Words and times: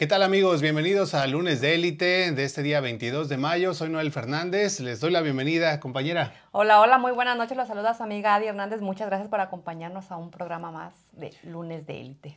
¿Qué 0.00 0.06
tal 0.06 0.22
amigos? 0.22 0.62
Bienvenidos 0.62 1.12
a 1.12 1.26
Lunes 1.26 1.60
de 1.60 1.74
Élite 1.74 2.32
de 2.32 2.44
este 2.44 2.62
día 2.62 2.80
22 2.80 3.28
de 3.28 3.36
mayo. 3.36 3.74
Soy 3.74 3.90
Noel 3.90 4.10
Fernández. 4.10 4.80
Les 4.80 4.98
doy 4.98 5.10
la 5.10 5.20
bienvenida, 5.20 5.78
compañera. 5.78 6.32
Hola, 6.52 6.80
hola, 6.80 6.96
muy 6.96 7.12
buenas 7.12 7.36
noches. 7.36 7.54
Los 7.54 7.68
saluda 7.68 7.92
su 7.92 8.02
amiga 8.02 8.34
Adi 8.34 8.46
Hernández. 8.46 8.80
Muchas 8.80 9.08
gracias 9.08 9.28
por 9.28 9.40
acompañarnos 9.40 10.10
a 10.10 10.16
un 10.16 10.30
programa 10.30 10.70
más 10.70 10.94
de 11.12 11.34
Lunes 11.42 11.86
de 11.86 12.00
Élite. 12.00 12.36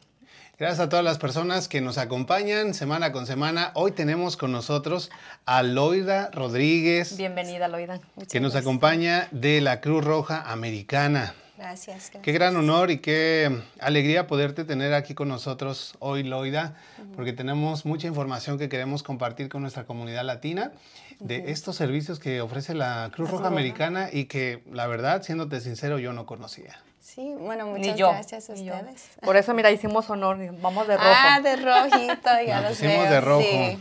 Gracias 0.59 0.81
a 0.81 0.89
todas 0.89 1.05
las 1.05 1.19
personas 1.19 1.69
que 1.69 1.79
nos 1.79 1.97
acompañan 1.97 2.73
semana 2.73 3.13
con 3.13 3.25
semana. 3.25 3.71
Hoy 3.75 3.93
tenemos 3.93 4.35
con 4.35 4.51
nosotros 4.51 5.09
a 5.45 5.63
Loida 5.63 6.31
Rodríguez. 6.33 7.15
Bienvenida, 7.15 7.69
Loida. 7.69 8.01
que 8.29 8.41
nos 8.41 8.57
acompaña 8.57 9.29
de 9.31 9.61
la 9.61 9.79
Cruz 9.79 10.03
Roja 10.03 10.41
Americana. 10.51 11.33
Gracias, 11.63 12.11
Qué 12.21 12.33
gran 12.33 12.57
honor 12.57 12.91
y 12.91 12.97
qué 12.97 13.61
alegría 13.79 14.27
poderte 14.27 14.65
tener 14.65 14.93
aquí 14.93 15.13
con 15.13 15.29
nosotros 15.29 15.95
hoy, 15.99 16.23
Loida, 16.23 16.75
porque 17.15 17.31
tenemos 17.31 17.85
mucha 17.85 18.05
información 18.05 18.59
que 18.59 18.67
queremos 18.67 19.01
compartir 19.01 19.47
con 19.47 19.61
nuestra 19.61 19.85
comunidad 19.85 20.25
latina 20.25 20.73
de 21.21 21.51
estos 21.51 21.77
servicios 21.77 22.19
que 22.19 22.41
ofrece 22.41 22.73
la 22.73 23.09
Cruz 23.15 23.31
Roja 23.31 23.47
Americana 23.47 24.09
y 24.11 24.25
que, 24.25 24.61
la 24.73 24.87
verdad, 24.87 25.23
siéndote 25.23 25.61
sincero, 25.61 25.99
yo 25.99 26.11
no 26.11 26.25
conocía. 26.25 26.77
Sí, 26.99 27.33
bueno, 27.39 27.65
muchas 27.67 27.95
gracias 27.95 28.49
a 28.49 28.53
ustedes. 28.53 29.11
Por 29.21 29.37
eso, 29.37 29.53
mira, 29.53 29.71
hicimos 29.71 30.09
honor, 30.09 30.37
vamos 30.59 30.85
de 30.85 30.97
rojo. 30.97 31.09
Ah, 31.09 31.39
de 31.41 31.55
rojito, 31.55 32.29
ya 32.45 32.59
lo 32.59 32.69
pusimos 32.69 33.09
de 33.09 33.21
rojo. 33.21 33.79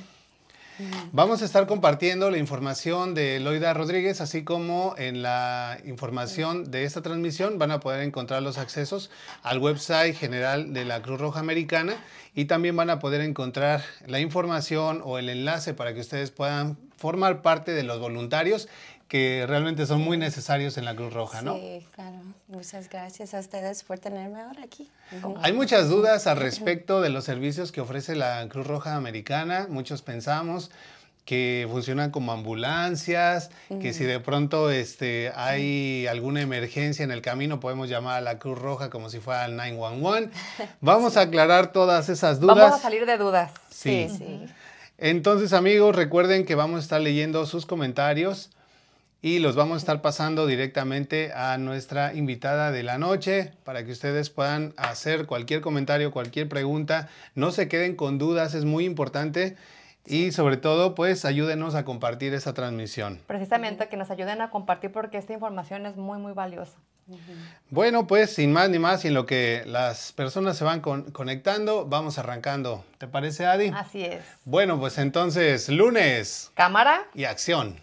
Vamos 1.13 1.43
a 1.43 1.45
estar 1.45 1.67
compartiendo 1.67 2.31
la 2.31 2.39
información 2.39 3.15
de 3.15 3.39
Loida 3.41 3.75
Rodríguez, 3.75 4.21
así 4.21 4.45
como 4.45 4.95
en 4.97 5.23
la 5.23 5.79
información 5.85 6.71
de 6.71 6.85
esta 6.85 7.03
transmisión 7.03 7.59
van 7.59 7.71
a 7.71 7.81
poder 7.81 8.03
encontrar 8.03 8.43
los 8.43 8.59
accesos 8.59 9.11
al 9.43 9.59
website 9.59 10.17
general 10.17 10.73
de 10.73 10.85
la 10.85 11.03
Cruz 11.03 11.21
Roja 11.21 11.41
Americana 11.41 11.97
y 12.35 12.47
también 12.47 12.77
van 12.77 12.91
a 12.91 12.99
poder 12.99 13.21
encontrar 13.21 13.83
la 14.07 14.21
información 14.21 15.03
o 15.05 15.19
el 15.19 15.29
enlace 15.29 15.75
para 15.75 15.93
que 15.93 16.01
ustedes 16.01 16.31
puedan 16.31 16.79
formar 16.97 17.43
parte 17.43 17.73
de 17.73 17.83
los 17.83 17.99
voluntarios 17.99 18.69
que 19.13 19.45
realmente 19.47 19.85
son 19.85 20.01
muy 20.01 20.17
necesarios 20.17 20.79
en 20.79 20.87
la 20.87 20.97
Cruz 20.97 21.13
Roja, 21.13 21.43
¿no? 21.43 21.57
Sí, 21.57 21.87
claro. 21.95 22.17
Muchas 22.49 22.89
gracias 22.89 23.35
a 23.35 23.41
ustedes 23.41 23.85
por 23.85 23.99
tenerme 23.99 24.41
ahora 24.41 24.63
aquí. 24.65 24.89
Hay 25.43 25.53
muchas 25.53 25.91
dudas 25.91 26.27
al 26.27 26.39
respecto 26.39 27.03
de 27.03 27.11
los 27.11 27.25
servicios 27.25 27.73
que 27.73 27.83
ofrece 27.83 28.17
la 28.17 28.49
Cruz 28.49 28.67
Roja 28.67 28.97
Americana. 28.97 29.67
Muchos 29.69 30.01
pensamos 30.01 30.71
que 31.27 31.69
funcionan 31.71 32.11
como 32.11 32.33
ambulancias, 32.33 33.51
que 33.83 33.93
si 33.93 34.05
de 34.05 34.19
pronto 34.19 34.71
este, 34.71 35.31
hay 35.37 36.07
alguna 36.07 36.41
emergencia 36.41 37.05
en 37.05 37.11
el 37.11 37.21
camino 37.21 37.61
podemos 37.61 37.91
llamar 37.91 38.17
a 38.17 38.21
la 38.23 38.39
Cruz 38.39 38.59
Roja 38.59 38.89
como 38.89 39.11
si 39.11 39.21
fuera 39.21 39.45
el 39.45 39.57
911. 39.57 40.31
Vamos 40.81 41.19
a 41.19 41.21
aclarar 41.21 41.71
todas 41.71 42.09
esas 42.09 42.41
dudas. 42.41 42.57
Vamos 42.57 42.79
a 42.79 42.83
salir 42.83 43.05
de 43.05 43.19
dudas. 43.19 43.53
Sí. 43.69 44.09
sí. 44.09 44.47
Entonces 44.97 45.53
amigos, 45.53 45.95
recuerden 45.95 46.47
que 46.47 46.55
vamos 46.55 46.79
a 46.79 46.83
estar 46.83 47.01
leyendo 47.03 47.45
sus 47.45 47.67
comentarios 47.67 48.49
y 49.23 49.39
los 49.39 49.55
vamos 49.55 49.77
a 49.77 49.79
estar 49.79 50.03
pasando 50.03 50.49
directamente 50.49 51.33
a 51.33 51.57
nuestra 51.57 52.13
invitada 52.13 52.73
de 52.73 52.83
la 52.83 52.99
noche 52.99 53.53
para 53.63 53.85
que 53.85 53.93
ustedes 53.93 54.31
puedan 54.31 54.75
hacer 54.77 55.27
cualquier 55.27 55.61
comentario, 55.61 56.11
cualquier 56.11 56.49
pregunta. 56.49 57.09
No 57.37 57.53
se 57.53 57.69
queden 57.69 57.95
con 57.95 58.19
dudas, 58.19 58.55
es 58.55 58.65
muy 58.65 58.85
importante. 58.85 59.57
Y 60.05 60.33
sobre 60.33 60.57
todo, 60.57 60.97
pues 60.97 61.25
ayúdenos 61.25 61.77
a 61.77 61.85
compartir 61.85 62.35
esa 62.35 62.53
transmisión. 62.53 63.21
Precisamente 63.29 63.89
que 63.89 63.97
nos 63.97 64.11
ayuden 64.11 64.41
a 64.41 64.51
compartir 64.51 64.91
porque 64.91 65.19
esta 65.19 65.33
información 65.33 65.87
es 65.87 65.97
muy, 65.97 66.19
muy 66.19 66.33
valiosa. 66.33 66.77
Bueno, 67.71 68.09
pues 68.09 68.35
sin 68.35 68.53
más 68.53 68.71
ni 68.71 68.81
más, 68.81 69.05
y 69.05 69.09
en 69.09 69.15
lo 69.15 69.27
que 69.27 69.63
las 69.67 70.11
personas 70.13 70.57
se 70.57 70.65
van 70.65 70.81
conectando, 70.81 71.87
vamos 71.87 72.19
arrancando. 72.19 72.85
¿Te 72.99 73.07
parece, 73.07 73.47
Adi? 73.47 73.71
Así 73.75 74.05
es. 74.05 74.25
Bueno, 74.45 74.81
pues 74.81 74.99
entonces, 74.99 75.69
lunes. 75.69 76.51
Cámara. 76.55 77.05
Y 77.15 77.25
acción. 77.25 77.77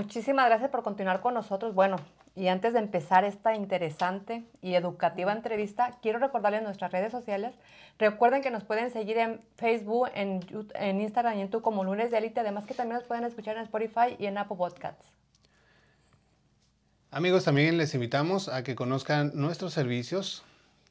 Muchísimas 0.00 0.46
gracias 0.46 0.70
por 0.70 0.82
continuar 0.82 1.20
con 1.20 1.34
nosotros. 1.34 1.74
Bueno, 1.74 1.96
y 2.34 2.48
antes 2.48 2.72
de 2.72 2.78
empezar 2.78 3.24
esta 3.24 3.54
interesante 3.54 4.44
y 4.62 4.74
educativa 4.74 5.30
entrevista, 5.30 5.98
quiero 6.00 6.18
recordarles 6.18 6.62
nuestras 6.62 6.90
redes 6.90 7.12
sociales. 7.12 7.52
Recuerden 7.98 8.40
que 8.40 8.50
nos 8.50 8.64
pueden 8.64 8.90
seguir 8.90 9.18
en 9.18 9.42
Facebook, 9.56 10.08
en, 10.14 10.40
Instagram 11.00 11.36
y 11.36 11.40
en 11.42 11.46
YouTube 11.48 11.60
como 11.60 11.84
Lunes 11.84 12.10
de 12.10 12.16
Elite. 12.16 12.40
Además 12.40 12.64
que 12.64 12.72
también 12.72 12.96
nos 12.96 13.04
pueden 13.04 13.24
escuchar 13.24 13.58
en 13.58 13.64
Spotify 13.64 14.16
y 14.18 14.24
en 14.24 14.38
Apple 14.38 14.56
Podcasts. 14.56 15.12
Amigos, 17.10 17.44
también 17.44 17.76
les 17.76 17.92
invitamos 17.92 18.48
a 18.48 18.62
que 18.62 18.74
conozcan 18.74 19.32
nuestros 19.34 19.74
servicios 19.74 20.44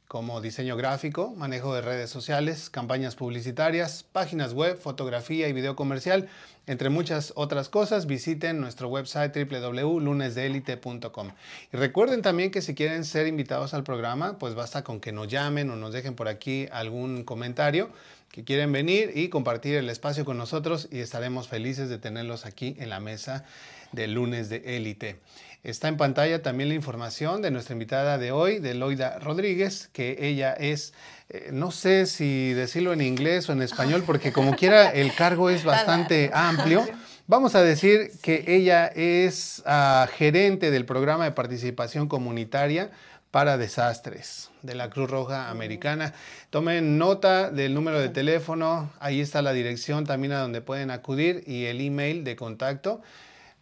como 0.10 0.42
diseño 0.42 0.76
gráfico, 0.76 1.36
manejo 1.38 1.76
de 1.76 1.82
redes 1.82 2.10
sociales, 2.10 2.72
campañas 2.72 3.16
publicitarias, 3.16 4.02
páginas 4.02 4.54
web, 4.54 4.76
fotografía 4.76 5.48
y 5.48 5.54
video 5.54 5.76
comercial, 5.76 6.28
entre 6.66 6.90
muchas 6.90 7.32
otras 7.36 7.70
cosas, 7.70 8.08
visiten 8.08 8.60
nuestro 8.60 8.88
website 8.88 9.38
www.lunesdelite.com. 9.38 11.30
Y 11.72 11.78
recuerden 11.78 12.24
también 12.24 12.50
que 12.50 12.64
si 12.64 12.74
quieren 12.74 13.06
ser 13.06 13.28
invitados 13.28 13.76
al 13.76 13.84
programa, 13.84 14.40
pues 14.40 14.56
basta 14.56 14.84
con 14.84 15.00
que 15.00 15.12
nos 15.12 15.28
llamen 15.28 15.70
o 15.70 15.76
nos 15.76 15.94
dejen 15.94 16.16
por 16.16 16.28
aquí 16.28 16.68
algún 16.72 17.24
comentario 17.24 17.92
que 18.32 18.44
quieren 18.44 18.72
venir 18.72 19.12
y 19.14 19.30
compartir 19.30 19.76
el 19.76 19.92
espacio 19.92 20.26
con 20.26 20.40
nosotros 20.40 20.88
y 20.92 21.02
estaremos 21.02 21.48
felices 21.48 21.88
de 21.88 22.00
tenerlos 22.00 22.48
aquí 22.48 22.76
en 22.80 22.90
la 22.90 23.00
mesa 23.00 23.46
de 23.92 24.08
lunes 24.08 24.50
de 24.50 24.76
élite. 24.76 25.20
Está 25.64 25.90
en 25.90 25.98
pantalla 25.98 26.42
también 26.42 26.70
la 26.70 26.76
información 26.76 27.42
de 27.42 27.52
nuestra 27.52 27.74
invitada 27.74 28.18
de 28.18 28.32
hoy, 28.32 28.60
de 28.60 28.76
Loida 28.76 29.20
Rodríguez, 29.20 29.90
que 29.92 30.16
ella 30.22 30.54
es, 30.54 30.94
eh, 31.30 31.50
no 31.52 31.72
sé 31.72 32.06
si 32.06 32.54
decirlo 32.54 32.94
en 32.94 33.02
inglés 33.02 33.50
o 33.50 33.52
en 33.52 33.62
español, 33.62 34.04
porque 34.06 34.32
como 34.34 34.56
quiera 34.56 34.90
el 34.90 35.14
cargo 35.14 35.50
es 35.50 35.66
bastante 35.66 36.32
amplio. 36.34 36.88
Vamos 37.28 37.56
a 37.56 37.62
decir 37.62 38.10
que 38.22 38.46
ella 38.48 38.88
es 38.88 39.62
ah, 39.66 40.08
gerente 40.18 40.72
del 40.72 40.86
programa 40.86 41.26
de 41.26 41.32
participación 41.34 42.08
comunitaria 42.08 42.90
para 43.30 43.58
desastres 43.58 44.50
de 44.62 44.76
la 44.76 44.90
Cruz 44.90 45.10
Roja 45.10 45.50
Americana. 45.50 46.14
Tomen 46.52 46.98
nota 46.98 47.52
del 47.52 47.74
número 47.74 48.00
de 48.00 48.10
teléfono, 48.10 48.90
ahí 49.02 49.20
está 49.20 49.42
la 49.42 49.52
dirección 49.52 50.06
también 50.06 50.32
a 50.32 50.40
donde 50.40 50.62
pueden 50.62 50.90
acudir 50.90 51.44
y 51.46 51.66
el 51.66 51.82
email 51.82 52.24
de 52.24 52.38
contacto 52.38 53.02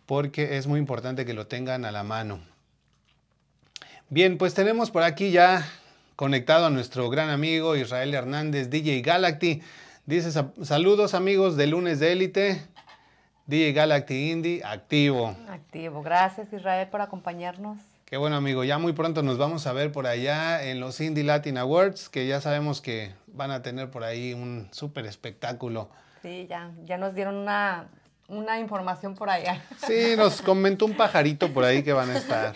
porque 0.08 0.58
es 0.58 0.66
muy 0.66 0.80
importante 0.80 1.26
que 1.26 1.36
lo 1.36 1.46
tengan 1.46 1.86
a 1.86 1.92
la 1.92 2.04
mano. 2.04 2.40
Bien, 4.10 4.38
pues 4.38 4.54
tenemos 4.54 4.90
por 4.90 5.04
aquí 5.04 5.32
ya 5.32 5.68
conectado 6.16 6.66
a 6.66 6.70
nuestro 6.70 7.10
gran 7.10 7.30
amigo 7.30 7.76
Israel 7.76 8.16
Hernández, 8.16 8.70
DJ 8.70 9.02
Galacty. 9.02 9.62
Dice 10.06 10.32
saludos 10.64 11.14
amigos 11.14 11.58
de 11.58 11.68
lunes 11.68 12.00
de 12.00 12.14
élite. 12.14 12.62
DJ 13.48 13.74
Galacty 13.74 14.32
Indie, 14.32 14.62
activo. 14.64 15.36
Activo. 15.50 16.02
Gracias 16.02 16.52
Israel 16.54 16.88
por 16.90 17.02
acompañarnos. 17.02 17.78
Qué 18.06 18.16
bueno 18.16 18.38
amigo, 18.38 18.64
ya 18.64 18.78
muy 18.78 18.94
pronto 18.94 19.22
nos 19.24 19.38
vamos 19.38 19.68
a 19.68 19.74
ver 19.74 19.92
por 19.92 20.08
allá 20.08 20.64
en 20.64 20.80
los 20.80 21.02
Indie 21.02 21.26
Latin 21.26 21.58
Awards, 21.58 22.08
que 22.08 22.26
ya 22.26 22.40
sabemos 22.40 22.80
que 22.80 23.12
van 23.28 23.52
a 23.52 23.62
tener 23.62 23.92
por 23.92 24.06
ahí 24.06 24.34
un 24.34 24.70
súper 24.72 25.06
espectáculo. 25.06 25.90
Sí, 26.22 26.48
ya, 26.50 26.72
ya 26.86 26.98
nos 26.98 27.14
dieron 27.14 27.36
una 27.36 27.90
una 28.28 28.60
información 28.60 29.16
por 29.16 29.30
allá. 29.30 29.64
Sí, 29.86 30.16
nos 30.18 30.42
comentó 30.42 30.86
un 30.86 30.96
pajarito 30.96 31.54
por 31.54 31.64
ahí 31.64 31.84
que 31.84 31.94
van 31.94 32.10
a 32.10 32.18
estar. 32.18 32.56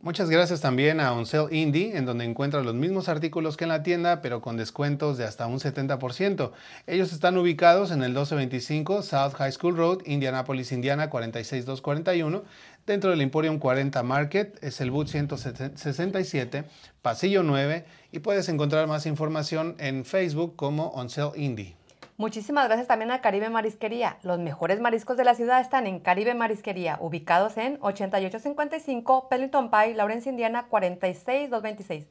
Muchas 0.01 0.29
gracias 0.29 0.61
también 0.61 1.01
a 1.01 1.13
Oncel 1.13 1.49
Indie, 1.51 1.97
en 1.97 2.05
donde 2.05 2.27
encuentras 2.27 2.67
los 2.67 2.75
mismos 2.75 3.09
artículos 3.09 3.57
que 3.57 3.65
en 3.65 3.71
la 3.71 3.83
tienda, 3.83 4.21
pero 4.21 4.43
con 4.43 4.59
descuentos 4.59 5.17
de 5.17 5.25
hasta 5.25 5.47
un 5.47 5.59
70%. 5.59 6.53
Ellos 6.87 7.13
están 7.15 7.39
ubicados 7.39 7.91
en 7.91 8.03
el 8.03 8.11
1225 8.11 9.03
South 9.03 9.33
High 9.33 9.53
School 9.53 9.77
Road, 9.77 10.03
Indianapolis, 10.05 10.71
Indiana 10.71 11.09
46241, 11.09 12.45
dentro 12.87 13.11
del 13.11 13.23
Emporium 13.23 13.59
40 13.59 14.03
Market, 14.03 14.63
es 14.63 14.83
el 14.83 14.91
boot 14.91 15.09
167, 15.09 16.65
pasillo 17.01 17.43
9, 17.43 17.87
y 18.13 18.19
puedes 18.19 18.51
encontrar 18.51 18.87
más 18.87 19.07
información 19.07 19.77
en 19.79 20.05
Facebook 20.05 20.57
como 20.57 20.89
Oncel 20.89 21.31
Indie. 21.37 21.76
Muchísimas 22.19 22.67
gracias 22.67 22.89
también 22.89 23.11
a 23.11 23.21
Caribe 23.21 23.51
Marisquería. 23.51 24.17
Los 24.23 24.39
mejores 24.39 24.81
mariscos 24.81 25.19
de 25.19 25.25
la 25.25 25.35
ciudad 25.35 25.61
están 25.61 25.87
en 25.87 26.01
Caribe 26.01 26.33
Marisquería, 26.35 26.97
ubicados 26.99 27.59
en 27.59 27.77
8855 27.83 29.29
Pellington 29.29 29.71
Pie, 29.71 29.93
Lawrence, 29.95 30.31
Indiana 30.31 30.65
46226. 30.71 32.07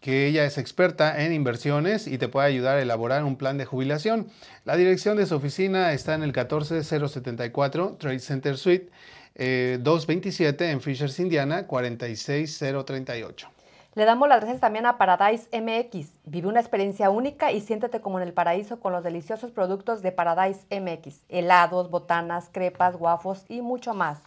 que 0.00 0.26
ella 0.26 0.46
es 0.46 0.56
experta 0.56 1.22
en 1.22 1.34
inversiones 1.34 2.06
y 2.06 2.16
te 2.16 2.28
puede 2.28 2.46
ayudar 2.46 2.78
a 2.78 2.80
elaborar 2.80 3.24
un 3.24 3.36
plan 3.36 3.58
de 3.58 3.66
jubilación. 3.66 4.28
La 4.64 4.78
dirección 4.78 5.18
de 5.18 5.26
su 5.26 5.34
oficina 5.34 5.92
está 5.92 6.14
en 6.14 6.22
el 6.22 6.32
14074 6.32 7.96
Trade 7.98 8.20
Center 8.20 8.56
Suite 8.56 8.88
227 9.34 10.64
eh, 10.64 10.70
en 10.70 10.80
Fishers, 10.80 11.20
Indiana 11.20 11.66
46038. 11.66 13.59
Le 13.94 14.04
damos 14.04 14.28
las 14.28 14.38
gracias 14.38 14.60
también 14.60 14.86
a 14.86 14.98
Paradise 14.98 15.48
MX. 15.52 16.12
Vive 16.24 16.46
una 16.46 16.60
experiencia 16.60 17.10
única 17.10 17.50
y 17.50 17.60
siéntete 17.60 18.00
como 18.00 18.20
en 18.20 18.28
el 18.28 18.32
paraíso 18.32 18.78
con 18.78 18.92
los 18.92 19.02
deliciosos 19.02 19.50
productos 19.50 20.00
de 20.00 20.12
Paradise 20.12 20.64
MX. 20.70 21.24
Helados, 21.28 21.90
botanas, 21.90 22.48
crepas, 22.52 22.96
guafos 22.96 23.44
y 23.48 23.62
mucho 23.62 23.92
más. 23.92 24.20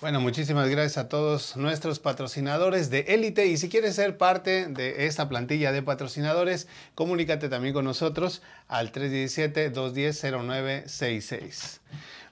Bueno, 0.00 0.18
muchísimas 0.18 0.68
gracias 0.70 0.96
a 0.96 1.10
todos 1.10 1.58
nuestros 1.58 1.98
patrocinadores 1.98 2.88
de 2.88 3.00
élite 3.08 3.48
y 3.48 3.58
si 3.58 3.68
quieres 3.68 3.96
ser 3.96 4.16
parte 4.16 4.66
de 4.66 5.04
esta 5.04 5.28
plantilla 5.28 5.72
de 5.72 5.82
patrocinadores, 5.82 6.68
comunícate 6.94 7.50
también 7.50 7.74
con 7.74 7.84
nosotros 7.84 8.40
al 8.66 8.92
317-210-0966. 8.92 11.80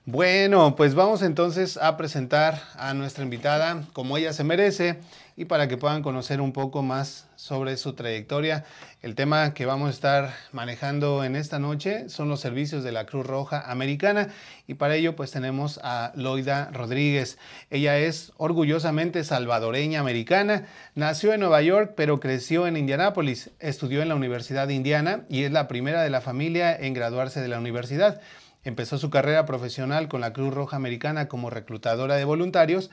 Bueno, 0.06 0.76
pues 0.76 0.94
vamos 0.94 1.20
entonces 1.20 1.76
a 1.76 1.98
presentar 1.98 2.62
a 2.74 2.94
nuestra 2.94 3.22
invitada 3.22 3.84
como 3.92 4.16
ella 4.16 4.32
se 4.32 4.44
merece 4.44 4.98
y 5.36 5.44
para 5.44 5.68
que 5.68 5.76
puedan 5.76 6.02
conocer 6.02 6.40
un 6.40 6.54
poco 6.54 6.82
más 6.82 7.27
sobre 7.48 7.78
su 7.78 7.94
trayectoria. 7.94 8.64
El 9.00 9.14
tema 9.14 9.54
que 9.54 9.64
vamos 9.64 9.88
a 9.88 9.92
estar 9.92 10.34
manejando 10.52 11.24
en 11.24 11.34
esta 11.34 11.58
noche 11.58 12.10
son 12.10 12.28
los 12.28 12.40
servicios 12.40 12.84
de 12.84 12.92
la 12.92 13.06
Cruz 13.06 13.26
Roja 13.26 13.70
Americana 13.70 14.28
y 14.66 14.74
para 14.74 14.96
ello 14.96 15.16
pues 15.16 15.30
tenemos 15.30 15.80
a 15.82 16.12
Loida 16.14 16.70
Rodríguez. 16.70 17.38
Ella 17.70 17.96
es 17.96 18.32
orgullosamente 18.36 19.24
salvadoreña 19.24 20.00
americana, 20.00 20.66
nació 20.94 21.32
en 21.32 21.40
Nueva 21.40 21.62
York 21.62 21.94
pero 21.96 22.20
creció 22.20 22.66
en 22.66 22.76
Indianápolis, 22.76 23.50
estudió 23.60 24.02
en 24.02 24.10
la 24.10 24.14
Universidad 24.14 24.68
de 24.68 24.74
Indiana 24.74 25.24
y 25.30 25.44
es 25.44 25.50
la 25.50 25.68
primera 25.68 26.02
de 26.02 26.10
la 26.10 26.20
familia 26.20 26.76
en 26.76 26.92
graduarse 26.92 27.40
de 27.40 27.48
la 27.48 27.58
universidad. 27.58 28.20
Empezó 28.62 28.98
su 28.98 29.08
carrera 29.08 29.46
profesional 29.46 30.08
con 30.08 30.20
la 30.20 30.34
Cruz 30.34 30.52
Roja 30.52 30.76
Americana 30.76 31.28
como 31.28 31.48
reclutadora 31.48 32.16
de 32.16 32.26
voluntarios 32.26 32.90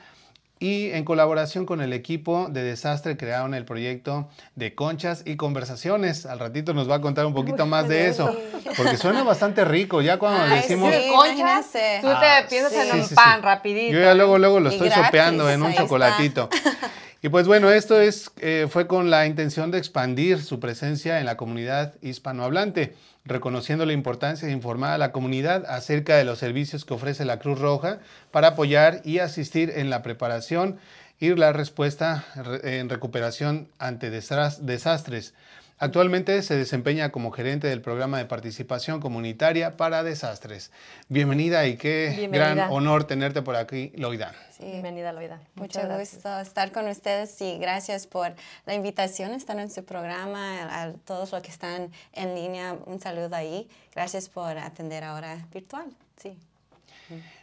y 0.58 0.90
en 0.90 1.04
colaboración 1.04 1.66
con 1.66 1.82
el 1.82 1.92
equipo 1.92 2.48
de 2.48 2.62
desastre 2.62 3.16
crearon 3.16 3.52
el 3.52 3.64
proyecto 3.64 4.28
de 4.54 4.74
conchas 4.74 5.22
y 5.26 5.36
conversaciones. 5.36 6.24
Al 6.24 6.38
ratito 6.38 6.72
nos 6.72 6.88
va 6.90 6.96
a 6.96 7.00
contar 7.00 7.26
un 7.26 7.34
poquito 7.34 7.66
más 7.66 7.88
de 7.88 8.08
eso, 8.08 8.34
porque 8.76 8.96
suena 8.96 9.22
bastante 9.22 9.64
rico. 9.64 10.00
Ya 10.00 10.18
cuando 10.18 10.54
decimos 10.54 10.94
conchas, 11.14 11.66
tú 11.72 12.08
te 12.08 12.26
ah, 12.26 12.46
piensas 12.48 12.72
en 12.72 13.00
un 13.00 13.08
pan 13.10 13.42
rapidito. 13.42 13.92
Yo 13.92 14.00
ya 14.00 14.14
luego 14.14 14.38
luego 14.38 14.60
lo 14.60 14.70
estoy 14.70 14.90
sopeando 14.90 15.50
en 15.50 15.62
un 15.62 15.74
chocolatito. 15.74 16.48
Y 17.22 17.28
pues 17.30 17.46
bueno, 17.46 17.70
esto 17.70 18.00
es, 18.00 18.30
eh, 18.38 18.66
fue 18.68 18.86
con 18.86 19.10
la 19.10 19.26
intención 19.26 19.70
de 19.70 19.78
expandir 19.78 20.42
su 20.42 20.60
presencia 20.60 21.18
en 21.18 21.26
la 21.26 21.36
comunidad 21.36 21.94
hispanohablante, 22.02 22.94
reconociendo 23.24 23.86
la 23.86 23.94
importancia 23.94 24.46
de 24.46 24.54
informar 24.54 24.92
a 24.92 24.98
la 24.98 25.12
comunidad 25.12 25.64
acerca 25.66 26.16
de 26.16 26.24
los 26.24 26.38
servicios 26.38 26.84
que 26.84 26.94
ofrece 26.94 27.24
la 27.24 27.38
Cruz 27.38 27.58
Roja 27.58 28.00
para 28.30 28.48
apoyar 28.48 29.00
y 29.02 29.18
asistir 29.18 29.72
en 29.74 29.88
la 29.88 30.02
preparación 30.02 30.78
y 31.18 31.34
la 31.34 31.52
respuesta 31.52 32.24
en 32.62 32.90
recuperación 32.90 33.68
ante 33.78 34.10
desastres. 34.10 35.34
Actualmente 35.78 36.40
se 36.40 36.56
desempeña 36.56 37.12
como 37.12 37.30
gerente 37.32 37.66
del 37.66 37.82
programa 37.82 38.16
de 38.16 38.24
participación 38.24 38.98
comunitaria 38.98 39.76
para 39.76 40.02
desastres. 40.02 40.72
Bienvenida 41.10 41.66
y 41.66 41.76
qué 41.76 42.30
gran 42.32 42.58
honor 42.70 43.04
tenerte 43.04 43.42
por 43.42 43.56
aquí, 43.56 43.92
Loida. 43.94 44.34
Bienvenida, 44.58 45.12
Loida. 45.12 45.38
Mucho 45.54 45.80
gusto 45.86 46.40
estar 46.40 46.72
con 46.72 46.88
ustedes 46.88 47.38
y 47.42 47.58
gracias 47.58 48.06
por 48.06 48.32
la 48.64 48.72
invitación, 48.72 49.32
estar 49.32 49.58
en 49.58 49.70
su 49.70 49.84
programa, 49.84 50.62
a, 50.62 50.92
todos 51.04 51.32
los 51.32 51.42
que 51.42 51.50
están 51.50 51.90
en 52.14 52.34
línea, 52.34 52.74
un 52.86 52.98
saludo 52.98 53.36
ahí. 53.36 53.68
Gracias 53.94 54.30
por 54.30 54.56
atender 54.56 55.04
ahora 55.04 55.46
virtual. 55.52 55.94
Sí. 56.16 56.38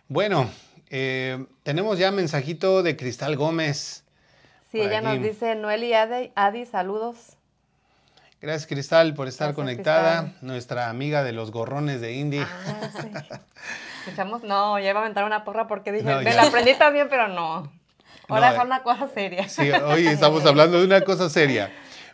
Bueno, 0.08 0.50
eh, 0.90 1.46
tenemos 1.62 2.00
ya 2.00 2.10
mensajito 2.10 2.82
de 2.82 2.98
Cristal 2.98 3.36
Gómez. 3.36 4.04
Sí, 4.72 4.82
ella 4.82 5.02
nos 5.02 5.22
dice, 5.22 5.54
Noel 5.54 5.84
y 5.84 5.94
Adi 5.94 6.66
saludos. 6.66 7.38
Gracias, 8.44 8.68
Cristal, 8.68 9.14
por 9.14 9.30
estar 9.30 9.54
conectada. 9.54 10.34
Nuestra 10.42 10.90
amiga 10.90 11.24
de 11.24 11.32
los 11.32 11.50
gorrones 11.50 12.02
de 12.02 12.12
Indy. 12.12 12.40
Ah, 12.40 12.90
sí. 13.02 13.10
Escuchamos, 14.02 14.44
no, 14.44 14.78
ya 14.80 14.90
iba 14.90 15.00
a 15.00 15.04
aventar 15.04 15.24
una 15.24 15.46
porra 15.46 15.66
porque 15.70 15.94
dije, 15.94 16.14
me 16.14 16.34
la 16.34 16.44
aprendí 16.44 16.74
también, 16.74 17.08
pero 17.10 17.30
no. 17.30 17.72
Ahora 18.28 18.54
es 18.54 18.62
una 18.62 18.84
cosa 18.84 19.08
seria. 19.08 19.48
Sí, 19.48 19.72
hoy 19.72 20.08
estamos 20.08 20.46
hablando 20.46 20.78
de 20.78 20.86
una 20.86 21.00
cosa 21.02 21.30
seria. 21.30 21.72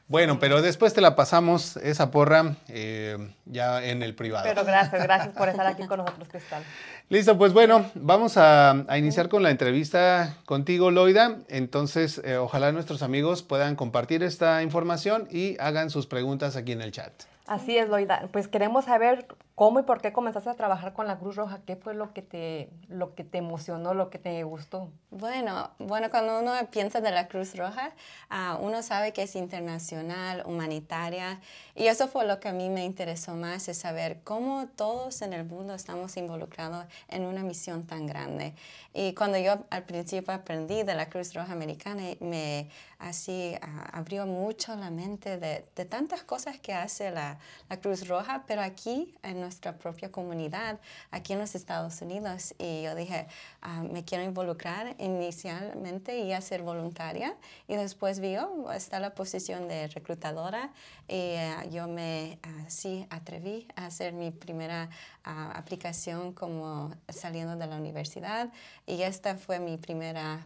Bueno, 0.10 0.40
pero 0.40 0.64
después 0.64 0.92
te 0.96 1.02
la 1.02 1.16
pasamos 1.16 1.78
esa 1.78 2.10
porra 2.10 2.56
eh, 2.68 3.30
ya 3.46 3.86
en 3.86 4.02
el 4.02 4.16
privado. 4.16 4.44
Pero 4.44 4.66
gracias, 4.66 5.04
gracias 5.04 5.38
por 5.38 5.50
estar 5.50 5.68
aquí 5.68 5.86
con 5.86 6.00
nosotros, 6.00 6.28
Cristal. 6.30 6.64
Listo, 7.10 7.38
pues 7.38 7.54
bueno, 7.54 7.86
vamos 7.94 8.34
a, 8.36 8.86
iniciar 8.98 9.30
con 9.30 9.44
la 9.44 9.52
entrevista 9.52 10.36
contigo, 10.46 10.90
Loida. 10.90 11.38
Entonces, 11.48 12.20
eh, 12.26 12.38
ojalá 12.38 12.72
nuestros 12.72 13.04
amigos 13.04 13.44
puedan 13.44 13.76
compartir 13.76 14.24
esta 14.24 14.64
información 14.64 15.28
y 15.30 15.58
hagan 15.60 15.92
sus 15.92 16.08
preguntas 16.08 16.56
aquí 16.56 16.72
en 16.72 16.82
el 16.82 16.92
chat. 16.92 17.14
Así 17.50 17.76
es, 17.76 17.90
Loida. 17.90 18.30
Pues 18.32 18.48
queremos 18.48 18.86
saber 18.86 19.26
cómo 19.56 19.80
y 19.80 19.84
por 19.84 20.02
qué 20.02 20.14
comenzaste 20.14 20.52
a 20.52 20.54
trabajar 20.54 20.94
con 20.94 21.08
la 21.08 21.18
Cruz 21.18 21.36
Roja. 21.36 21.62
¿Qué 21.66 21.76
fue 21.76 21.96
lo 21.96 22.14
que 22.14 22.22
te, 22.22 22.70
lo 22.90 23.16
que 23.16 23.24
te 23.24 23.40
emocionó, 23.40 23.96
lo 23.96 24.12
que 24.12 24.20
te 24.20 24.44
gustó? 24.44 24.92
Bueno, 25.10 25.72
bueno, 25.80 26.12
cuando 26.12 26.42
uno 26.42 26.54
piensa 26.70 27.02
de 27.02 27.10
la 27.10 27.28
Cruz 27.28 27.56
Roja, 27.56 27.92
uh, 28.30 28.64
uno 28.64 28.84
sabe 28.84 29.14
que 29.14 29.24
es 29.24 29.36
internacional, 29.36 30.44
humanitaria, 30.46 31.42
y 31.74 31.88
eso 31.88 32.08
fue 32.08 32.28
lo 32.28 32.40
que 32.40 32.50
a 32.50 32.54
mí 32.54 32.70
me 32.70 32.86
interesó 32.86 33.34
más, 33.34 33.68
es 33.68 33.80
saber 33.80 34.20
cómo 34.24 34.68
todos 34.68 35.24
en 35.24 35.34
el 35.34 35.44
mundo 35.44 35.74
estamos 35.74 36.16
involucrados 36.18 36.86
en 37.08 37.26
una 37.26 37.42
misión 37.42 37.88
tan 37.88 38.06
grande. 38.06 38.54
Y 38.94 39.16
cuando 39.16 39.40
yo 39.40 39.66
al 39.72 39.84
principio 39.86 40.36
aprendí 40.36 40.84
de 40.84 40.94
la 40.94 41.10
Cruz 41.10 41.34
Roja 41.34 41.54
Americana, 41.54 42.04
me 42.20 42.70
así 43.00 43.56
abrió 43.92 44.26
mucho 44.28 44.76
la 44.76 44.92
mente 44.92 45.38
de, 45.38 45.66
de 45.76 45.86
tantas 45.86 46.24
cosas 46.24 46.60
que 46.60 46.74
hace 46.74 47.12
la 47.12 47.40
la 47.70 47.80
Cruz 47.80 48.08
Roja, 48.08 48.44
pero 48.48 48.62
aquí 48.62 49.16
en 49.24 49.40
nuestra 49.40 49.78
propia 49.78 50.12
comunidad, 50.12 50.80
aquí 51.12 51.34
en 51.34 51.40
los 51.40 51.56
Estados 51.56 52.02
Unidos. 52.02 52.56
Y 52.58 52.84
yo 52.84 52.96
dije, 52.96 53.28
ah, 53.62 53.84
me 53.84 54.04
quiero 54.04 54.24
involucrar 54.24 54.96
inicialmente 55.00 56.20
y 56.20 56.34
hacer 56.34 56.62
voluntaria. 56.62 57.36
Y 57.68 57.76
después 57.76 58.20
vio, 58.20 58.72
está 58.72 59.00
la 59.00 59.14
posición 59.14 59.68
de 59.68 59.88
reclutadora 59.88 60.72
y 61.08 61.36
ah, 61.36 61.66
yo 61.72 61.88
me 61.88 62.40
sí 62.68 63.06
atreví 63.10 63.68
a 63.76 63.88
hacer 63.88 64.14
mi 64.14 64.32
primera 64.32 64.90
aplicación 65.24 66.34
como 66.34 66.92
saliendo 67.08 67.56
de 67.56 67.68
la 67.68 67.76
universidad 67.76 68.50
y 68.88 69.02
esta 69.04 69.36
fue 69.36 69.60
mi 69.60 69.78
primera 69.78 70.44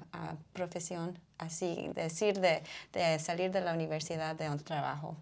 profesión, 0.51 1.17
así 1.37 1.89
decir, 1.95 2.39
de, 2.39 2.63
de 2.91 3.19
salir 3.19 3.51
de 3.51 3.61
la 3.61 3.73
universidad 3.73 4.35
de 4.35 4.49
un 4.49 4.59
trabajo. 4.59 5.15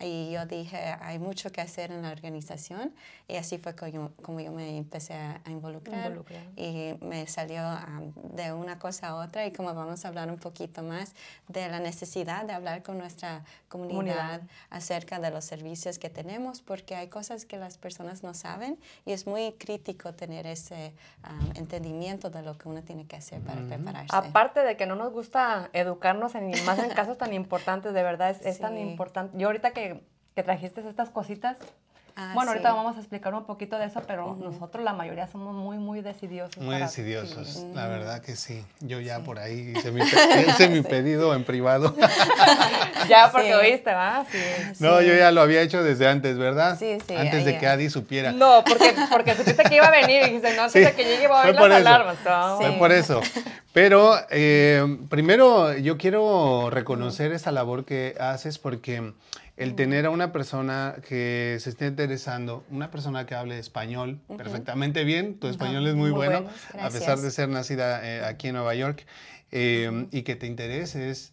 Y 0.00 0.30
yo 0.30 0.46
dije, 0.46 0.76
hay 1.00 1.18
mucho 1.18 1.50
que 1.50 1.60
hacer 1.60 1.90
en 1.90 2.02
la 2.02 2.12
organización 2.12 2.94
y 3.26 3.34
así 3.34 3.58
fue 3.58 3.74
como 3.74 3.90
yo, 3.90 4.10
como 4.22 4.38
yo 4.38 4.52
me 4.52 4.76
empecé 4.76 5.14
a, 5.14 5.40
involucrar, 5.48 6.12
y 6.56 6.94
me 7.00 7.26
salió 7.26 7.62
de 8.14 8.52
una 8.52 8.78
cosa 8.78 9.08
a 9.08 9.14
otra 9.16 9.44
y 9.46 9.52
como 9.52 9.74
vamos 9.74 10.04
a 10.04 10.08
hablar 10.08 10.30
un 10.30 10.38
poquito 10.38 10.84
más 10.84 11.14
de 11.48 11.68
la 11.68 11.80
necesidad 11.80 12.44
de 12.44 12.52
hablar 12.52 12.84
con 12.84 12.96
nuestra 12.96 13.42
comunidad, 13.68 14.42
acerca 14.70 15.18
de 15.18 15.30
los 15.30 15.44
servicios 15.44 15.98
que 15.98 16.10
tenemos 16.10 16.60
porque 16.60 16.94
hay 16.94 17.08
cosas 17.08 17.44
que 17.44 17.56
las 17.56 17.76
personas 17.76 18.22
no 18.22 18.34
saben 18.34 18.78
y 19.04 19.12
es 19.12 19.26
muy 19.26 19.52
crítico 19.52 20.14
tener 20.14 20.46
ese 20.46 20.92
entendimiento 21.56 22.30
de 22.30 22.42
lo 22.42 22.56
que 22.56 22.68
uno 22.68 22.82
tiene 22.82 23.06
que 23.06 23.16
hacer 23.16 23.40
para 23.40 23.60
prepararse. 23.62 24.14
Aparte 24.14 24.60
de 24.60 24.76
que 24.76 24.86
no 24.86 24.94
nos 24.94 25.12
gusta 25.12 25.70
educarnos 25.72 26.36
en, 26.36 26.50
más 26.64 26.78
en 26.78 26.90
casos 26.90 27.18
tan 27.18 27.32
importantes, 27.32 27.92
de 27.94 28.02
verdad 28.02 28.30
es, 28.30 28.46
es 28.46 28.60
tan 28.60 28.78
importante. 28.78 29.36
Yo 29.36 29.48
ahorita 29.48 29.72
que 29.72 29.87
que, 30.38 30.44
trajiste 30.44 30.88
estas 30.88 31.10
cositas. 31.10 31.56
Ah, 32.14 32.32
bueno, 32.34 32.50
ahorita 32.50 32.72
vamos 32.72 32.96
a 32.96 33.00
explicar 33.00 33.34
un 33.34 33.44
poquito 33.44 33.78
de 33.78 33.86
eso, 33.86 34.02
pero 34.06 34.36
nosotros 34.40 34.84
la 34.84 34.92
mayoría 34.92 35.28
somos 35.28 35.54
muy, 35.54 35.78
muy 35.78 36.00
decidiosos. 36.00 36.56
Muy 36.62 36.76
decidiosos, 36.76 37.64
la 37.74 37.86
verdad 37.86 38.20
que 38.22 38.34
sí. 38.34 38.64
Yo 38.80 39.00
ya 39.00 39.20
por 39.20 39.38
ahí 39.38 39.72
hice 39.76 39.92
mi, 39.92 40.00
hice 40.48 40.68
mi, 40.68 40.82
pedido 40.82 41.34
en 41.34 41.44
privado. 41.44 41.94
ya, 43.08 43.30
porque 43.30 43.54
oíste, 43.54 43.92
¿va? 43.92 44.26
No, 44.80 45.00
yo 45.00 45.14
ya 45.14 45.30
lo 45.30 45.40
había 45.40 45.60
hecho 45.62 45.82
desde 45.82 46.08
antes, 46.08 46.38
¿verdad? 46.38 46.76
Sí, 46.78 46.98
sí. 47.06 47.14
Antes 47.14 47.44
de 47.44 47.58
que 47.58 47.66
Adi 47.68 47.88
supiera. 47.88 48.32
No, 48.32 48.64
porque, 48.64 48.94
porque 49.10 49.34
supiste 49.36 49.62
que 49.64 49.76
iba 49.76 49.86
a 49.86 49.92
venir 49.92 50.22
y 50.22 50.26
dijiste, 50.26 50.56
no, 50.56 50.64
antes 50.64 50.84
de 50.84 50.92
que 50.94 51.04
llegue 51.04 51.28
voy 51.28 51.36
a 51.36 51.42
oír 51.42 51.54
las 51.54 51.70
alarmas. 51.70 52.16
Fue 52.56 52.72
por 52.78 52.90
eso. 52.90 53.20
Pero 53.72 54.16
eh, 54.30 54.98
primero 55.08 55.76
yo 55.76 55.98
quiero 55.98 56.70
reconocer 56.70 57.30
esa 57.32 57.52
labor 57.52 57.84
que 57.84 58.16
haces 58.18 58.58
porque 58.58 59.12
el 59.58 59.74
tener 59.74 60.06
a 60.06 60.10
una 60.10 60.30
persona 60.30 60.96
que 61.06 61.58
se 61.60 61.70
esté 61.70 61.86
interesando, 61.86 62.64
una 62.70 62.92
persona 62.92 63.26
que 63.26 63.34
hable 63.34 63.58
español 63.58 64.20
perfectamente 64.36 65.02
bien, 65.02 65.38
tu 65.38 65.48
español 65.48 65.86
es 65.88 65.96
muy, 65.96 66.12
bueno, 66.12 66.44
a 66.80 66.88
pesar 66.90 67.18
de 67.18 67.30
ser 67.32 67.48
nacida 67.48 68.06
eh, 68.06 68.24
aquí 68.24 68.48
en 68.48 68.54
Nueva 68.54 68.76
York, 68.76 69.04
eh, 69.50 70.06
y 70.12 70.22
que 70.22 70.36
te 70.36 70.46
intereses 70.46 71.32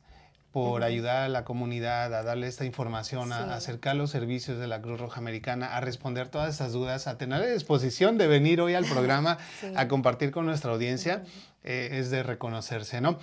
por 0.51 0.83
ayudar 0.83 1.23
a 1.23 1.29
la 1.29 1.43
comunidad, 1.43 2.13
a 2.15 2.23
darle 2.23 2.47
esta 2.47 2.65
información, 2.65 3.31
a, 3.31 3.55
acercar 3.55 3.95
los 3.95 4.09
servicios 4.09 4.57
de 4.57 4.67
la 4.67 4.81
Cruz 4.81 4.99
Roja 4.99 5.19
Americana, 5.19 5.75
a 5.75 5.81
responder 5.81 6.29
todas 6.29 6.55
esas 6.55 6.71
dudas, 6.71 7.07
a 7.07 7.19
tener 7.19 7.41
la 7.41 7.47
disposición 7.47 8.17
de 8.17 8.25
venir 8.27 8.59
hoy 8.59 8.73
al 8.73 8.85
programa 8.85 9.37
a 9.75 9.87
compartir 9.87 10.31
con 10.31 10.47
nuestra 10.47 10.71
audiencia. 10.71 11.23
Eh, 11.63 11.99
es 11.99 12.11
de 12.11 12.21
reconocerse, 12.21 13.01
¿no? 13.01 13.17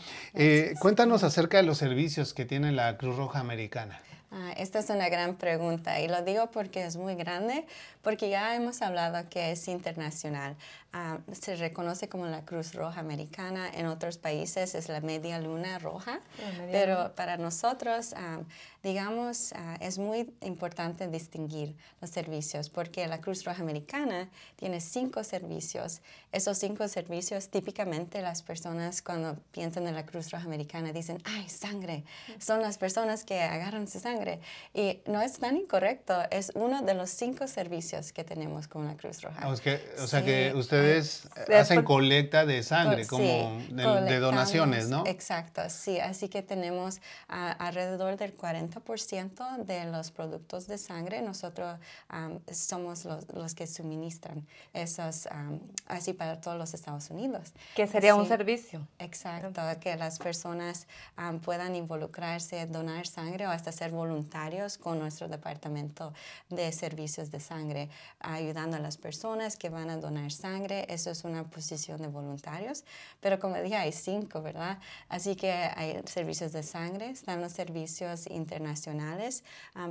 cuéntanos 0.80 1.22
acerca 1.22 1.58
de 1.58 1.62
los 1.62 1.78
servicios 1.78 2.34
que 2.34 2.44
tiene 2.44 2.72
la 2.72 2.96
Cruz 2.98 3.16
Roja 3.16 3.38
Americana. 3.38 4.00
Ah, 4.34 4.52
esta 4.56 4.78
es 4.78 4.88
una 4.88 5.10
gran 5.10 5.36
pregunta 5.36 6.00
y 6.00 6.08
lo 6.08 6.22
digo 6.22 6.50
porque 6.50 6.84
es 6.86 6.96
muy 6.96 7.16
grande, 7.16 7.66
porque 8.02 8.28
ya 8.28 8.54
hemos 8.54 8.82
hablado 8.82 9.28
que 9.28 9.52
es 9.52 9.68
internacional. 9.68 10.56
Ah, 10.94 11.20
se 11.32 11.56
reconoce 11.56 12.10
como 12.10 12.26
la 12.26 12.44
Cruz 12.44 12.74
Roja 12.74 13.00
Americana, 13.00 13.70
en 13.72 13.86
otros 13.86 14.18
países 14.18 14.74
es 14.74 14.90
la 14.90 15.00
Media 15.00 15.40
Luna 15.40 15.78
Roja, 15.78 16.20
pero 16.70 17.14
para 17.14 17.38
nosotros, 17.38 18.12
ah, 18.14 18.40
digamos, 18.82 19.54
ah, 19.54 19.78
es 19.80 19.98
muy 19.98 20.34
importante 20.42 21.08
distinguir 21.08 21.74
los 22.02 22.10
servicios 22.10 22.68
porque 22.68 23.06
la 23.06 23.22
Cruz 23.22 23.44
Roja 23.44 23.62
Americana 23.62 24.28
tiene 24.56 24.82
cinco 24.82 25.24
servicios. 25.24 26.02
Esos 26.30 26.58
cinco 26.58 26.86
servicios, 26.88 27.48
típicamente 27.48 28.20
las 28.20 28.42
personas 28.42 29.00
cuando 29.00 29.38
piensan 29.50 29.86
en 29.86 29.94
la 29.94 30.04
Cruz 30.04 30.30
Roja 30.30 30.44
Americana 30.44 30.92
dicen, 30.92 31.22
ay, 31.24 31.48
sangre, 31.48 32.04
son 32.38 32.60
las 32.60 32.76
personas 32.76 33.24
que 33.24 33.40
agarran 33.40 33.88
su 33.88 33.98
sangre. 33.98 34.40
Y 34.74 35.00
no 35.06 35.22
es 35.22 35.38
tan 35.38 35.56
incorrecto, 35.56 36.20
es 36.30 36.52
uno 36.54 36.82
de 36.82 36.92
los 36.92 37.08
cinco 37.08 37.46
servicios 37.46 37.91
que 38.12 38.24
tenemos 38.24 38.68
con 38.68 38.86
la 38.86 38.96
Cruz 38.96 39.22
Roja. 39.22 39.48
o 39.48 39.56
sea 39.56 40.24
que 40.24 40.52
usted 40.54 40.72
ustedes 40.72 41.28
hacen 41.54 41.82
colecta 41.82 42.46
de 42.46 42.62
sangre, 42.62 43.06
como 43.06 43.60
de, 43.70 44.18
donaciones, 44.18 44.88
¿no? 44.88 45.04
Exacto, 45.06 45.62
sí. 45.68 45.98
Así 46.00 46.28
que 46.28 46.42
tenemos 46.42 47.00
alrededor 47.28 48.16
del 48.16 48.36
40% 48.36 49.64
de 49.64 49.84
los 49.86 50.10
productos 50.10 50.66
de 50.66 50.78
sangre. 50.78 51.22
Nosotros 51.22 51.78
somos 52.52 53.04
los, 53.04 53.54
que 53.54 53.66
suministran 53.66 54.46
esos, 54.72 55.28
así 55.86 56.12
para 56.12 56.40
todos 56.40 56.58
los 56.58 56.74
Estados 56.74 57.10
Unidos. 57.10 57.52
Que 57.74 57.86
sería 57.86 58.14
un 58.14 58.26
servicio. 58.26 58.86
Exacto, 58.98 59.60
que 59.80 59.96
las 59.96 60.18
personas 60.18 60.86
puedan 61.44 61.74
involucrarse, 61.74 62.66
donar 62.66 63.06
sangre 63.06 63.46
o 63.46 63.50
hasta 63.50 63.72
ser 63.72 63.90
voluntarios 63.90 64.78
con 64.78 64.98
nuestro 64.98 65.28
departamento 65.28 66.12
de 66.48 66.72
servicios 66.72 67.30
de 67.30 67.40
sangre, 67.40 67.81
ayudando 68.20 68.76
a 68.76 68.80
las 68.80 68.96
personas 68.96 69.56
que 69.56 69.68
van 69.68 69.90
a 69.90 69.96
donar 69.96 70.30
sangre 70.32 70.86
eso 70.88 71.10
es 71.10 71.24
una 71.24 71.44
posición 71.44 72.00
de 72.00 72.08
voluntarios, 72.08 72.84
pero 73.20 73.38
como 73.38 73.56
dije, 73.56 73.76
hay 73.76 73.92
cinco, 73.92 74.42
¿verdad? 74.42 74.78
Así 75.08 75.36
que 75.36 75.52
hay 75.52 76.00
servicios 76.06 76.52
de 76.52 76.62
sangre, 76.62 77.10
están 77.10 77.40
los 77.40 77.52
servicios 77.52 78.26
internacionales. 78.26 79.44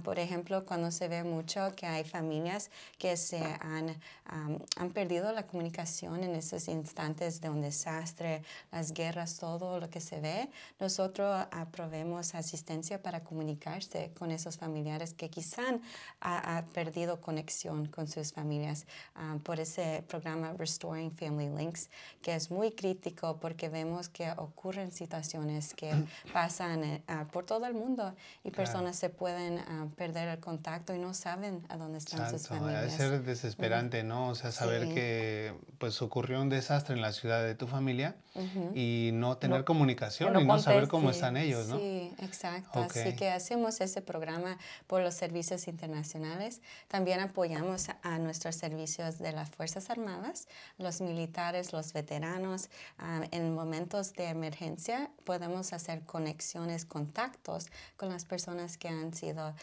por 0.03 0.19
ejemplo, 0.19 0.65
cuando 0.65 0.91
se 0.91 1.07
ve 1.07 1.23
mucho 1.23 1.73
que 1.75 1.85
hay 1.85 2.03
familias 2.03 2.69
que 2.97 3.17
se 3.17 3.41
han, 3.61 3.99
han 4.25 4.89
perdido 4.91 5.31
la 5.31 5.47
comunicación 5.47 6.23
en 6.23 6.35
esos 6.35 6.67
instantes 6.67 7.41
de 7.41 7.49
un 7.49 7.61
desastre, 7.61 8.43
las 8.71 8.93
guerras, 8.93 9.37
todo 9.37 9.79
lo 9.79 9.89
que 9.89 10.01
se 10.01 10.19
ve, 10.19 10.49
nosotros 10.79 11.47
aprobemos 11.51 12.35
asistencia 12.35 13.01
para 13.01 13.23
comunicarse 13.23 14.11
con 14.17 14.31
esos 14.31 14.57
familiares 14.57 15.13
que 15.13 15.29
quizá 15.29 15.61
han 16.21 16.65
perdido 16.73 17.21
conexión 17.21 17.80
con 17.87 18.07
sus 18.07 18.33
familias 18.33 18.85
por 19.43 19.59
ese 19.59 20.03
programa 20.07 20.53
Restoring 20.53 21.11
Family 21.11 21.49
Links, 21.49 21.89
que 22.21 22.35
es 22.35 22.51
muy 22.51 22.71
crítico 22.71 23.37
porque 23.39 23.69
vemos 23.69 24.09
que 24.09 24.31
ocurren 24.37 24.91
situaciones 24.91 25.73
que 25.73 25.91
pasan 26.33 27.03
ah, 27.07 27.25
por 27.31 27.45
todo 27.45 27.65
el 27.65 27.73
mundo 27.73 28.13
y 28.43 28.51
personas 28.51 28.95
se 28.95 29.09
pueden 29.09 29.59
ah, 29.59 29.87
perder 29.95 30.27
el 30.29 30.39
contacto 30.39 30.93
y 30.93 30.99
no 30.99 31.13
saben 31.13 31.65
a 31.69 31.77
dónde 31.77 31.97
están 31.99 32.29
sus 32.29 32.47
familias. 32.47 32.97
Debe 32.97 32.97
ser 32.97 33.23
desesperante, 33.23 34.03
¿no? 34.03 34.29
O 34.29 34.35
sea, 34.35 34.51
saber 34.51 34.93
que 34.93 35.53
pues 35.77 36.01
ocurrió 36.01 36.41
un 36.41 36.49
desastre 36.49 36.95
en 36.95 37.01
la 37.01 37.11
ciudad 37.11 37.43
de 37.43 37.55
tu 37.55 37.67
familia 37.67 38.15
y 38.73 39.11
no 39.13 39.37
tener 39.37 39.65
comunicación 39.65 40.39
y 40.39 40.45
no 40.45 40.59
saber 40.59 40.87
cómo 40.87 41.09
están 41.09 41.37
ellos, 41.37 41.67
¿no? 41.67 41.77
Sí, 41.77 42.13
exacto. 42.19 42.79
Así 42.79 43.15
que 43.15 43.29
hacemos 43.29 43.81
ese 43.81 44.01
programa 44.01 44.57
por 44.87 45.01
los 45.01 45.15
servicios 45.15 45.67
internacionales. 45.67 46.61
También 46.87 47.19
apoyamos 47.19 47.70
a 48.03 48.19
nuestros 48.19 48.55
servicios 48.55 49.17
de 49.19 49.31
las 49.31 49.49
Fuerzas 49.49 49.89
Armadas 49.89 50.47
los 50.77 50.99
militares, 51.01 51.71
los 51.71 51.93
veteranos, 51.93 52.69
ah, 52.97 53.21
en 53.31 53.53
momentos 53.53 54.13
de 54.13 54.25
emergencia 54.25 55.09
podemos 55.23 55.73
hacer 55.73 56.05
conexiones, 56.05 56.85
contactos 56.85 57.67
con 57.97 58.09
las 58.09 58.25
personas 58.25 58.77
que 58.77 58.89
han 58.89 59.13
sido, 59.13 59.53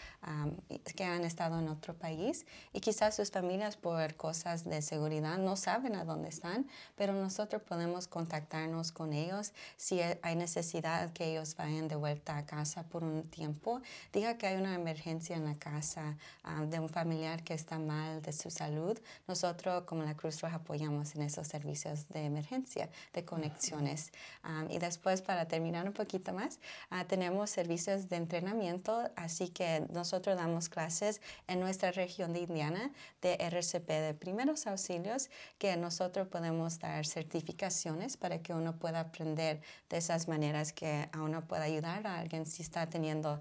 que 0.96 1.04
han 1.04 1.24
estado 1.24 1.58
en 1.58 1.68
otro 1.68 1.94
país 1.94 2.46
y 2.72 2.80
quizás 2.80 3.16
sus 3.16 3.30
familias 3.30 3.76
por 3.76 4.14
cosas 4.16 4.64
de 4.64 4.80
seguridad 4.80 5.38
no 5.38 5.56
saben 5.56 5.94
a 5.94 6.04
dónde 6.04 6.28
están, 6.28 6.66
pero 6.96 7.12
nosotros 7.12 7.62
podemos 7.62 8.06
contactarnos 8.06 8.92
con 8.92 9.12
ellos 9.12 9.52
si 9.76 10.00
hay 10.00 10.36
necesidad 10.36 11.12
que 11.12 11.32
ellos 11.32 11.56
vayan 11.56 11.88
de 11.88 11.96
vuelta 11.96 12.38
a 12.38 12.46
casa 12.46 12.84
por 12.84 13.04
un 13.04 13.28
tiempo. 13.28 13.82
Diga 14.12 14.38
que 14.38 14.46
hay 14.46 14.56
una 14.56 14.74
emergencia 14.74 15.36
en 15.36 15.44
la 15.44 15.54
casa 15.54 16.16
ah, 16.44 16.64
de 16.64 16.78
un 16.80 16.88
familiar 16.88 17.42
que 17.42 17.54
está 17.54 17.78
mal 17.78 17.97
de 18.22 18.32
su 18.32 18.50
salud. 18.50 18.98
Nosotros 19.26 19.84
como 19.84 20.02
la 20.02 20.14
Cruz 20.14 20.40
Roja 20.40 20.56
apoyamos 20.56 21.14
en 21.14 21.22
esos 21.22 21.46
servicios 21.46 22.08
de 22.08 22.24
emergencia, 22.24 22.88
de 23.12 23.24
conexiones. 23.24 24.12
y 24.70 24.78
después, 24.78 25.22
para 25.22 25.46
terminar 25.46 25.86
un 25.86 25.92
poquito 25.92 26.32
más, 26.32 26.58
ah, 26.90 27.04
tenemos 27.04 27.50
servicios 27.50 28.08
de 28.08 28.16
entrenamiento, 28.16 29.10
así 29.16 29.48
que 29.48 29.86
nosotros 29.90 30.36
damos 30.36 30.68
clases 30.68 31.20
en 31.46 31.60
nuestra 31.60 31.90
región 31.92 32.32
de 32.32 32.40
Indiana 32.40 32.90
de 33.22 33.36
RCP 33.40 33.88
de 33.88 34.14
primeros 34.14 34.66
auxilios, 34.66 35.30
que 35.58 35.76
nosotros 35.76 36.28
podemos 36.28 36.78
dar 36.78 37.04
certificaciones 37.06 38.16
para 38.16 38.38
que 38.40 38.54
uno 38.54 38.76
pueda 38.76 39.00
aprender 39.00 39.60
de 39.88 39.96
esas 39.96 40.28
maneras 40.28 40.72
que 40.72 41.08
a 41.12 41.22
uno 41.22 41.46
pueda 41.46 41.64
ayudar 41.64 42.06
a 42.06 42.18
alguien 42.18 42.46
si 42.46 42.62
está 42.62 42.86
teniendo 42.86 43.40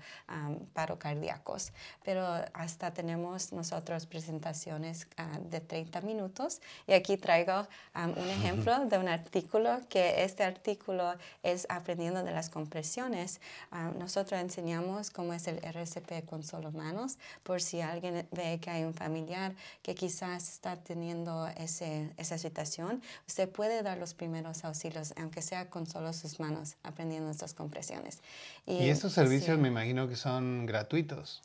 paro 0.73 0.97
cardíacos. 0.97 1.73
Pero 2.03 2.25
hasta 2.53 2.93
tenemos 2.93 3.51
nosotros 3.53 4.05
presentaciones 4.05 4.46
ah, 5.17 5.39
de 5.49 5.59
30 5.59 6.01
minutos 6.01 6.61
y 6.87 6.93
aquí 6.93 7.17
traigo 7.17 7.67
un 7.95 8.29
ejemplo 8.29 8.85
de 8.85 8.97
un 8.97 9.07
artículo 9.07 9.79
que 9.89 10.23
este 10.23 10.43
artículo 10.43 11.13
es 11.43 11.65
aprendiendo 11.69 12.23
de 12.23 12.31
las 12.31 12.49
compresiones. 12.49 13.39
nosotros 13.97 14.39
enseñamos 14.39 15.09
cómo 15.11 15.33
es 15.33 15.47
el 15.47 15.59
RCP 15.63 16.25
con 16.25 16.43
solo 16.43 16.71
manos 16.71 17.17
por 17.43 17.61
si 17.61 17.81
alguien 17.81 18.27
ve 18.31 18.59
que 18.59 18.69
hay 18.69 18.83
un 18.83 18.93
familiar 18.93 19.53
que 19.81 19.95
quizás 19.95 20.49
está 20.49 20.75
teniendo 20.75 21.47
ese, 21.57 22.11
esa 22.17 22.37
situación, 22.37 23.01
usted 23.27 23.49
puede 23.49 23.83
dar 23.83 23.97
los 23.97 24.13
primeros 24.13 24.63
auxilios, 24.63 25.13
aunque 25.17 25.41
sea 25.41 25.69
con 25.69 25.85
solo 25.87 26.13
sus 26.13 26.39
manos, 26.39 26.75
aprendiendo 26.83 27.29
estas 27.31 27.53
compresiones. 27.53 28.19
Y, 28.65 28.89
estos 28.89 29.13
servicios 29.13 29.57
me 29.57 29.67
imagino 29.67 30.07
que 30.07 30.15
son 30.15 30.65
gratuitos. 30.65 31.41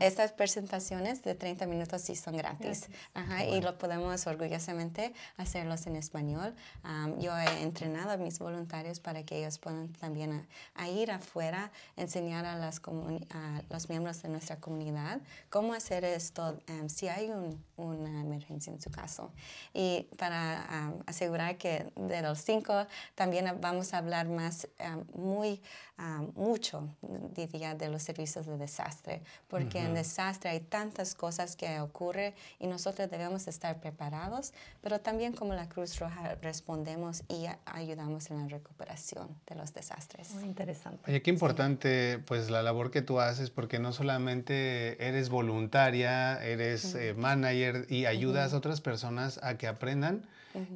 Estas 0.00 0.32
presentaciones 0.32 1.22
de 1.22 1.34
30 1.34 1.66
minutos 1.66 2.02
sí 2.02 2.16
son 2.16 2.31
gratis. 2.36 2.88
Ajá, 3.14 3.44
Y 3.44 3.60
lo 3.60 3.78
podemos 3.78 4.26
orgullosamente 4.26 5.14
hacerlos 5.36 5.86
en 5.86 5.96
español. 5.96 6.54
yo 7.18 7.36
he 7.36 7.62
entrenado 7.62 8.10
a 8.10 8.16
mis 8.16 8.38
voluntarios 8.38 9.00
para 9.00 9.24
que 9.24 9.38
ellos 9.38 9.58
puedan 9.58 9.88
también 9.94 10.46
a, 10.74 10.88
ir 10.88 11.10
afuera, 11.10 11.70
enseñar 11.96 12.44
a, 12.44 12.56
las 12.56 12.80
a 12.80 13.62
los 13.70 13.88
miembros 13.88 14.22
de 14.22 14.28
nuestra 14.28 14.56
comunidad 14.56 15.20
cómo 15.50 15.74
hacer 15.74 16.04
esto 16.04 16.58
em, 16.66 16.88
si 16.88 17.08
hay 17.08 17.30
un, 17.30 17.62
una 17.76 18.20
emergencia 18.20 18.72
en 18.72 18.80
su 18.80 18.90
caso. 18.90 19.32
Y 19.72 20.08
para 20.18 20.92
asegurar 21.06 21.56
que 21.56 21.92
de 21.96 22.22
los 22.22 22.38
cinco 22.40 22.86
también 23.14 23.58
vamos 23.60 23.94
a 23.94 23.98
hablar 23.98 24.28
más, 24.28 24.68
muy 25.14 25.60
mucho, 26.34 26.88
diría, 27.34 27.74
de 27.74 27.88
los 27.88 28.02
servicios 28.02 28.46
de 28.46 28.56
desastre, 28.56 29.22
porque 29.48 29.78
en 29.78 29.94
desastre 29.94 30.50
hay 30.50 30.60
tantas 30.60 31.14
cosas 31.14 31.54
que 31.54 31.80
ocurren 31.80 32.21
y 32.58 32.66
nosotros 32.66 33.10
debemos 33.10 33.48
estar 33.48 33.80
preparados, 33.80 34.52
pero 34.80 35.00
también 35.00 35.32
como 35.32 35.54
la 35.54 35.68
Cruz 35.68 35.98
Roja 35.98 36.36
respondemos 36.42 37.22
y 37.28 37.46
ayudamos 37.66 38.30
en 38.30 38.38
la 38.38 38.48
recuperación 38.48 39.28
de 39.46 39.54
los 39.54 39.72
desastres. 39.74 40.32
Muy 40.34 40.44
interesante. 40.44 41.10
Oye, 41.10 41.22
qué 41.22 41.30
importante 41.30 42.20
pues 42.26 42.50
la 42.50 42.62
labor 42.62 42.90
que 42.90 43.02
tú 43.02 43.20
haces, 43.20 43.50
porque 43.50 43.78
no 43.78 43.92
solamente 43.92 45.06
eres 45.06 45.28
voluntaria, 45.28 46.42
eres 46.44 46.94
eh, 46.94 47.14
manager 47.14 47.86
y 47.88 48.06
ayudas 48.06 48.52
a 48.52 48.56
otras 48.56 48.80
personas 48.80 49.40
a 49.42 49.56
que 49.58 49.66
aprendan, 49.66 50.26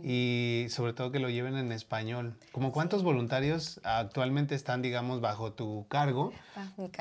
y 0.03 0.67
sobre 0.71 0.93
todo 0.93 1.13
que 1.13 1.19
lo 1.19 1.29
lleven 1.29 1.57
en 1.57 1.73
español. 1.73 2.35
¿Cómo 2.53 2.73
cuántos 2.73 3.03
voluntarios 3.03 3.81
actualmente 3.85 4.55
están, 4.55 4.83
digamos, 4.83 5.21
bajo 5.21 5.53
tu 5.53 5.87
cargo, 5.89 6.33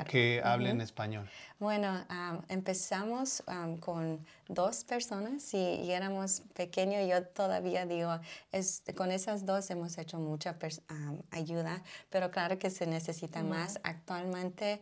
que 0.10 0.42
hablen 0.44 0.82
español? 0.82 1.30
Bueno, 1.58 2.06
empezamos 2.50 3.42
con 3.80 4.26
dos 4.50 4.84
personas 4.84 5.54
y, 5.54 5.90
éramos 5.90 6.42
pequeños. 6.54 7.10
Yo 7.10 7.26
todavía 7.28 7.86
digo, 7.86 8.20
es, 8.52 8.84
con 8.96 9.10
esas 9.10 9.46
dos 9.46 9.70
hemos 9.70 9.98
hecho 9.98 10.20
mucha 10.20 10.58
ayuda, 11.32 11.82
pero 12.10 12.30
claro 12.30 12.60
que 12.60 12.70
se 12.70 12.86
necesita 12.86 13.42
más. 13.42 13.80
Actualmente 13.84 14.82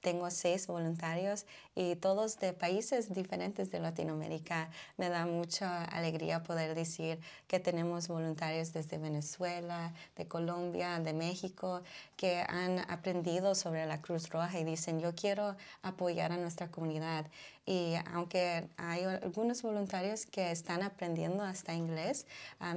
tengo 0.00 0.30
seis 0.30 0.68
voluntarios 0.68 1.44
y 1.74 1.96
todos 1.96 2.38
de 2.38 2.52
países 2.52 3.12
diferentes 3.12 3.72
de 3.72 3.80
Latinoamérica. 3.80 4.70
Me 4.96 5.08
da 5.08 5.26
mucha 5.26 5.84
alegría 5.84 6.44
poder 6.44 6.74
decir 6.74 7.18
que 7.48 7.58
tenemos 7.58 8.06
voluntarios 8.06 8.72
desde 8.72 8.98
Venezuela, 8.98 9.92
de 10.16 10.28
Colombia, 10.28 11.00
de 11.00 11.12
México, 11.12 11.82
que 12.16 12.44
han 12.48 12.78
aprendido 12.90 13.54
sobre 13.54 13.86
la 13.86 14.00
Cruz 14.00 14.28
Roja 14.30 14.58
y 14.58 14.64
dicen, 14.64 15.00
yo 15.00 15.14
quiero 15.14 15.56
apoyar 15.90 16.32
a 16.32 16.36
nuestra 16.36 16.68
comunidad. 16.68 17.26
Y 17.66 17.94
aunque 18.12 18.66
hay 18.78 19.04
algunos 19.04 19.62
voluntarios 19.62 20.26
que 20.26 20.50
están 20.50 20.82
aprendiendo 20.82 21.44
hasta 21.44 21.74
inglés, 21.74 22.26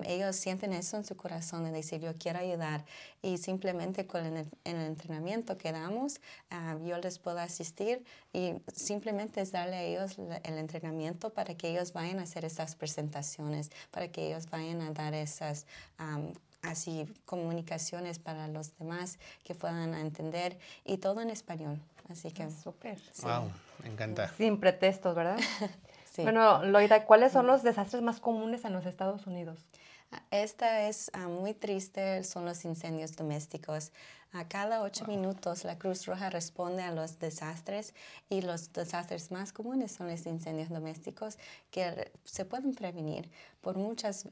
ellos 0.06 0.36
sienten 0.36 0.74
eso 0.74 0.98
en 0.98 1.04
su 1.04 1.16
corazón 1.16 1.64
de 1.64 1.72
decir, 1.72 2.02
yo 2.02 2.14
quiero 2.16 2.40
ayudar. 2.40 2.86
Y 3.22 3.38
simplemente 3.38 4.06
con 4.06 4.26
el, 4.26 4.48
entrenamiento 4.64 5.58
que 5.58 5.72
damos, 5.72 6.20
yo 6.86 6.98
les 7.00 7.18
puedo 7.18 7.40
asistir 7.40 8.04
y 8.34 8.54
simplemente 8.72 9.42
es 9.42 9.52
darle 9.52 9.78
a 9.78 9.84
ellos 9.84 10.18
el 10.44 10.58
entrenamiento 10.58 11.32
para 11.32 11.56
que 11.56 11.70
ellos 11.70 11.94
vayan 11.94 12.20
a 12.20 12.24
hacer 12.24 12.46
esas 12.46 12.76
presentaciones, 12.76 13.72
para 13.90 14.10
que 14.10 14.28
ellos 14.28 14.50
vayan 14.50 14.82
a 14.82 14.92
dar 14.92 15.14
esas 15.14 15.66
así 16.62 17.08
comunicaciones 17.26 18.20
para 18.20 18.48
los 18.48 18.78
demás 18.78 19.20
que 19.44 19.56
puedan 19.56 19.94
entender 19.94 20.58
y 20.86 20.98
todo 20.98 21.22
en 21.22 21.30
español. 21.30 21.80
Así 22.10 22.32
que... 22.32 22.50
Súper. 22.50 22.98
Wow, 23.22 23.52
me 23.84 23.90
encanta. 23.90 24.28
Sin 24.30 24.60
pretextos, 24.60 25.16
¿verdad? 25.16 25.38
sí. 26.12 26.24
Bueno, 26.24 26.64
Loida, 26.64 27.06
¿cuáles 27.06 27.32
son 27.32 27.48
los 27.48 27.64
desastres 27.64 28.04
más 28.04 28.20
comunes 28.20 28.66
en 28.66 28.74
los 28.74 28.86
Estados 28.86 29.28
Unidos? 29.28 29.66
Esta 30.32 30.88
es 30.88 31.12
ah, 31.14 31.28
muy 31.28 31.54
triste, 31.54 32.24
son 32.24 32.46
los 32.46 32.66
incendios 32.66 33.16
domésticos. 33.16 33.92
A 34.36 34.48
cada 34.48 34.82
ocho 34.82 35.06
minutos 35.06 35.64
la 35.64 35.78
Cruz 35.78 36.08
Roja 36.08 36.32
responde 36.32 36.82
a 36.82 36.92
los 36.92 37.20
desastres 37.20 37.94
y 38.32 38.42
los 38.42 38.74
desastres 38.74 39.30
más 39.30 39.54
comunes 39.54 39.92
son 39.92 40.08
los 40.08 40.26
incendios 40.26 40.70
domésticos 40.70 41.38
que 41.70 42.12
se 42.24 42.44
pueden 42.44 42.74
prevenir. 42.74 43.30
Por 43.62 43.78
muchas 43.78 44.28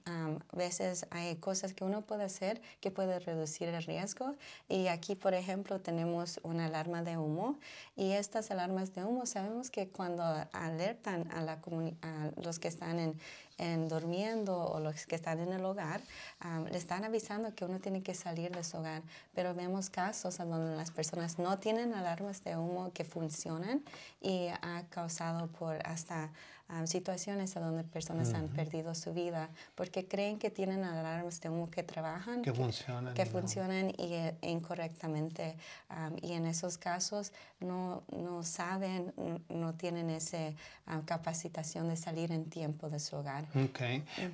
veces 0.53 1.05
hay 1.11 1.35
cosas 1.35 1.75
que 1.75 1.83
uno 1.83 2.01
puede 2.01 2.23
hacer 2.23 2.63
que 2.79 2.89
puede 2.89 3.19
reducir 3.19 3.67
el 3.67 3.83
riesgo 3.83 4.35
y 4.67 4.87
aquí 4.87 5.13
por 5.13 5.35
ejemplo 5.35 5.79
tenemos 5.79 6.39
una 6.41 6.65
alarma 6.65 7.03
de 7.03 7.17
humo 7.17 7.59
y 7.95 8.13
estas 8.13 8.49
alarmas 8.49 8.95
de 8.95 9.03
humo 9.03 9.27
sabemos 9.27 9.69
que 9.69 9.89
cuando 9.89 10.23
alertan 10.51 11.31
a, 11.31 11.43
la 11.43 11.59
a 12.01 12.41
los 12.41 12.57
que 12.57 12.69
están 12.69 12.97
en, 12.97 13.19
en 13.61 13.87
durmiendo 13.87 14.57
o 14.57 14.79
los 14.79 15.05
que 15.05 15.15
están 15.15 15.39
en 15.39 15.53
el 15.53 15.63
hogar, 15.63 16.01
le 16.69 16.77
están 16.77 17.05
avisando 17.05 17.53
que 17.53 17.63
uno 17.63 17.79
tiene 17.79 18.01
que 18.01 18.15
salir 18.15 18.51
de 18.51 18.63
su 18.63 18.77
hogar. 18.77 19.03
Pero 19.33 19.53
vemos 19.53 19.89
casos 19.89 20.39
en 20.39 20.49
donde 20.49 20.75
las 20.75 20.91
personas 20.91 21.37
no 21.37 21.59
tienen 21.59 21.93
alarmas 21.93 22.43
de 22.43 22.57
humo 22.57 22.91
que 22.91 23.05
funcionan 23.05 23.83
y 24.19 24.47
ha 24.47 24.83
causado 24.89 25.47
por 25.47 25.77
hasta 25.87 26.31
situaciones 26.85 27.55
en 27.55 27.63
donde 27.63 27.83
personas 27.83 28.33
han 28.33 28.47
perdido 28.47 28.95
su 28.95 29.13
vida 29.13 29.49
porque 29.75 30.07
creen 30.07 30.39
que 30.39 30.49
tienen 30.49 30.83
alarmas 30.83 31.41
de 31.41 31.49
humo 31.49 31.69
que 31.69 31.83
trabajan, 31.83 32.41
que 32.41 32.53
funcionan, 32.53 33.13
que 33.13 33.25
funcionan 33.25 33.89
y, 33.89 34.13
eh, 34.13 34.35
incorrectamente. 34.41 35.55
y 36.21 36.33
en 36.33 36.45
esos 36.45 36.77
casos 36.77 37.31
no, 37.59 38.03
no 38.11 38.43
saben, 38.43 39.13
no 39.49 39.73
tienen 39.73 40.09
esa 40.09 40.53
capacitación 41.05 41.89
de 41.89 41.95
salir 41.95 42.31
en 42.31 42.45
tiempo 42.49 42.89
de 42.89 42.99
su 42.99 43.15
hogar. 43.15 43.45
Ok. 43.55 43.79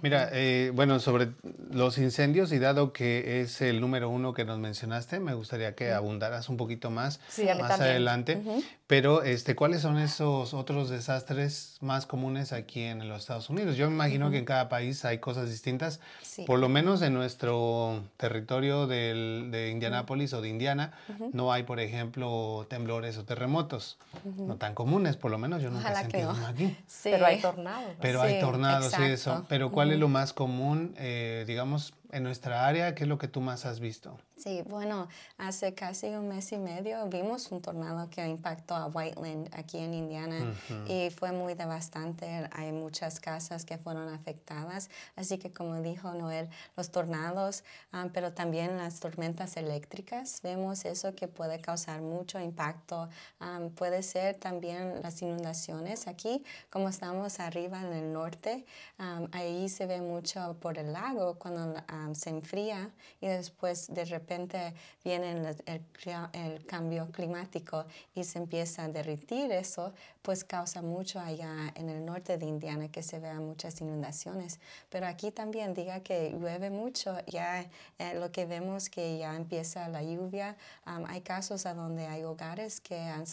Mira, 0.02 0.30
eh, 0.32 0.72
bueno, 0.74 1.00
sobre 1.00 1.34
los 1.72 1.98
incendios 1.98 2.52
y 2.52 2.60
dado 2.60 2.94
que 2.94 3.42
es 3.42 3.62
el 3.62 3.82
número 3.82 4.10
uno 4.10 4.34
que 4.34 4.46
nos 4.46 4.60
mencionaste, 4.60 5.20
me 5.20 5.34
gustaría 5.34 5.76
que 5.76 5.92
abundaras 5.92 6.50
un 6.50 6.58
poquito 6.58 6.90
más 6.90 7.20
más 7.60 7.80
adelante. 7.80 8.42
Pero, 8.88 9.24
este, 9.24 9.56
¿cuáles 9.56 9.82
son 9.82 9.98
esos 9.98 10.54
otros 10.54 10.90
desastres 10.90 11.78
más 11.82 12.06
comunes 12.06 12.27
aquí 12.52 12.82
en 12.84 13.08
los 13.08 13.22
Estados 13.22 13.50
Unidos? 13.50 13.78
Yo 13.78 13.88
me 13.88 13.94
imagino 13.94 14.30
que 14.30 14.38
en 14.38 14.46
cada 14.46 14.70
país 14.70 15.06
hay 15.06 15.20
cosas 15.20 15.50
distintas. 15.50 16.00
Por 16.46 16.60
lo 16.60 16.70
menos 16.70 17.02
en 17.02 17.14
nuestro 17.14 18.04
territorio 18.18 18.88
del, 18.88 19.50
de 19.52 19.72
Indianápolis 19.72 20.34
o 20.34 20.42
de 20.42 20.50
Indiana, 20.50 20.94
no 21.34 21.52
hay, 21.52 21.64
por 21.64 21.80
ejemplo, 21.80 22.66
temblores 22.70 23.18
o 23.18 23.26
terremotos. 23.26 23.98
No 24.38 24.56
tan 24.58 24.74
comunes, 24.74 25.18
por 25.18 25.32
lo 25.32 25.38
menos 25.38 25.62
yo 25.62 25.70
nunca 25.70 25.92
he 25.92 25.96
sentido 25.96 26.32
uno 26.32 26.48
aquí. 26.48 26.76
Pero 27.04 27.26
hay 27.26 27.42
tornados. 27.42 27.92
Pero 28.02 28.22
hay 28.22 28.40
tornados 28.40 28.94
y 29.00 29.04
eso. 29.04 29.46
Pero 29.48 29.72
¿cuál 29.72 29.92
es 29.92 30.00
lo 30.00 30.08
más 30.08 30.34
común, 30.34 30.94
eh, 30.98 31.46
digamos, 31.48 31.94
en 32.18 32.24
nuestra 32.24 32.68
área, 32.68 32.94
¿qué 32.96 33.04
es 33.04 33.10
lo 33.10 33.18
que 33.18 33.28
tú 33.28 33.42
más 33.42 33.66
has 33.66 33.80
visto? 33.80 34.18
Sí, 34.38 34.62
bueno, 34.68 35.08
hace 35.40 35.74
casi 35.74 36.10
un 36.10 36.28
mes 36.28 36.52
y 36.52 36.58
medio 36.58 37.08
vimos 37.08 37.52
un 37.52 37.60
tornado 37.60 38.08
que 38.12 38.26
impactó 38.28 38.76
a 38.76 38.86
Whiteland 38.86 39.50
aquí 39.52 39.80
en 39.80 39.96
Indiana 39.96 40.54
y 40.88 41.10
fue 41.10 41.32
muy 41.32 41.56
devastante. 41.56 42.48
Hay 42.52 42.72
muchas 42.72 43.20
casas 43.20 43.66
que 43.66 43.80
fueron 43.80 44.14
afectadas, 44.14 44.92
así 45.16 45.40
que 45.40 45.52
como 45.52 45.82
dijo 45.82 46.14
Noel, 46.14 46.50
los 46.76 46.92
tornados, 46.92 47.64
ah, 47.92 48.10
pero 48.14 48.32
también 48.32 48.78
las 48.78 49.00
tormentas 49.00 49.58
eléctricas, 49.58 50.40
vemos 50.44 50.86
eso 50.86 51.16
que 51.16 51.28
puede 51.28 51.60
causar 51.60 52.02
mucho 52.02 52.40
impacto. 52.40 53.10
Ah, 53.40 53.60
puede 53.76 54.04
ser 54.04 54.36
también 54.36 55.02
las 55.02 55.20
inundaciones 55.24 56.08
aquí, 56.08 56.44
como 56.70 56.90
estamos 56.90 57.40
arriba 57.40 57.82
en 57.82 57.94
el 57.94 58.14
norte, 58.14 58.66
ah, 59.00 59.22
ahí 59.32 59.68
se 59.68 59.88
ve 59.88 60.00
mucho 60.00 60.56
por 60.60 60.78
el 60.78 60.94
lago 60.94 61.40
cuando 61.40 61.84
se 62.16 62.30
enfría 62.30 62.92
y 63.22 63.28
después 63.28 63.88
de 63.94 64.06
repente 64.06 64.74
viene 65.04 65.56
el, 65.66 66.66
cambio 66.66 67.10
climático 67.12 67.86
y 68.14 68.24
se 68.24 68.40
empieza 68.40 68.84
a 68.84 68.90
derritir 68.90 69.52
eso, 69.52 69.94
pues 70.28 70.44
causa 70.44 70.82
mucho 70.82 71.22
allá 71.22 71.72
en 71.76 71.88
el 71.88 72.04
norte 72.04 72.38
de 72.38 72.46
Indiana 72.46 72.90
que 72.90 73.02
se 73.02 73.18
vean 73.18 73.46
muchas 73.46 73.80
inundaciones. 73.80 74.60
Pero 74.90 75.08
aquí 75.08 75.32
también 75.32 75.74
diga 75.74 76.02
que 76.02 76.32
llueve 76.32 76.70
mucho, 76.70 77.16
ya 77.28 77.62
eh, 77.62 78.14
lo 78.14 78.30
que 78.30 78.46
vemos 78.46 78.90
que 78.90 79.18
ya 79.18 79.38
empieza 79.38 79.88
la 79.88 80.04
lluvia, 80.04 80.58
hay 80.84 81.22
casos 81.22 81.66
a 81.66 81.74
donde 81.74 82.08
hay 82.08 82.24
hogares 82.26 82.82
que 82.82 83.00
han, 83.00 83.24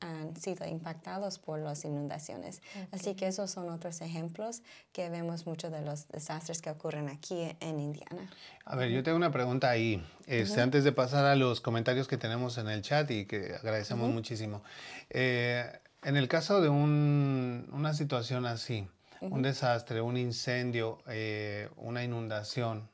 han 0.00 0.34
sido 0.34 0.66
impactados 0.66 1.38
por 1.38 1.58
las 1.58 1.84
inundaciones. 1.84 2.62
Así 2.90 3.14
que 3.14 3.26
esos 3.26 3.50
son 3.50 3.68
otros 3.68 4.00
ejemplos 4.00 4.62
que 4.94 5.10
vemos 5.10 5.44
muchos 5.44 5.70
de 5.70 5.82
los 5.82 6.08
desastres 6.08 6.62
que 6.62 6.70
ocurren 6.70 7.10
aquí 7.10 7.54
en 7.60 7.80
Indiana. 7.80 8.30
A 8.64 8.76
ver, 8.76 8.88
yo 8.88 9.02
tengo 9.02 9.18
una 9.18 9.30
pregunta 9.30 9.68
ahí. 9.68 10.02
Este, 10.26 10.62
Antes 10.62 10.84
de 10.84 10.92
pasar 10.92 11.26
a 11.26 11.36
los 11.36 11.60
comentarios 11.60 12.08
que 12.08 12.16
tenemos 12.16 12.56
en 12.56 12.70
el 12.70 12.80
chat 12.80 13.10
y 13.10 13.26
que 13.26 13.56
agradecemos 13.56 14.10
muchísimo. 14.10 14.62
Eh, 15.10 15.70
en 16.04 16.16
el 16.16 16.28
caso 16.28 16.60
de 16.60 16.68
una 16.68 17.94
situación 17.94 18.46
así, 18.46 18.86
un 19.20 19.42
desastre, 19.42 20.00
un 20.00 20.16
incendio, 20.16 20.98
eh, 21.08 21.68
una 21.76 22.04
inundación, 22.04 22.88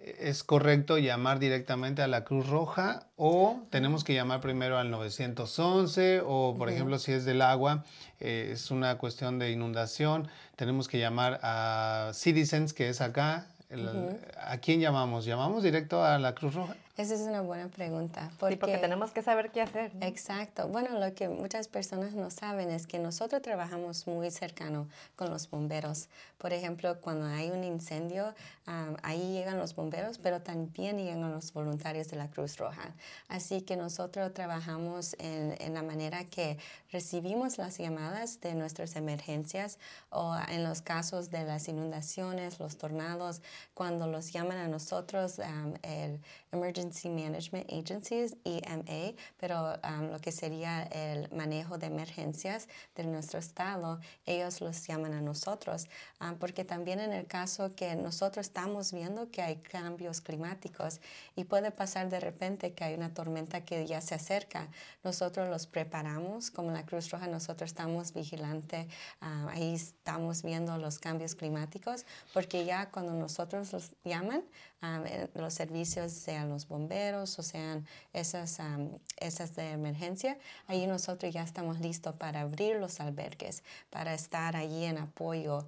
¿es 0.00 0.42
correcto 0.42 0.98
llamar 0.98 1.38
directamente 1.38 2.02
a 2.02 2.08
la 2.08 2.24
Cruz 2.24 2.48
Roja 2.48 3.06
o 3.16 3.62
tenemos 3.70 4.02
que 4.02 4.14
llamar 4.14 4.40
primero 4.40 4.78
al 4.78 4.90
911 4.90 6.22
o, 6.24 6.56
por 6.56 6.70
ejemplo, 6.70 6.98
si 6.98 7.12
es 7.12 7.24
del 7.24 7.42
agua, 7.42 7.84
eh, 8.18 8.50
es 8.52 8.70
una 8.70 8.98
cuestión 8.98 9.38
de 9.38 9.50
inundación, 9.50 10.28
tenemos 10.56 10.88
que 10.88 10.98
llamar 10.98 11.38
a 11.42 12.12
Citizens, 12.14 12.72
que 12.72 12.88
es 12.88 13.00
acá, 13.00 13.46
¿A 14.38 14.58
quién 14.58 14.80
llamamos? 14.80 15.24
¿Llamamos 15.24 15.62
directo 15.62 16.04
a 16.04 16.18
la 16.18 16.34
Cruz 16.34 16.54
Roja? 16.54 16.76
Esa 16.96 17.14
es 17.14 17.22
una 17.22 17.40
buena 17.40 17.68
pregunta. 17.68 18.30
Porque, 18.38 18.56
sí, 18.56 18.60
porque 18.60 18.76
tenemos 18.76 19.12
que 19.12 19.22
saber 19.22 19.50
qué 19.50 19.62
hacer. 19.62 19.92
Exacto. 20.02 20.68
Bueno, 20.68 20.98
lo 20.98 21.14
que 21.14 21.28
muchas 21.28 21.66
personas 21.66 22.12
no 22.12 22.30
saben 22.30 22.70
es 22.70 22.86
que 22.86 22.98
nosotros 22.98 23.40
trabajamos 23.40 24.06
muy 24.06 24.30
cercano 24.30 24.88
con 25.16 25.30
los 25.30 25.48
bomberos. 25.48 26.10
Por 26.36 26.52
ejemplo, 26.52 27.00
cuando 27.00 27.24
hay 27.26 27.50
un 27.50 27.64
incendio, 27.64 28.34
ahí 29.02 29.32
llegan 29.32 29.58
los 29.58 29.74
bomberos, 29.74 30.18
pero 30.18 30.42
también 30.42 30.98
llegan 30.98 31.32
los 31.32 31.54
voluntarios 31.54 32.08
de 32.08 32.16
la 32.16 32.28
Cruz 32.28 32.58
Roja. 32.58 32.94
Así 33.28 33.62
que 33.62 33.76
nosotros 33.76 34.34
trabajamos 34.34 35.16
en, 35.18 35.56
en 35.60 35.72
la 35.72 35.82
manera 35.82 36.24
que 36.24 36.58
recibimos 36.90 37.56
las 37.56 37.78
llamadas 37.78 38.40
de 38.40 38.54
nuestras 38.54 38.96
emergencias 38.96 39.78
o 40.10 40.36
en 40.48 40.62
los 40.62 40.82
casos 40.82 41.30
de 41.30 41.44
las 41.44 41.68
inundaciones, 41.68 42.60
los 42.60 42.76
tornados, 42.76 43.40
cuando 43.72 44.06
los 44.06 44.30
llaman 44.32 44.58
a 44.58 44.68
nosotros, 44.68 45.40
el 45.82 46.20
Emergency 46.52 47.08
Management 47.08 47.70
Agencies, 47.72 48.36
EMA, 48.44 49.14
pero 49.38 49.78
um, 49.82 50.10
lo 50.10 50.18
que 50.20 50.30
sería 50.30 50.82
el 50.84 51.30
manejo 51.34 51.78
de 51.78 51.86
emergencias 51.86 52.68
de 52.94 53.04
nuestro 53.04 53.38
estado, 53.38 54.00
ellos 54.26 54.60
los 54.60 54.86
llaman 54.86 55.14
a 55.14 55.20
nosotros, 55.20 55.88
um, 56.20 56.36
porque 56.36 56.64
también 56.64 57.00
en 57.00 57.12
el 57.12 57.26
caso 57.26 57.74
que 57.74 57.96
nosotros 57.96 58.46
estamos 58.46 58.92
viendo 58.92 59.30
que 59.30 59.42
hay 59.42 59.56
cambios 59.56 60.20
climáticos 60.20 61.00
y 61.36 61.44
puede 61.44 61.70
pasar 61.70 62.10
de 62.10 62.20
repente 62.20 62.72
que 62.74 62.84
hay 62.84 62.94
una 62.94 63.14
tormenta 63.14 63.64
que 63.64 63.86
ya 63.86 64.00
se 64.00 64.14
acerca, 64.14 64.68
nosotros 65.02 65.48
los 65.48 65.66
preparamos, 65.66 66.50
como 66.50 66.70
la 66.70 66.84
Cruz 66.84 67.10
Roja, 67.10 67.26
nosotros 67.26 67.70
estamos 67.70 68.12
vigilantes, 68.12 68.86
um, 69.22 69.48
ahí 69.48 69.74
estamos 69.74 70.42
viendo 70.42 70.76
los 70.76 70.98
cambios 70.98 71.34
climáticos, 71.34 72.04
porque 72.34 72.64
ya 72.64 72.90
cuando 72.90 73.14
nosotros 73.14 73.72
los 73.72 73.92
llaman, 74.04 74.42
eh, 74.82 75.28
los 75.34 75.54
servicios, 75.54 76.10
sean 76.12 76.48
los 76.48 76.66
bomberos 76.66 77.38
o 77.38 77.42
sean 77.42 77.86
esas, 78.12 78.58
esas 79.16 79.54
de 79.54 79.70
emergencia, 79.70 80.38
ahí 80.66 80.86
nosotros 80.86 81.32
ya 81.32 81.42
estamos 81.42 81.80
listos 81.80 82.16
para 82.16 82.40
abrir 82.40 82.76
los 82.76 82.98
albergues, 82.98 83.62
para 83.90 84.12
estar 84.12 84.56
allí 84.56 84.84
en 84.84 84.98
apoyo 84.98 85.66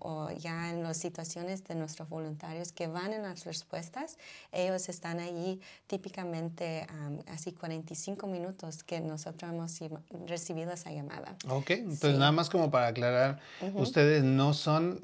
o 0.00 0.30
ya 0.32 0.70
en 0.70 0.82
las 0.82 0.98
situaciones 0.98 1.64
de 1.64 1.74
nuestros 1.76 2.08
voluntarios 2.08 2.72
que 2.72 2.88
van 2.88 3.14
en 3.14 3.22
las 3.22 3.44
respuestas, 3.44 4.18
ellos 4.52 4.88
están 4.88 5.18
allí 5.20 5.60
típicamente 5.86 6.86
así 7.28 7.52
45 7.52 8.26
minutos 8.26 8.84
que 8.84 9.00
nosotros 9.00 9.50
hemos 9.50 9.80
recibido 10.26 10.72
esa 10.72 10.92
llamada. 10.92 11.36
Ok, 11.48 11.70
entonces 11.70 12.18
nada 12.18 12.32
más 12.32 12.50
como 12.50 12.70
para 12.70 12.88
aclarar, 12.88 13.40
ustedes 13.74 14.22
no 14.24 14.52
son 14.52 15.02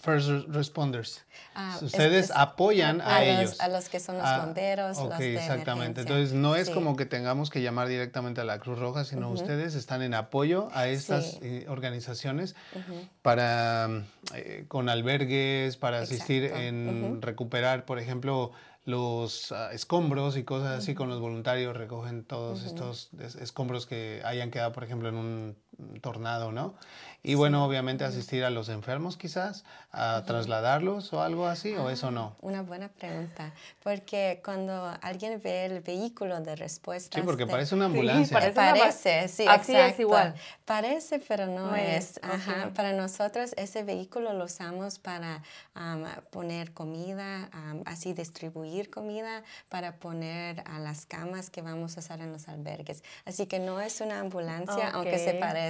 first 0.00 0.28
responders. 0.48 1.24
Ah, 1.54 1.78
Ustedes 1.80 2.30
apoyan 2.34 3.00
a, 3.00 3.24
ellos. 3.24 3.60
a 3.60 3.68
los 3.68 3.88
que 3.88 4.00
son 4.00 4.18
los 4.18 4.26
ah, 4.26 4.44
bomberos. 4.44 4.98
Ok, 4.98 5.20
exactamente. 5.20 6.02
Entonces 6.02 6.32
no 6.32 6.56
es 6.56 6.70
como 6.70 6.96
que 6.96 7.06
tengamos 7.06 7.50
que 7.50 7.62
llamar 7.62 7.88
directamente 7.88 8.40
a 8.40 8.44
la 8.44 8.58
Cruz 8.58 8.78
Roja, 8.78 9.04
sino 9.04 9.30
ustedes 9.30 9.74
están 9.74 10.02
en 10.02 10.14
apoyo 10.14 10.68
a 10.72 10.88
estas 10.88 11.38
eh, 11.42 11.66
organizaciones 11.68 12.54
para 13.22 14.04
eh, 14.34 14.64
con 14.68 14.88
albergues, 14.88 15.76
para 15.76 16.00
asistir 16.00 16.44
en 16.44 17.22
recuperar, 17.22 17.84
por 17.84 17.98
ejemplo, 17.98 18.52
los 18.84 19.50
ah, 19.52 19.70
escombros 19.72 20.36
y 20.36 20.44
cosas 20.44 20.78
así 20.78 20.94
con 20.94 21.08
los 21.08 21.20
voluntarios 21.20 21.76
recogen 21.76 22.24
todos 22.24 22.64
estos 22.64 23.10
escombros 23.40 23.86
que 23.86 24.20
hayan 24.24 24.50
quedado, 24.50 24.72
por 24.72 24.84
ejemplo, 24.84 25.08
en 25.08 25.14
un 25.14 25.56
tornado, 26.00 26.52
¿no? 26.52 26.74
Y 27.26 27.36
bueno, 27.36 27.64
obviamente 27.64 28.04
asistir 28.04 28.44
a 28.44 28.50
los 28.50 28.68
enfermos 28.68 29.16
quizás, 29.16 29.64
a 29.92 30.24
trasladarlos 30.26 31.10
o 31.14 31.22
algo 31.22 31.46
así, 31.46 31.74
o 31.74 31.88
eso 31.88 32.10
no. 32.10 32.36
Una 32.42 32.60
buena 32.60 32.88
pregunta, 32.88 33.52
porque 33.82 34.42
cuando 34.44 34.92
alguien 35.00 35.40
ve 35.42 35.64
el 35.64 35.80
vehículo 35.80 36.38
de 36.40 36.54
respuesta... 36.54 37.18
Sí, 37.18 37.24
porque 37.24 37.46
parece 37.46 37.74
una 37.74 37.86
ambulancia. 37.86 38.40
Sí, 38.42 38.52
parece, 38.54 39.28
sí, 39.28 39.46
así 39.48 39.74
es 39.74 39.98
igual. 39.98 40.34
Parece, 40.66 41.18
pero 41.18 41.46
no, 41.46 41.74
es. 41.74 42.20
Ajá. 42.22 42.70
Para 42.74 42.92
nosotros 42.92 43.54
ese 43.56 43.84
vehículo 43.84 44.34
lo 44.34 44.44
usamos 44.44 44.98
para 44.98 45.42
poner 46.30 46.74
comida, 46.74 47.48
así 47.86 48.12
distribuir 48.12 48.90
comida, 48.90 49.42
para 49.70 49.96
poner 49.96 50.62
a 50.66 50.78
las 50.78 51.06
camas 51.06 51.48
que 51.48 51.62
vamos 51.62 51.96
a 51.96 52.00
usar 52.00 52.20
en 52.20 52.32
los 52.32 52.48
albergues. 52.48 53.02
Así 53.24 53.46
que 53.46 53.60
no 53.60 53.80
es 53.80 54.02
una 54.02 54.20
ambulancia, 54.20 54.90
aunque 54.90 55.18
se 55.18 55.34
parezca, 55.34 55.63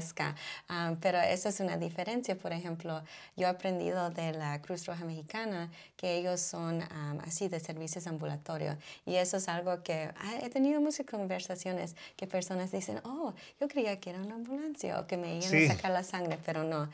pero 1.00 1.20
es 1.20 1.44
esa 1.44 1.50
es 1.50 1.60
una 1.60 1.76
diferencia. 1.76 2.36
Por 2.36 2.52
ejemplo, 2.52 3.02
yo 3.36 3.46
he 3.46 3.50
aprendido 3.50 4.08
de 4.08 4.32
la 4.32 4.62
Cruz 4.62 4.86
Roja 4.86 5.04
Mexicana 5.04 5.70
que 5.96 6.16
ellos 6.16 6.40
son 6.40 6.82
así 7.26 7.48
de 7.48 7.60
servicios 7.60 8.06
ambulatorios. 8.06 8.76
Y 9.04 9.16
eso 9.16 9.36
es 9.36 9.48
algo 9.48 9.82
que 9.82 10.10
ah, 10.16 10.34
he 10.42 10.48
tenido 10.48 10.80
muchas 10.80 11.06
conversaciones 11.06 11.96
que 12.16 12.26
personas 12.26 12.72
dicen, 12.72 13.00
oh, 13.04 13.34
yo 13.60 13.68
creía 13.68 14.00
que 14.00 14.10
era 14.10 14.20
una 14.20 14.36
ambulancia 14.36 15.00
o 15.00 15.06
que 15.06 15.16
me 15.16 15.36
iban 15.36 15.64
a 15.64 15.74
sacar 15.74 15.90
la 15.90 16.02
sangre, 16.02 16.38
pero 16.44 16.64
no. 16.64 16.88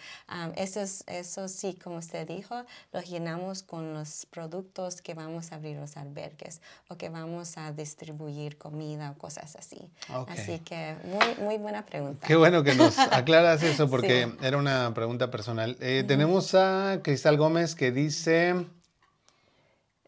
eso, 0.56 0.80
es, 0.80 1.04
eso 1.06 1.46
sí, 1.46 1.74
como 1.74 1.98
usted 1.98 2.26
dijo, 2.26 2.64
los 2.92 3.08
llenamos 3.08 3.62
con 3.62 3.94
los 3.94 4.26
productos 4.26 5.00
que 5.00 5.14
vamos 5.14 5.52
a 5.52 5.56
abrir 5.56 5.76
los 5.76 5.96
albergues 5.96 6.60
o 6.88 6.96
que 6.96 7.08
vamos 7.08 7.56
a 7.56 7.70
distribuir 7.72 8.58
comida 8.58 9.12
o 9.12 9.18
cosas 9.18 9.54
así. 9.56 9.90
Así 10.26 10.58
que 10.60 10.96
muy, 11.04 11.44
muy 11.44 11.58
buena 11.58 11.86
pregunta. 11.86 12.26
Qué 12.26 12.34
bueno 12.34 12.64
que 12.64 12.74
nos 12.74 12.89
aclaras 13.12 13.62
eso 13.62 13.88
porque 13.88 14.28
era 14.42 14.56
una 14.56 14.92
pregunta 14.94 15.30
personal. 15.30 15.76
Eh, 15.80 16.04
tenemos 16.06 16.54
a 16.54 17.00
Cristal 17.02 17.36
Gómez 17.36 17.74
que 17.74 17.92
dice... 17.92 18.66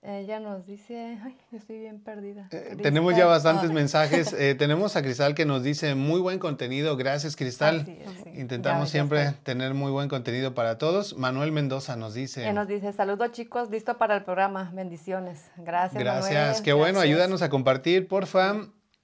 Ella 0.05 0.40
nos 0.40 0.66
dice, 0.66 1.16
ay, 1.23 1.37
estoy 1.53 1.79
bien 1.79 2.01
perdida. 2.01 2.49
Eh, 2.51 2.77
tenemos 2.83 3.16
ya 3.16 3.25
bastantes 3.27 3.71
mensajes. 3.71 4.33
Eh, 4.42 4.57
tenemos 4.57 4.97
a 4.97 5.03
Cristal 5.03 5.35
que 5.37 5.47
nos 5.47 5.62
dice 5.62 5.95
muy 5.95 6.21
buen 6.21 6.40
contenido. 6.40 6.97
Gracias, 6.97 7.37
Cristal. 7.37 7.87
Intentamos 8.35 8.90
siempre 8.90 9.35
tener 9.45 9.75
muy 9.75 9.92
buen 9.92 10.09
contenido 10.09 10.55
para 10.55 10.79
todos. 10.79 11.16
Manuel 11.16 11.53
Mendoza 11.53 11.95
nos 11.97 12.14
dice. 12.14 12.53
nos 12.53 12.66
dice, 12.66 12.92
saludos 12.92 13.31
chicos, 13.31 13.71
listo 13.71 13.99
para 13.99 14.16
el 14.16 14.25
programa. 14.25 14.73
Bendiciones. 14.75 15.51
Gracias. 15.59 16.03
Gracias. 16.03 16.61
Qué 16.61 16.73
bueno, 16.73 16.99
ayúdanos 16.99 17.42
a 17.42 17.51
compartir, 17.51 18.09
porfa. 18.09 18.57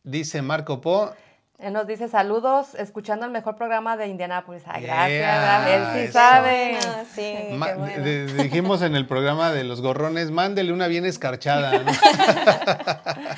Dice 0.02 0.42
Marco 0.42 0.80
Po. 0.80 1.12
Él 1.58 1.72
nos 1.72 1.88
dice 1.88 2.06
saludos, 2.08 2.76
escuchando 2.76 3.26
el 3.26 3.32
mejor 3.32 3.56
programa 3.56 3.96
de 3.96 4.06
Indianápolis. 4.06 4.62
Ay, 4.66 4.84
gracias, 4.84 5.10
Yeah, 5.10 5.74
él 5.74 5.86
sí 5.92 5.98
eso. 6.04 6.12
sabe. 6.12 6.78
Sí, 7.12 7.34
Ma- 7.56 7.74
bueno. 7.74 8.04
dijimos 8.04 8.80
en 8.82 8.94
el 8.94 9.06
programa 9.08 9.50
de 9.52 9.64
los 9.64 9.80
gorrones, 9.80 10.30
mándele 10.30 10.72
una 10.72 10.86
bien 10.86 11.04
escarchada. 11.04 11.82
¿no? 11.82 11.90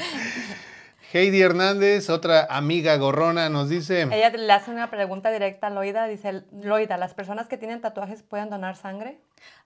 Heidi 1.13 1.41
Hernández, 1.43 2.09
otra 2.09 2.47
amiga 2.51 2.97
gorrona, 2.97 3.49
nos 3.49 3.69
dice, 3.69 4.03
Ella 4.03 4.29
le 4.31 4.53
hace 4.53 4.71
una 4.71 4.91
pregunta 4.91 5.33
directa 5.33 5.67
a 5.67 5.71
Loida. 5.71 6.07
Dice, 6.07 6.45
Loida, 6.53 6.99
¿las 6.99 7.15
personas 7.15 7.49
que 7.49 7.57
tienen 7.57 7.81
tatuajes 7.81 8.23
pueden 8.23 8.49
donar 8.49 8.77
sangre? 8.77 9.19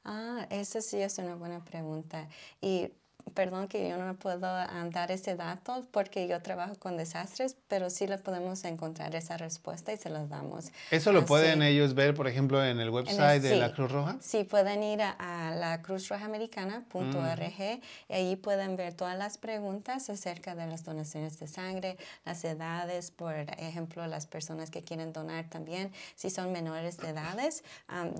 Ah, 0.04 0.46
esa 0.48 0.80
sí 0.80 1.02
es 1.02 1.18
una 1.18 1.34
buena 1.34 1.62
pregunta. 1.62 2.28
Y 2.62 2.92
perdón 3.32 3.68
que 3.68 3.88
yo 3.88 3.96
no 3.96 4.14
puedo 4.14 4.38
dar 4.38 5.10
ese 5.10 5.34
dato 5.34 5.86
porque 5.90 6.28
yo 6.28 6.40
trabajo 6.42 6.74
con 6.78 6.96
desastres, 6.96 7.56
pero 7.68 7.90
sí 7.90 8.06
le 8.06 8.18
podemos 8.18 8.64
encontrar 8.64 9.14
esa 9.16 9.36
respuesta 9.36 9.92
y 9.92 9.96
se 9.96 10.10
los 10.10 10.28
damos. 10.28 10.70
¿eso 10.90 11.12
lo 11.12 11.24
pueden 11.24 11.62
ellos 11.62 11.94
ver, 11.94 12.14
por 12.14 12.28
ejemplo, 12.28 12.62
en 12.62 12.72
el 12.78 12.80
En 12.80 12.80
el- 12.88 12.90
website 12.90 13.42
de 13.42 13.56
la. 13.56 13.72
Cruz 13.72 13.90
Roja? 13.90 14.16
Sí, 14.20 14.44
pueden 14.44 14.82
ir 14.82 15.00
a, 15.02 15.10
a 15.48 15.54
la 15.54 15.80
cruzrojamericana.org 15.82 17.80
y 18.08 18.12
ahí 18.12 18.36
pueden 18.36 18.76
ver 18.76 18.94
todas 18.94 19.16
las 19.16 19.38
preguntas 19.38 20.10
acerca 20.10 20.54
de 20.54 20.66
las 20.66 20.84
donaciones 20.84 21.38
de 21.38 21.46
sangre, 21.48 21.96
las 22.24 22.44
edades, 22.44 23.10
por 23.10 23.34
ejemplo, 23.34 24.06
las 24.06 24.26
personas 24.26 24.70
que 24.70 24.82
quieren 24.82 25.12
donar 25.12 25.48
también, 25.48 25.92
si 26.14 26.30
son 26.30 26.52
menores 26.52 26.98
de 26.98 27.08
edades, 27.10 27.64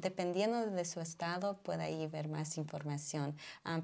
dependiendo 0.01 0.67
de 0.67 0.85
su 0.85 1.01
estado, 1.01 1.57
puede 1.59 1.83
ahí 1.85 2.07
ver 2.07 2.29
más 2.29 2.57
información. 2.57 3.37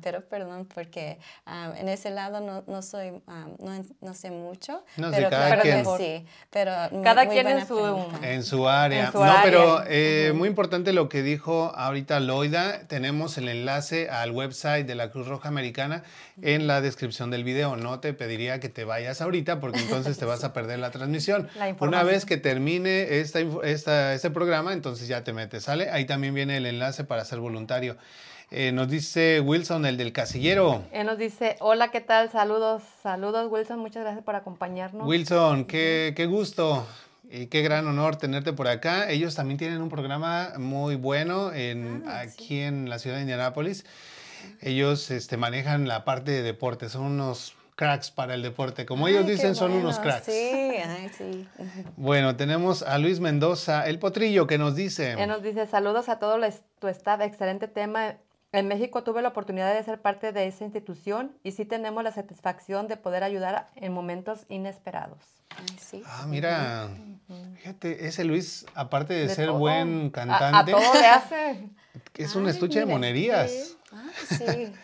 Pero 0.02 0.24
perdón, 0.28 0.66
porque 0.66 1.09
am, 1.44 1.74
en 1.76 1.88
ese 1.88 2.10
lado 2.10 2.40
no, 2.40 2.62
no 2.66 2.82
soy, 2.82 3.08
am, 3.26 3.56
no, 3.58 3.74
en- 3.74 3.86
no 4.00 4.14
sé 4.14 4.30
mucho, 4.30 4.84
No, 4.96 5.08
sí, 5.10 5.14
pero 5.16 5.30
cada 5.30 5.46
claro 5.46 5.62
que 5.62 5.70
quien. 5.70 5.86
sí. 5.98 6.26
Pero 6.50 6.72
muy- 6.90 7.02
Cada 7.04 7.24
muy 7.24 7.34
quien 7.34 7.46
en 7.48 7.66
su- 7.66 7.74
pregunta. 7.80 8.30
En 8.32 8.42
su 8.42 8.68
área. 8.68 9.06
En 9.06 9.12
su 9.12 9.18
no, 9.18 9.24
área. 9.24 9.42
pero 9.42 9.82
eh, 9.86 10.32
muy 10.34 10.48
importante 10.48 10.92
lo 10.92 11.08
que 11.08 11.22
dijo 11.22 11.72
ahorita 11.74 12.20
Loida. 12.20 12.86
Tenemos 12.86 13.36
el 13.38 13.48
enlace 13.48 14.08
al 14.10 14.30
website 14.32 14.86
de 14.86 14.94
la 14.94 15.10
Cruz 15.10 15.26
Roja 15.26 15.48
Americana 15.48 16.02
en 16.42 16.66
la 16.66 16.80
descripción 16.80 17.30
del 17.30 17.44
video. 17.44 17.76
No 17.76 18.00
te 18.00 18.12
pediría 18.14 18.60
que 18.60 18.68
te 18.68 18.84
vayas 18.84 19.20
ahorita 19.20 19.60
porque 19.60 19.80
entonces 20.08 20.18
te 20.18 20.24
vas 20.24 20.44
a 20.44 20.52
perder 20.52 20.78
la 20.78 20.90
transmisión. 20.90 21.48
La 21.56 21.74
Una 21.80 22.02
vez 22.02 22.24
que 22.24 22.36
termine 22.36 23.18
esta, 23.20 23.40
esta- 23.64 24.14
este 24.14 24.30
programa, 24.30 24.72
entonces 24.72 25.08
ya 25.08 25.24
te 25.24 25.32
metes, 25.32 25.64
¿sale? 25.64 25.90
Ahí 25.90 26.04
también 26.04 26.34
viene 26.34 26.56
el 26.56 26.66
enlace 26.66 27.04
para 27.04 27.24
ser 27.24 27.40
voluntario. 27.40 27.96
Eh, 28.52 28.72
nos 28.72 28.88
dice 28.88 29.40
Wilson, 29.40 29.86
el 29.86 29.96
del 29.96 30.12
casillero. 30.12 30.82
Él 30.92 31.06
nos 31.06 31.18
dice, 31.18 31.56
hola, 31.60 31.92
¿qué 31.92 32.00
tal? 32.00 32.30
Saludos, 32.30 32.82
saludos, 33.00 33.50
Wilson. 33.50 33.78
Muchas 33.78 34.02
gracias 34.02 34.24
por 34.24 34.34
acompañarnos. 34.34 35.06
Wilson, 35.06 35.66
qué, 35.66 36.12
qué 36.16 36.26
gusto 36.26 36.84
y 37.30 37.46
qué 37.46 37.62
gran 37.62 37.86
honor 37.86 38.16
tenerte 38.16 38.52
por 38.52 38.66
acá. 38.66 39.08
Ellos 39.08 39.36
también 39.36 39.56
tienen 39.56 39.80
un 39.80 39.88
programa 39.88 40.54
muy 40.58 40.96
bueno 40.96 41.52
en, 41.52 42.02
Ah, 42.08 42.20
aquí 42.20 42.60
en 42.60 42.90
la 42.90 42.98
ciudad 42.98 43.16
de 43.16 43.22
Indianápolis. 43.22 43.84
Ellos 44.60 45.12
este, 45.12 45.36
manejan 45.36 45.86
la 45.86 46.04
parte 46.04 46.32
de 46.32 46.42
deporte, 46.42 46.88
son 46.88 47.02
unos 47.02 47.54
cracks 47.76 48.10
para 48.10 48.34
el 48.34 48.42
deporte. 48.42 48.84
Como 48.84 49.06
ellos 49.06 49.26
Ay, 49.26 49.30
dicen, 49.30 49.54
son 49.54 49.70
unos 49.70 50.00
cracks. 50.00 50.26
Sí, 50.26 50.32
ay, 50.32 51.08
sí. 51.16 51.46
Bueno, 51.96 52.34
tenemos 52.34 52.82
a 52.82 52.98
Luis 52.98 53.20
Mendoza, 53.20 53.86
el 53.86 54.00
potrillo, 54.00 54.48
que 54.48 54.58
nos 54.58 54.74
dice... 54.74 55.12
Él 55.12 55.28
nos 55.28 55.42
dice, 55.42 55.66
saludos 55.66 56.08
a 56.08 56.18
todo 56.18 56.36
tu 56.80 56.88
staff, 56.88 57.20
excelente 57.20 57.68
tema. 57.68 58.16
En 58.52 58.66
México 58.66 59.04
tuve 59.04 59.22
la 59.22 59.28
oportunidad 59.28 59.72
de 59.72 59.82
ser 59.84 60.00
parte 60.00 60.32
de 60.32 60.46
esa 60.48 60.64
institución 60.64 61.36
y 61.44 61.52
sí 61.52 61.64
tenemos 61.64 62.02
la 62.02 62.10
satisfacción 62.10 62.88
de 62.88 62.96
poder 62.96 63.22
ayudar 63.22 63.68
en 63.76 63.92
momentos 63.92 64.44
inesperados. 64.48 65.20
Sí. 65.78 66.02
Ah, 66.04 66.26
mira, 66.28 66.88
fíjate, 67.56 68.06
ese 68.06 68.24
Luis, 68.24 68.66
aparte 68.74 69.14
de, 69.14 69.26
De 69.28 69.34
ser 69.34 69.48
todo. 69.48 69.58
buen 69.58 70.04
A- 70.04 70.06
A, 70.06 70.10
cantante, 70.38 70.72
todo 70.72 70.94
le 70.94 71.06
hace. 71.06 71.68
es 72.16 72.34
un 72.34 72.48
estuche 72.48 72.80
de 72.80 72.86
monerías. 72.86 73.50
sí. 73.50 73.76
Ah, 73.92 74.10
sí. 74.26 74.72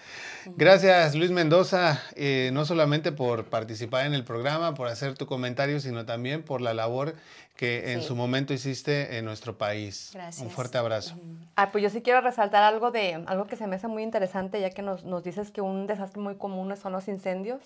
Gracias 0.55 1.15
Luis 1.15 1.31
Mendoza, 1.31 2.01
eh, 2.15 2.51
no 2.53 2.65
solamente 2.65 3.11
por 3.13 3.47
participar 3.47 4.07
en 4.07 4.15
el 4.15 4.25
programa, 4.25 4.75
por 4.75 4.89
hacer 4.89 5.15
tu 5.17 5.27
comentario, 5.27 5.81
sino 5.81 6.05
también 6.07 6.43
por 6.43 6.61
la 6.61 6.75
labor 6.75 7.15
que 7.57 7.93
en 7.93 8.03
Sí. 8.03 8.09
su 8.09 8.17
momento 8.17 8.53
hiciste 8.53 9.17
en 9.19 9.25
nuestro 9.25 9.57
país. 9.57 10.11
Un 10.15 10.21
Gracias. 10.21 10.53
fuerte 10.53 10.79
abrazo. 10.79 11.17
Ah, 11.57 11.73
pues 11.73 11.83
yo 11.83 11.91
sí 11.91 12.03
quiero 12.03 12.21
resaltar 12.21 12.63
algo 12.63 12.91
de 12.91 13.15
algo 13.27 13.47
que 13.47 13.57
se 13.57 13.67
me 13.67 13.77
hace 13.77 13.89
muy 13.89 14.03
interesante, 14.03 14.61
ya 14.61 14.71
que 14.71 14.83
nos, 14.83 15.05
nos 15.05 15.25
dices 15.25 15.51
que 15.51 15.63
un 15.63 15.87
desastre 15.87 16.21
muy 16.21 16.37
común 16.37 16.77
son 16.77 16.93
los 16.93 17.09
incendios. 17.09 17.61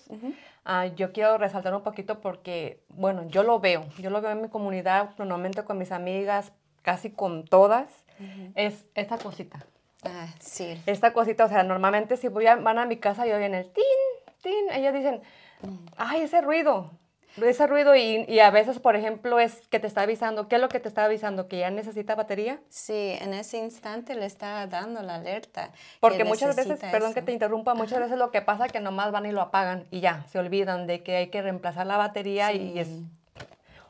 Ah, 0.65 0.85
yo 0.87 1.11
quiero 1.11 1.37
resaltar 1.37 1.75
un 1.75 1.83
poquito 1.83 2.21
porque, 2.21 2.81
bueno, 2.89 3.27
yo 3.27 3.43
lo 3.43 3.59
veo, 3.59 3.85
yo 3.99 4.09
lo 4.09 4.21
veo 4.21 4.31
en 4.31 4.41
mi 4.41 4.47
comunidad, 4.49 5.09
normalmente 5.17 5.63
con 5.63 5.77
mis 5.77 5.91
amigas, 5.91 6.53
casi 6.83 7.11
con 7.11 7.45
todas, 7.45 7.89
es 8.55 8.85
esta 8.95 9.17
cosita. 9.17 9.65
Ah, 10.03 10.27
sí. 10.39 10.81
Esta 10.85 11.13
cosita, 11.13 11.45
o 11.45 11.49
sea, 11.49 11.63
normalmente 11.63 12.17
si 12.17 12.27
voy 12.27 12.47
a, 12.47 12.55
van 12.55 12.79
a 12.79 12.85
mi 12.85 12.97
casa 12.97 13.27
y 13.27 13.31
oyen 13.31 13.53
el 13.53 13.71
tin, 13.71 13.83
tin, 14.41 14.71
ellas 14.71 14.93
dicen, 14.93 15.21
ay, 15.97 16.21
ese 16.21 16.41
ruido, 16.41 16.91
ese 17.37 17.67
ruido 17.67 17.95
y, 17.95 18.25
y 18.27 18.39
a 18.39 18.51
veces, 18.51 18.79
por 18.79 18.95
ejemplo, 18.95 19.39
es 19.39 19.67
que 19.69 19.79
te 19.79 19.87
está 19.87 20.01
avisando, 20.01 20.47
¿qué 20.47 20.55
es 20.55 20.61
lo 20.61 20.69
que 20.69 20.79
te 20.79 20.87
está 20.87 21.05
avisando? 21.05 21.47
¿Que 21.47 21.59
ya 21.59 21.69
necesita 21.69 22.15
batería? 22.15 22.59
Sí, 22.69 23.15
en 23.21 23.33
ese 23.33 23.57
instante 23.57 24.15
le 24.15 24.25
está 24.25 24.67
dando 24.67 25.01
la 25.01 25.15
alerta. 25.15 25.71
que 25.71 25.77
Porque 25.99 26.23
muchas 26.25 26.55
veces, 26.55 26.79
perdón 26.79 27.13
que 27.13 27.21
te 27.21 27.31
interrumpa, 27.31 27.73
muchas 27.73 27.99
veces 27.99 28.17
lo 28.17 28.31
que 28.31 28.41
pasa 28.41 28.65
es 28.65 28.71
que 28.71 28.79
nomás 28.79 29.11
van 29.11 29.25
y 29.25 29.31
lo 29.31 29.41
apagan 29.41 29.85
y 29.91 30.01
ya, 30.01 30.25
se 30.27 30.39
olvidan 30.39 30.87
de 30.87 31.03
que 31.03 31.15
hay 31.15 31.27
que 31.29 31.41
reemplazar 31.41 31.85
la 31.85 31.97
batería 31.97 32.51
y 32.53 32.79
es... 32.79 32.89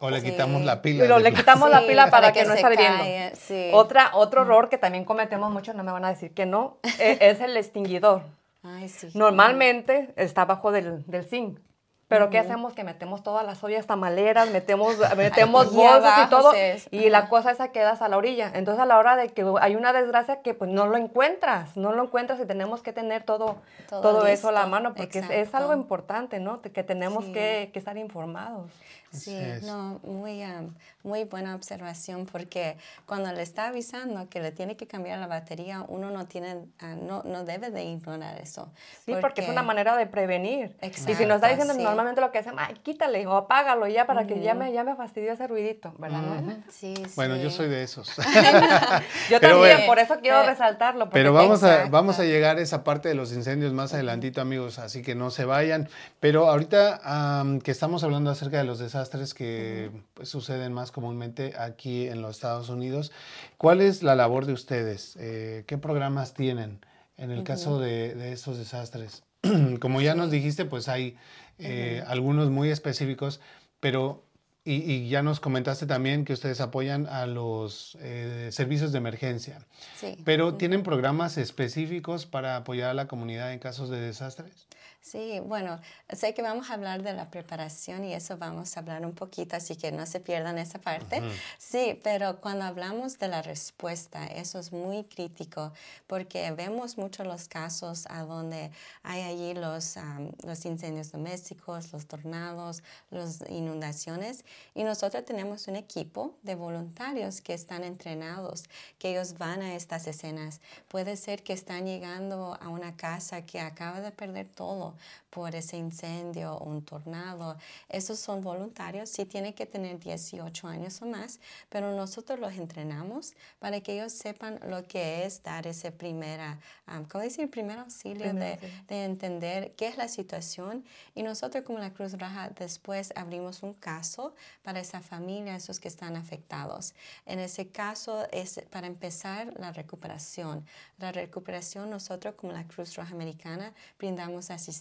O 0.03 0.09
le 0.09 0.19
Sí. 0.19 0.31
quitamos 0.31 0.63
la 0.63 0.81
pila. 0.81 1.05
Y 1.05 1.07
de 1.07 1.19
le 1.19 1.33
quitamos 1.33 1.69
la 1.69 1.79
Sí, 1.81 1.87
pila 1.87 2.05
para, 2.05 2.11
para 2.11 2.33
que, 2.33 2.39
que 2.41 2.45
no 2.47 2.53
esté 2.55 2.75
calle, 2.75 3.31
sí. 3.35 3.69
Otra, 3.73 4.09
otro 4.13 4.41
error 4.41 4.67
que 4.67 4.77
también 4.77 5.05
cometemos 5.05 5.51
mucho, 5.51 5.73
no 5.73 5.83
me 5.83 5.91
van 5.91 6.03
a 6.05 6.09
decir 6.09 6.33
que 6.33 6.45
no, 6.45 6.77
e- 6.99 7.17
es 7.21 7.39
el 7.39 7.55
extinguidor. 7.55 8.23
Ay, 8.63 8.89
sí. 8.89 9.09
Normalmente 9.13 10.11
está 10.17 10.41
abajo 10.41 10.71
del, 10.71 11.05
del 11.09 11.25
zinc. 11.25 11.59
Pero 12.07 12.29
¿qué 12.29 12.39
hacemos? 12.39 12.73
Que 12.73 12.83
metemos 12.83 13.23
todas 13.23 13.45
las 13.45 13.63
ollas 13.63 13.87
tamaleras, 13.87 14.49
metemos, 14.49 14.97
metemos 15.17 15.67
Allí 15.67 15.75
bolsas 15.77 16.03
y 16.03 16.07
abajo 16.07 16.29
todo, 16.29 16.51
se- 16.51 16.81
y 16.91 17.09
la 17.09 17.29
cosa 17.29 17.51
esa 17.51 17.69
queda 17.71 17.91
hasta 17.91 18.09
la 18.09 18.17
orilla. 18.17 18.51
Entonces 18.53 18.81
a 18.81 18.85
la 18.85 18.97
hora 18.97 19.15
de 19.15 19.29
que 19.29 19.45
hay 19.61 19.75
una 19.77 19.93
desgracia 19.93 20.41
que 20.41 20.53
pues 20.53 20.69
no 20.69 20.87
lo 20.87 20.97
encuentras, 20.97 21.77
no 21.77 21.93
lo 21.93 22.03
encuentras 22.03 22.39
y 22.41 22.45
tenemos 22.45 22.81
que 22.81 22.91
tener 22.91 23.23
todo, 23.23 23.55
todo, 23.89 24.01
Todo 24.01 24.27
eso 24.27 24.49
a 24.49 24.51
la 24.51 24.65
mano, 24.65 24.93
porque 24.93 25.19
es, 25.19 25.29
es 25.29 25.55
algo 25.55 25.73
importante, 25.73 26.39
¿no? 26.41 26.61
Que 26.61 26.83
tenemos 26.83 27.23
Sí. 27.25 27.31
que, 27.33 27.69
que 27.71 27.79
estar 27.79 27.97
informados. 27.97 28.69
Sí, 29.11 29.37
no, 29.63 29.99
muy, 30.03 30.41
um, 30.43 30.73
muy 31.03 31.25
buena 31.25 31.53
observación 31.53 32.25
porque 32.25 32.77
cuando 33.05 33.31
le 33.33 33.41
está 33.41 33.67
avisando 33.67 34.29
que 34.29 34.39
le 34.39 34.51
tiene 34.51 34.77
que 34.77 34.87
cambiar 34.87 35.19
la 35.19 35.27
batería, 35.27 35.83
uno 35.87 36.11
no 36.11 36.27
tiene, 36.27 36.57
ah, 36.79 36.95
no, 36.95 37.21
no 37.23 37.43
debe 37.43 37.71
de 37.71 37.83
ignorar 37.83 38.39
eso. 38.39 38.71
Sí, 39.05 39.13
porque, 39.19 39.41
es 39.41 39.49
una 39.49 39.63
manera 39.63 39.97
de 39.97 40.05
prevenir. 40.07 40.77
y 40.81 40.93
si 40.93 41.01
nos 41.01 41.11
está 41.11 41.23
Exacto, 41.25 41.47
diciendo 41.49 41.73
sí. 41.73 41.83
normalmente 41.83 42.21
lo 42.21 42.31
que 42.31 42.37
hacen, 42.39 42.53
ay, 42.57 42.75
quítale 42.83 43.27
o 43.27 43.33
apágalo 43.35 43.85
ya 43.87 44.05
para 44.07 44.25
que 44.27 44.39
ya 44.39 44.53
me, 44.53 44.71
ya 44.71 44.85
me 44.85 44.95
fastidió 44.95 45.33
ese 45.33 45.45
ruidito, 45.45 45.93
¿verdad? 45.97 46.21
Noela? 46.21 46.57
Sí, 46.69 46.93
Bueno, 47.15 47.35
yo 47.35 47.49
soy 47.49 47.67
de 47.67 47.83
esos. 47.83 48.15
Yo 49.29 49.39
Pero 49.41 49.55
también, 49.57 49.77
bueno. 49.77 49.85
por 49.87 49.99
eso 49.99 50.19
quiero 50.21 50.41
Eh, 50.41 50.45
resaltarlo. 50.45 51.05
porque 51.05 51.19
Pero 51.19 51.33
vamos 51.33 51.63
a, 51.63 51.71
Exacto. 51.73 51.91
vamos 51.91 52.19
a 52.19 52.23
llegar 52.23 52.57
a 52.57 52.61
esa 52.61 52.83
parte 52.85 53.09
de 53.09 53.15
los 53.15 53.33
incendios 53.33 53.73
más 53.73 53.93
adelantito, 53.93 54.39
amigos, 54.39 54.79
así 54.79 55.01
que 55.01 55.15
no 55.15 55.31
se 55.31 55.43
vayan. 55.45 55.89
Pero 56.21 56.47
ahorita 56.49 57.01
am, 57.03 57.59
que 57.59 57.71
estamos 57.71 58.03
hablando 58.05 58.29
acerca 58.31 58.57
de 58.57 58.63
los 58.63 58.79
desastres 58.79 59.00
que 59.09 59.91
pues, 60.13 60.29
suceden 60.29 60.73
más 60.73 60.91
comúnmente 60.91 61.53
aquí 61.57 62.07
en 62.07 62.21
los 62.21 62.35
Estados 62.35 62.69
Unidos, 62.69 63.11
¿cuál 63.57 63.81
es 63.81 64.03
la 64.03 64.15
labor 64.15 64.45
de 64.45 64.53
ustedes? 64.53 65.15
Eh, 65.19 65.63
¿Qué 65.67 65.77
programas 65.77 66.33
tienen 66.33 66.79
en 67.17 67.31
el 67.31 67.43
caso 67.43 67.79
de, 67.79 68.15
de 68.15 68.31
estos 68.31 68.57
desastres? 68.57 69.23
Como 69.79 70.01
ya 70.01 70.15
nos 70.15 70.31
dijiste, 70.31 70.65
pues 70.65 70.87
hay 70.87 71.17
eh, 71.59 72.03
algunos 72.07 72.49
muy 72.49 72.69
específicos, 72.69 73.39
pero... 73.79 74.23
Y, 74.63 74.75
y 74.91 75.09
ya 75.09 75.23
nos 75.23 75.39
comentaste 75.39 75.87
también 75.87 76.23
que 76.23 76.33
ustedes 76.33 76.61
apoyan 76.61 77.07
a 77.07 77.25
los 77.25 77.97
eh, 77.99 78.49
servicios 78.51 78.91
de 78.91 78.99
emergencia. 78.99 79.65
Sí. 79.95 80.15
Pero 80.23 80.53
¿tienen 80.53 80.83
programas 80.83 81.39
específicos 81.39 82.27
para 82.27 82.57
apoyar 82.57 82.91
a 82.91 82.93
la 82.93 83.07
comunidad 83.07 83.53
en 83.53 83.57
casos 83.57 83.89
de 83.89 83.99
desastres? 83.99 84.67
Sí, 85.01 85.39
bueno, 85.39 85.81
sé 86.09 86.35
que 86.35 86.43
vamos 86.43 86.69
a 86.69 86.75
hablar 86.75 87.01
de 87.01 87.13
la 87.13 87.31
preparación 87.31 88.05
y 88.05 88.13
eso 88.13 88.37
vamos 88.37 88.77
a 88.77 88.81
hablar 88.81 89.03
un 89.03 89.13
poquito, 89.13 89.55
así 89.55 89.75
que 89.75 89.91
no 89.91 90.05
se 90.05 90.19
pierdan 90.19 90.59
esa 90.59 90.79
parte. 90.79 91.23
Sí, 91.57 91.99
pero 92.03 92.39
cuando 92.39 92.65
hablamos 92.65 93.17
de 93.17 93.27
la 93.27 93.41
respuesta, 93.41 94.27
eso 94.27 94.59
es 94.59 94.71
muy 94.71 95.03
crítico 95.05 95.73
porque 96.05 96.51
vemos 96.51 96.99
mucho 96.99 97.23
los 97.23 97.47
casos 97.47 98.05
a 98.09 98.21
donde 98.21 98.69
hay 99.01 99.23
allí 99.23 99.53
los, 99.55 99.97
am, 99.97 100.31
los 100.45 100.65
incendios 100.65 101.11
domésticos, 101.11 101.91
los 101.91 102.05
tornados, 102.05 102.83
las 103.09 103.41
inundaciones 103.49 104.45
y 104.75 104.83
nosotros 104.83 105.25
tenemos 105.25 105.67
un 105.67 105.77
equipo 105.77 106.35
de 106.43 106.53
voluntarios 106.53 107.41
que 107.41 107.55
están 107.55 107.83
entrenados, 107.83 108.65
que 108.99 109.11
ellos 109.11 109.39
van 109.39 109.63
a 109.63 109.73
estas 109.73 110.05
escenas. 110.05 110.61
Puede 110.87 111.17
ser 111.17 111.43
que 111.43 111.53
están 111.53 111.85
llegando 111.87 112.55
a 112.61 112.69
una 112.69 112.95
casa 112.95 113.41
que 113.47 113.59
acaba 113.59 113.99
de 113.99 114.11
perder 114.11 114.47
todo 114.47 114.90
por 115.29 115.55
ese 115.55 115.77
incendio 115.77 116.55
o 116.55 116.65
un 116.65 116.83
tornado. 116.83 117.57
Esos 117.89 118.19
son 118.19 118.41
voluntarios, 118.41 119.09
sí 119.09 119.25
tienen 119.25 119.53
que 119.53 119.65
tener 119.65 119.99
18 119.99 120.67
años 120.67 121.01
o 121.01 121.05
más, 121.05 121.39
pero 121.69 121.95
nosotros 121.95 122.39
los 122.39 122.53
entrenamos 122.53 123.33
para 123.59 123.79
que 123.81 123.93
ellos 123.93 124.11
sepan 124.11 124.59
lo 124.67 124.83
que 124.83 125.25
es 125.25 125.41
dar 125.41 125.65
ese 125.67 125.91
primera, 125.91 126.59
um, 126.87 127.05
¿cómo 127.05 127.23
decir? 127.23 127.49
Primer 127.49 127.79
auxilio 127.79 128.33
de, 128.33 128.59
de, 128.87 129.05
entender 129.05 129.73
qué 129.75 129.87
es 129.87 129.97
la 129.97 130.07
situación. 130.07 130.83
Y 131.15 131.23
nosotros 131.23 131.63
como 131.63 131.79
la 131.79 131.93
Cruz 131.93 132.13
Roja 132.13 132.49
después 132.49 133.13
abrimos 133.15 133.63
un 133.63 133.73
caso 133.73 134.35
para 134.63 134.79
esa 134.79 135.01
familia, 135.01 135.55
esos 135.55 135.79
que 135.79 135.87
están 135.87 136.15
afectados. 136.15 136.93
En 137.25 137.39
ese 137.39 137.69
caso 137.69 138.27
es 138.31 138.61
para 138.69 138.87
empezar 138.87 139.53
la 139.57 139.71
recuperación. 139.71 140.65
La 140.97 141.11
recuperación 141.11 141.89
nosotros 141.89 142.35
como 142.35 142.51
la 142.51 142.67
Cruz 142.67 142.95
Roja 142.95 143.13
Americana 143.13 143.73
brindamos 143.97 144.51
asistencia. 144.51 144.80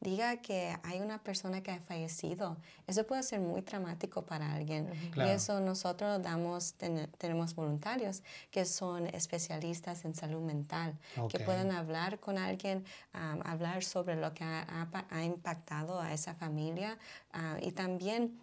Diga 0.00 0.36
que 0.38 0.76
hay 0.82 1.00
una 1.00 1.22
persona 1.22 1.62
que 1.62 1.70
ha 1.70 1.80
fallecido. 1.80 2.56
Eso 2.86 3.06
puede 3.06 3.22
ser 3.22 3.40
muy 3.40 3.62
traumático 3.62 4.22
para 4.22 4.52
alguien. 4.52 4.90
Y 5.16 5.20
eso 5.20 5.60
nosotros 5.60 6.22
damos, 6.22 6.74
tenemos 7.18 7.54
voluntarios 7.54 8.22
que 8.50 8.64
son 8.64 9.06
especialistas 9.08 10.04
en 10.04 10.14
salud 10.14 10.42
mental, 10.42 10.98
que 11.28 11.40
pueden 11.40 11.70
hablar 11.70 12.18
con 12.20 12.38
alguien, 12.38 12.84
hablar 13.12 13.84
sobre 13.84 14.16
lo 14.16 14.32
que 14.34 14.44
ha, 14.44 14.88
ha, 15.10 15.24
impactado 15.24 16.00
a 16.00 16.12
esa 16.12 16.34
familia 16.34 16.98
uh, 17.34 17.64
y 17.64 17.72
también 17.72 18.38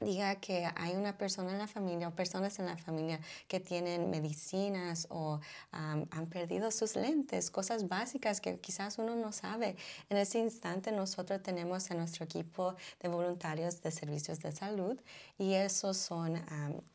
diga 0.00 0.36
que 0.36 0.68
hay 0.76 0.94
una 0.94 1.16
persona 1.16 1.52
en 1.52 1.58
la 1.58 1.66
familia 1.66 2.08
o 2.08 2.10
personas 2.14 2.58
en 2.58 2.66
la 2.66 2.76
familia 2.76 3.20
que 3.48 3.60
tienen 3.60 4.10
medicinas 4.10 5.06
o 5.10 5.40
han 5.72 6.26
perdido 6.28 6.70
sus 6.70 6.96
lentes, 6.96 7.50
cosas 7.50 7.88
básicas 7.88 8.40
que 8.40 8.58
quizás 8.58 8.98
uno 8.98 9.14
no 9.16 9.32
sabe. 9.32 9.76
En 10.08 10.16
ese 10.16 10.38
instante 10.38 10.92
nosotros 10.92 11.42
tenemos 11.42 11.90
a 11.90 11.94
nuestro 11.94 12.24
equipo 12.24 12.74
de 13.00 13.08
voluntarios 13.08 13.82
de 13.82 13.90
servicios 13.90 14.40
de 14.40 14.52
salud 14.52 15.00
y 15.38 15.54
esos 15.54 15.96
son 15.96 16.40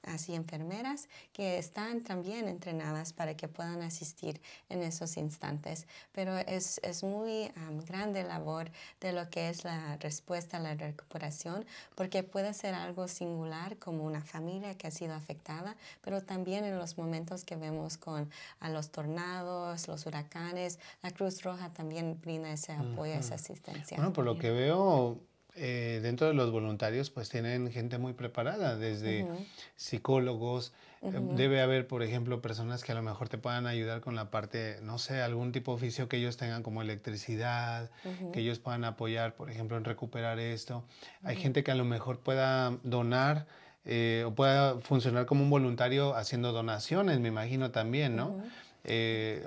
así 0.04 0.36
enfermeras 0.36 1.08
que 1.34 1.58
están 1.58 2.02
también 2.02 2.48
entrenadas 2.48 3.14
para 3.14 3.36
que 3.36 3.48
puedan 3.48 3.82
asistir 3.82 4.42
en 4.70 4.84
esos 4.84 5.18
instantes. 5.18 5.88
Pero 6.12 6.38
es, 6.38 6.80
es 6.84 7.04
muy 7.04 7.52
grande 7.86 8.24
labor 8.24 8.72
de 9.00 9.14
lo 9.14 9.30
que 9.30 9.50
es 9.50 9.64
la 9.64 9.98
respuesta 9.98 10.58
a 10.58 10.60
la 10.60 10.76
recuperación 10.76 11.66
porque 11.96 12.24
puede 12.24 12.54
ser 12.54 12.74
algo 12.74 12.89
algo 12.90 13.08
singular 13.08 13.78
como 13.78 14.04
una 14.04 14.22
familia 14.22 14.76
que 14.76 14.88
ha 14.88 14.92
sido 14.92 15.14
afectada, 15.14 15.76
pero 16.02 16.22
también 16.22 16.66
en 16.66 16.78
los 16.78 16.98
momentos 16.98 17.46
que 17.46 17.56
vemos 17.56 17.98
con 17.98 18.30
a 18.60 18.70
los 18.70 18.90
tornados, 18.90 19.88
los 19.88 20.06
huracanes, 20.06 20.80
la 21.04 21.12
Cruz 21.12 21.44
Roja 21.44 21.70
también 21.70 22.20
brinda 22.20 22.52
ese 22.52 22.74
apoyo, 22.74 23.14
esa 23.14 23.36
asistencia. 23.36 23.98
Bueno, 23.98 24.12
por 24.12 24.26
lo 24.26 24.38
que 24.38 24.52
veo, 24.52 25.18
eh, 25.62 26.00
dentro 26.02 26.28
de 26.28 26.34
los 26.34 26.52
voluntarios 26.52 27.10
pues 27.10 27.28
tienen 27.28 27.70
gente 27.70 27.98
muy 27.98 28.14
preparada, 28.14 28.78
desde 28.78 29.28
psicólogos, 29.76 30.72
eh, 31.02 31.12
debe 31.36 31.62
haber, 31.62 31.86
por 31.86 32.02
ejemplo, 32.02 32.42
personas 32.42 32.82
que 32.84 32.94
a 32.94 32.96
lo 32.96 33.02
mejor 33.02 33.28
te 33.28 33.38
puedan 33.38 33.68
ayudar 33.68 34.00
con 34.00 34.16
la 34.16 34.32
parte, 34.32 34.80
no 34.84 34.98
sé, 35.00 35.22
algún 35.22 35.52
tipo 35.52 35.72
de 35.72 35.76
oficio 35.76 36.08
que 36.08 36.16
ellos 36.16 36.38
tengan 36.38 36.64
como 36.64 36.82
electricidad, 36.82 37.92
que 38.32 38.40
ellos 38.40 38.60
puedan 38.60 38.86
apoyar, 38.86 39.36
por 39.36 39.50
ejemplo, 39.50 39.76
en 39.76 39.84
recuperar 39.84 40.40
esto. 40.40 40.86
Hay 41.24 41.36
gente 41.36 41.64
que 41.64 41.72
a 41.72 41.76
lo 41.76 41.86
mejor 41.86 42.20
pueda 42.20 42.78
donar. 42.84 43.46
Eh, 43.86 44.24
o 44.28 44.36
pueda 44.36 44.78
funcionar 44.82 45.26
como 45.26 45.42
un 45.42 45.50
voluntario 45.50 46.14
haciendo 46.14 46.52
donaciones, 46.52 47.20
me 47.22 47.30
imagino 47.30 47.72
también, 47.72 48.16
¿no? 48.16 48.44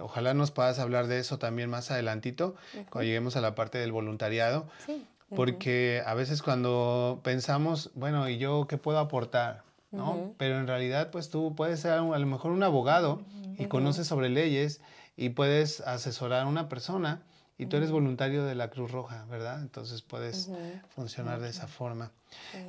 ojalá 0.01 0.35
nos 0.35 0.51
puedas 0.51 0.79
hablar 0.79 1.07
de 1.07 1.18
eso 1.18 1.38
también 1.38 1.68
más 1.68 1.90
adelantito, 1.90 2.55
cuando 2.90 3.03
lleguemos 3.03 3.37
a 3.37 3.40
la 3.40 3.55
parte 3.55 3.79
del 3.79 3.92
voluntariado. 3.92 4.68
Sí. 4.87 5.07
Porque 5.34 6.02
a 6.04 6.14
veces 6.14 6.42
cuando 6.42 7.20
pensamos, 7.22 7.90
bueno, 7.94 8.28
¿y 8.28 8.38
yo 8.38 8.66
qué 8.68 8.78
puedo 8.78 8.98
aportar? 8.98 9.62
¿no? 9.92 10.34
Pero 10.38 10.58
en 10.58 10.66
realidad, 10.66 11.10
pues 11.10 11.28
tú 11.28 11.54
puedes 11.54 11.80
ser 11.80 11.92
a 11.92 12.18
lo 12.18 12.26
mejor 12.26 12.50
un 12.50 12.62
abogado 12.62 13.22
y 13.58 13.66
conoces 13.66 14.06
sobre 14.06 14.30
leyes 14.30 14.80
y 15.16 15.30
puedes 15.30 15.80
asesorar 15.82 16.42
a 16.42 16.46
una 16.46 16.68
persona 16.68 17.22
y 17.58 17.66
tú 17.66 17.76
eres 17.76 17.90
voluntario 17.90 18.44
de 18.44 18.54
la 18.54 18.70
Cruz 18.70 18.90
Roja, 18.90 19.26
¿verdad? 19.26 19.60
Entonces 19.60 20.02
puedes 20.02 20.50
funcionar 20.88 21.40
de 21.40 21.50
esa 21.50 21.68
forma. 21.68 22.10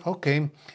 Ok, 0.04 0.28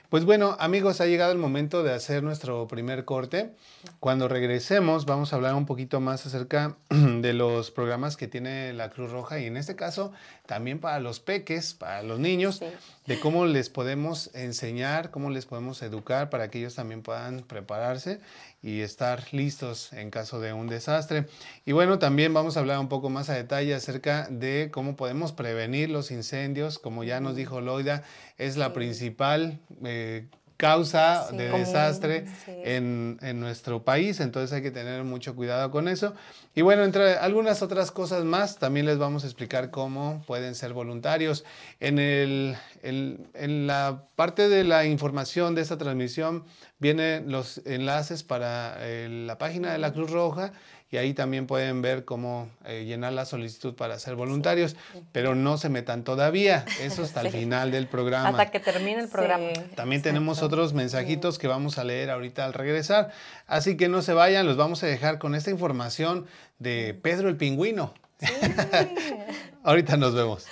pues 0.09 0.25
bueno 0.25 0.57
amigos, 0.59 1.01
ha 1.01 1.07
llegado 1.07 1.33
el 1.33 1.39
momento 1.39 1.83
de 1.83 1.93
hacer 1.93 2.23
nuestro 2.23 2.67
primer 2.69 3.05
corte. 3.05 3.53
Cuando 4.01 4.29
regresemos 4.29 5.07
vamos 5.07 5.33
a 5.33 5.37
hablar 5.37 5.55
un 5.55 5.67
poquito 5.67 6.01
más 6.01 6.27
acerca 6.27 6.77
de 6.91 7.33
los 7.33 7.71
programas 7.71 8.17
que 8.17 8.29
tiene 8.29 8.73
la 8.73 8.91
Cruz 8.91 9.11
Roja 9.11 9.39
y 9.39 9.47
en 9.47 9.57
este 9.57 9.77
caso 9.77 10.13
también 10.47 10.79
para 10.79 11.01
los 11.01 11.21
peques, 11.21 11.75
para 11.75 12.03
los 12.03 12.19
niños, 12.19 12.63
de 13.07 13.21
cómo 13.21 13.47
les 13.47 13.71
podemos 13.71 14.31
enseñar, 14.35 15.11
cómo 15.11 15.31
les 15.31 15.47
podemos 15.47 15.83
educar 15.83 16.31
para 16.31 16.51
que 16.51 16.59
ellos 16.59 16.75
también 16.75 17.03
puedan 17.03 17.41
prepararse 17.43 18.21
y 18.63 18.81
estar 18.81 19.23
listos 19.33 19.93
en 19.93 20.11
caso 20.11 20.41
de 20.41 20.53
un 20.53 20.67
desastre. 20.67 21.27
Y 21.65 21.73
bueno, 21.73 21.99
también 21.99 22.35
vamos 22.35 22.57
a 22.57 22.61
hablar 22.61 22.79
un 22.81 22.89
poco 22.89 23.09
más 23.09 23.29
a 23.31 23.35
detalle 23.35 23.75
acerca 23.75 24.27
de 24.31 24.71
cómo 24.73 24.97
podemos 24.97 25.33
prevenir 25.33 25.91
los 25.91 26.11
incendios, 26.11 26.79
como 26.79 27.05
ya 27.05 27.21
nos 27.21 27.37
dijo 27.37 27.61
Loida, 27.61 28.03
es 28.37 28.57
la 28.57 28.73
principal 28.79 29.59
eh, 29.85 30.27
causa 30.59 31.29
de 31.31 31.51
desastre 31.51 32.27
en, 32.49 33.17
en, 33.23 33.39
nuestro 33.39 33.85
país, 33.85 34.19
entonces 34.19 34.53
hay 34.53 34.61
que 34.61 34.73
tener 34.73 35.05
mucho 35.05 35.37
cuidado 35.37 35.71
con 35.71 35.87
eso. 35.87 36.15
Y 36.57 36.63
bueno, 36.63 36.83
entre 36.83 37.15
algunas 37.15 37.63
otras 37.63 37.93
cosas 37.93 38.25
más, 38.25 38.59
también 38.59 38.85
les 38.85 38.99
vamos 38.99 39.23
a 39.23 39.29
explicar 39.29 39.71
cómo 39.71 40.25
pueden 40.27 40.57
ser 40.57 40.73
voluntarios. 40.73 41.45
En, 41.79 42.01
el, 42.01 42.57
en 42.83 43.67
la 43.69 44.03
parte 44.17 44.49
de 44.49 44.65
la 44.65 44.85
información 44.85 45.55
de 45.55 45.63
esta 45.63 45.79
transmisión 45.79 46.45
vienen 46.81 47.31
los 47.31 47.59
enlaces 47.65 48.25
para 48.25 48.79
eh, 48.81 49.09
la 49.09 49.39
página 49.39 49.71
de 49.71 49.79
la 49.79 49.93
Cruz 49.93 50.11
Roja 50.11 50.53
y 50.91 50.97
ahí 50.97 51.13
también 51.13 51.47
pueden 51.47 51.83
ver 51.83 52.05
cómo 52.05 52.49
eh, 52.65 52.85
llenar 52.85 53.13
la 53.13 53.25
solicitud 53.27 53.75
para 53.75 53.99
ser 53.99 54.15
voluntarios, 54.15 54.77
pero 55.13 55.35
no 55.35 55.59
se 55.59 55.69
metan 55.69 56.03
todavía, 56.03 56.65
eso 56.81 57.03
hasta 57.03 57.21
el 57.21 57.31
final 57.31 57.71
del 57.71 57.87
programa. 57.87 58.31
Hasta 58.31 58.51
que 58.51 58.61
termine 58.61 59.01
el 59.01 59.09
programa. 59.09 59.53
también 59.75 60.03
tenemos 60.03 60.43
otros 60.43 60.73
mensajitos 60.73 61.39
que 61.39 61.47
vamos 61.47 61.79
a 61.79 61.85
leer 61.85 62.11
ahorita 62.11 62.45
al 62.45 62.55
regresar, 62.55 63.11
así 63.47 63.77
que 63.77 63.89
no 63.89 64.03
se 64.03 64.15
vayan, 64.15 64.47
los 64.47 64.57
vamos 64.57 64.83
a 64.83 64.87
dejar 64.87 65.19
con 65.19 65.35
esta 65.35 65.51
información 65.51 66.27
de 66.59 66.99
Pedro 67.01 67.29
el 67.29 67.37
Pingüino. 67.37 67.93
ahorita 69.63 69.97
nos 69.97 70.15
vemos. 70.15 70.47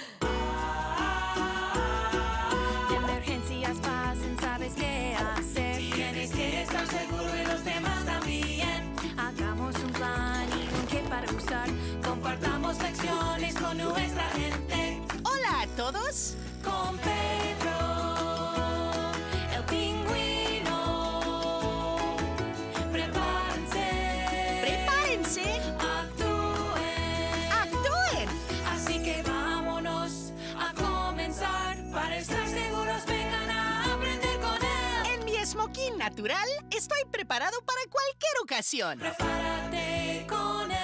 Natural, 36.16 36.48
estoy 36.74 36.98
preparado 37.10 37.58
para 37.66 37.78
cualquier 37.90 38.32
ocasión. 38.42 38.98
Prepárate 38.98 40.26
con 40.26 40.70
él. 40.70 40.76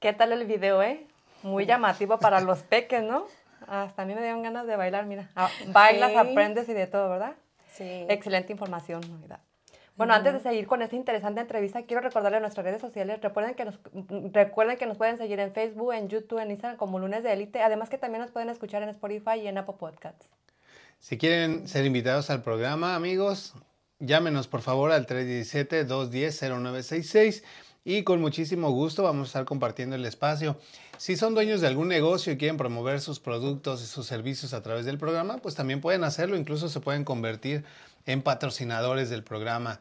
¿Qué 0.00 0.12
tal 0.12 0.32
el 0.32 0.44
video, 0.46 0.82
eh? 0.82 1.06
Muy 1.42 1.64
llamativo 1.66 2.18
para 2.18 2.40
los 2.40 2.62
peques, 2.62 3.02
¿no? 3.02 3.26
Hasta 3.66 4.02
a 4.02 4.04
mí 4.04 4.14
me 4.14 4.20
dieron 4.20 4.42
ganas 4.42 4.66
de 4.66 4.76
bailar, 4.76 5.06
mira. 5.06 5.30
Ah, 5.34 5.50
bailas, 5.68 6.14
aprendes 6.14 6.68
y 6.68 6.74
de 6.74 6.86
todo, 6.86 7.08
¿verdad? 7.08 7.34
Sí. 7.72 8.06
Excelente 8.08 8.52
información, 8.52 9.00
novedad. 9.08 9.40
Bueno, 9.98 10.14
antes 10.14 10.32
de 10.32 10.38
seguir 10.38 10.66
con 10.68 10.80
esta 10.80 10.94
interesante 10.94 11.40
entrevista, 11.40 11.82
quiero 11.82 12.00
recordarle 12.00 12.36
a 12.36 12.40
nuestras 12.40 12.64
redes 12.64 12.80
sociales, 12.80 13.20
recuerden 13.20 13.56
que, 13.56 13.64
nos, 13.64 13.80
recuerden 14.32 14.78
que 14.78 14.86
nos 14.86 14.96
pueden 14.96 15.18
seguir 15.18 15.40
en 15.40 15.52
Facebook, 15.52 15.92
en 15.92 16.08
YouTube, 16.08 16.38
en 16.38 16.52
Instagram 16.52 16.76
como 16.76 17.00
Lunes 17.00 17.24
de 17.24 17.32
Élite, 17.32 17.62
además 17.62 17.88
que 17.88 17.98
también 17.98 18.22
nos 18.22 18.30
pueden 18.30 18.48
escuchar 18.48 18.84
en 18.84 18.90
Spotify 18.90 19.40
y 19.42 19.48
en 19.48 19.58
Apple 19.58 19.74
Podcasts. 19.76 20.28
Si 21.00 21.18
quieren 21.18 21.66
ser 21.66 21.84
invitados 21.84 22.30
al 22.30 22.42
programa, 22.42 22.94
amigos, 22.94 23.54
llámenos 23.98 24.46
por 24.46 24.62
favor 24.62 24.92
al 24.92 25.04
317-210-0966 25.08 27.42
y 27.84 28.04
con 28.04 28.20
muchísimo 28.20 28.70
gusto 28.70 29.02
vamos 29.02 29.26
a 29.26 29.30
estar 29.30 29.46
compartiendo 29.46 29.96
el 29.96 30.04
espacio. 30.04 30.60
Si 30.96 31.16
son 31.16 31.34
dueños 31.34 31.60
de 31.60 31.66
algún 31.66 31.88
negocio 31.88 32.32
y 32.32 32.36
quieren 32.36 32.56
promover 32.56 33.00
sus 33.00 33.18
productos 33.18 33.82
y 33.82 33.86
sus 33.86 34.06
servicios 34.06 34.54
a 34.54 34.62
través 34.62 34.84
del 34.84 34.98
programa, 34.98 35.38
pues 35.38 35.56
también 35.56 35.80
pueden 35.80 36.04
hacerlo, 36.04 36.36
incluso 36.36 36.68
se 36.68 36.78
pueden 36.78 37.02
convertir 37.04 37.64
en 38.08 38.22
patrocinadores 38.22 39.10
del 39.10 39.22
programa. 39.22 39.80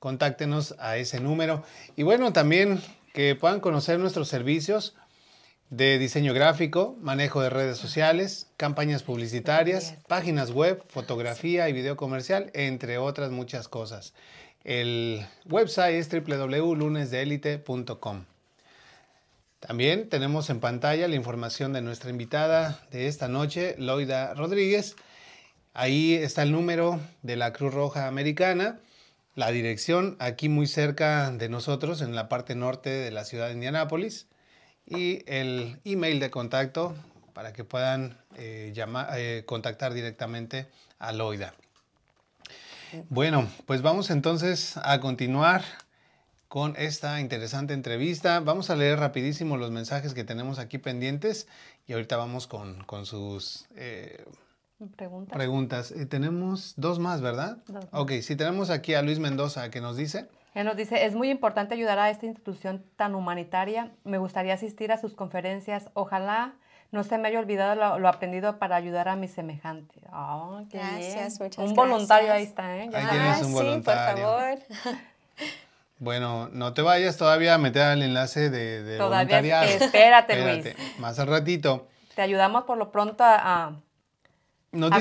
Contáctenos 0.00 0.74
a 0.78 0.96
ese 0.96 1.20
número. 1.20 1.62
Y 1.94 2.02
bueno, 2.02 2.32
también 2.32 2.82
que 3.14 3.36
puedan 3.36 3.60
conocer 3.60 4.00
nuestros 4.00 4.26
servicios 4.28 4.96
de 5.70 5.98
diseño 5.98 6.32
gráfico, 6.32 6.96
manejo 7.00 7.42
de 7.42 7.50
redes 7.50 7.78
sociales, 7.78 8.46
campañas 8.56 9.02
publicitarias, 9.02 9.96
páginas 10.08 10.52
web, 10.52 10.82
fotografía 10.88 11.68
y 11.68 11.72
video 11.72 11.96
comercial, 11.96 12.50
entre 12.54 12.98
otras 12.98 13.30
muchas 13.30 13.68
cosas. 13.68 14.14
El 14.64 15.26
website 15.44 15.94
es 15.94 16.08
www.lunesdeelite.com. 16.10 18.24
También 19.60 20.08
tenemos 20.08 20.50
en 20.50 20.60
pantalla 20.60 21.08
la 21.08 21.16
información 21.16 21.72
de 21.72 21.82
nuestra 21.82 22.10
invitada 22.10 22.80
de 22.90 23.08
esta 23.08 23.28
noche, 23.28 23.74
Loida 23.78 24.34
Rodríguez. 24.34 24.96
Ahí 25.78 26.14
está 26.14 26.42
el 26.42 26.52
número 26.52 26.98
de 27.20 27.36
la 27.36 27.52
Cruz 27.52 27.74
Roja 27.74 28.06
Americana, 28.06 28.78
la 29.34 29.50
dirección 29.50 30.16
aquí 30.20 30.48
muy 30.48 30.66
cerca 30.66 31.30
de 31.30 31.50
nosotros, 31.50 32.00
en 32.00 32.14
la 32.14 32.30
parte 32.30 32.54
norte 32.54 32.88
de 32.88 33.10
la 33.10 33.26
ciudad 33.26 33.48
de 33.48 33.52
Indianápolis, 33.52 34.26
y 34.86 35.22
el 35.26 35.78
email 35.84 36.18
de 36.18 36.30
contacto 36.30 36.96
para 37.34 37.52
que 37.52 37.62
puedan 37.62 38.16
eh, 38.38 38.72
llamar, 38.74 39.18
eh, 39.18 39.42
contactar 39.44 39.92
directamente 39.92 40.66
a 40.98 41.12
Loida. 41.12 41.52
Bueno, 43.10 43.46
pues 43.66 43.82
vamos 43.82 44.08
entonces 44.08 44.78
a 44.82 44.98
continuar 45.00 45.62
con 46.48 46.74
esta 46.78 47.20
interesante 47.20 47.74
entrevista. 47.74 48.40
Vamos 48.40 48.70
a 48.70 48.76
leer 48.76 48.98
rapidísimo 48.98 49.58
los 49.58 49.70
mensajes 49.70 50.14
que 50.14 50.24
tenemos 50.24 50.58
aquí 50.58 50.78
pendientes 50.78 51.48
y 51.86 51.92
ahorita 51.92 52.16
vamos 52.16 52.46
con, 52.46 52.86
sus 53.04 53.66
eh, 53.76 54.24
preguntas. 54.96 55.36
preguntas. 55.36 55.90
Eh, 55.92 56.06
tenemos 56.06 56.74
dos 56.76 56.98
más, 56.98 57.20
¿verdad? 57.20 57.58
Ok, 57.92 58.12
sí, 58.22 58.36
tenemos 58.36 58.70
aquí 58.70 58.94
a 58.94 59.02
Luis 59.02 59.18
Mendoza 59.18 59.70
que 59.70 59.80
nos 59.80 59.96
dice... 59.96 60.28
Él 60.54 60.64
nos 60.64 60.76
dice, 60.76 61.04
es 61.04 61.14
muy 61.14 61.28
importante 61.28 61.74
ayudar 61.74 61.98
a 61.98 62.08
esta 62.08 62.24
institución 62.24 62.82
tan 62.96 63.14
humanitaria. 63.14 63.92
Me 64.04 64.16
gustaría 64.16 64.54
asistir 64.54 64.90
a 64.90 64.96
sus 64.96 65.12
conferencias. 65.12 65.90
Ojalá 65.92 66.54
no 66.92 67.04
se 67.04 67.18
me 67.18 67.28
haya 67.28 67.38
olvidado 67.38 67.98
lo, 67.98 68.08
aprendido 68.08 68.58
para 68.58 68.76
ayudar 68.76 69.08
a 69.08 69.16
mi 69.16 69.28
semejante. 69.28 70.00
Oh, 70.12 70.62
gracias, 70.70 71.38
muchas 71.40 71.62
Un 71.62 71.74
voluntario 71.74 72.32
ahí 72.32 72.44
está, 72.44 72.74
¿eh? 72.78 72.88
Ahí 72.92 73.06
tienes 73.10 73.42
un 73.42 73.52
voluntario. 73.52 74.28
Ah, 74.30 74.54
sí, 74.56 74.64
por 74.64 74.76
favor. 74.86 74.96
Bueno, 75.98 76.50
no 76.52 76.74
te 76.74 76.82
vayas 76.82 77.16
todavía 77.16 77.54
a 77.54 77.58
meter 77.58 77.82
al 77.82 78.02
enlace 78.02 78.50
de, 78.50 78.82
de 78.82 78.98
todavía 78.98 79.64
espérate, 79.64 80.62
Luis. 80.62 80.76
Más 80.98 81.18
al 81.18 81.28
ratito. 81.28 81.86
Te 82.14 82.20
ayudamos 82.20 82.64
por 82.64 82.76
lo 82.76 82.92
pronto 82.92 83.24
a, 83.24 83.36
a, 83.36 83.72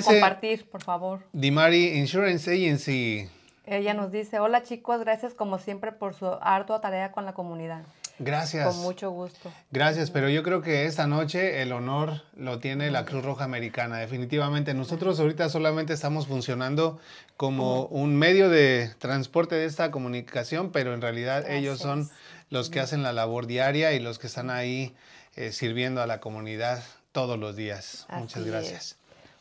compartir, 0.04 0.70
por 0.70 0.84
favor. 0.84 1.24
Dimari 1.34 1.98
Insurance 1.98 2.52
Agency. 2.52 3.30
Ella 3.66 3.94
nos 3.94 4.12
dice, 4.12 4.40
hola 4.40 4.64
chicos, 4.64 5.00
gracias 5.00 5.34
como 5.34 5.58
siempre 5.58 5.92
por 5.92 6.14
su 6.14 6.28
ardua 6.42 6.82
tarea 6.82 7.12
con 7.12 7.26
la 7.26 7.34
comunidad. 7.34 7.84
Gracias. 8.20 8.74
Con 8.74 8.84
mucho 8.84 9.12
gusto. 9.12 9.52
Gracias, 9.72 10.10
pero 10.10 10.30
yo 10.30 10.42
creo 10.42 10.62
que 10.62 10.86
esta 10.86 11.06
noche 11.06 11.62
el 11.62 11.74
honor 11.74 12.22
lo 12.38 12.60
tiene 12.60 12.90
la 12.90 13.04
Cruz 13.04 13.26
Roja 13.26 13.44
Americana, 13.44 13.98
definitivamente. 13.98 14.74
Nosotros 14.74 15.20
ahorita 15.20 15.50
solamente 15.50 15.94
estamos 15.94 16.28
funcionando 16.28 17.00
como 17.36 17.86
un 17.88 18.16
medio 18.16 18.50
de 18.50 18.92
transporte 19.00 19.56
de 19.56 19.66
esta 19.66 19.92
comunicación, 19.92 20.72
pero 20.72 20.94
en 20.94 21.02
realidad 21.02 21.50
ellos 21.50 21.80
son 21.80 22.10
los 22.50 22.70
que 22.70 22.80
hacen 22.80 23.04
la 23.04 23.12
labor 23.12 23.48
diaria 23.48 23.92
y 23.94 24.00
los 24.00 24.18
que 24.18 24.28
están 24.28 24.50
ahí 24.50 24.96
eh, 25.36 25.52
sirviendo 25.52 26.02
a 26.02 26.08
la 26.08 26.22
comunidad 26.22 26.84
todos 27.12 27.38
los 27.38 27.58
días. 27.58 28.08
Muchas 28.12 28.46
gracias. 28.46 28.98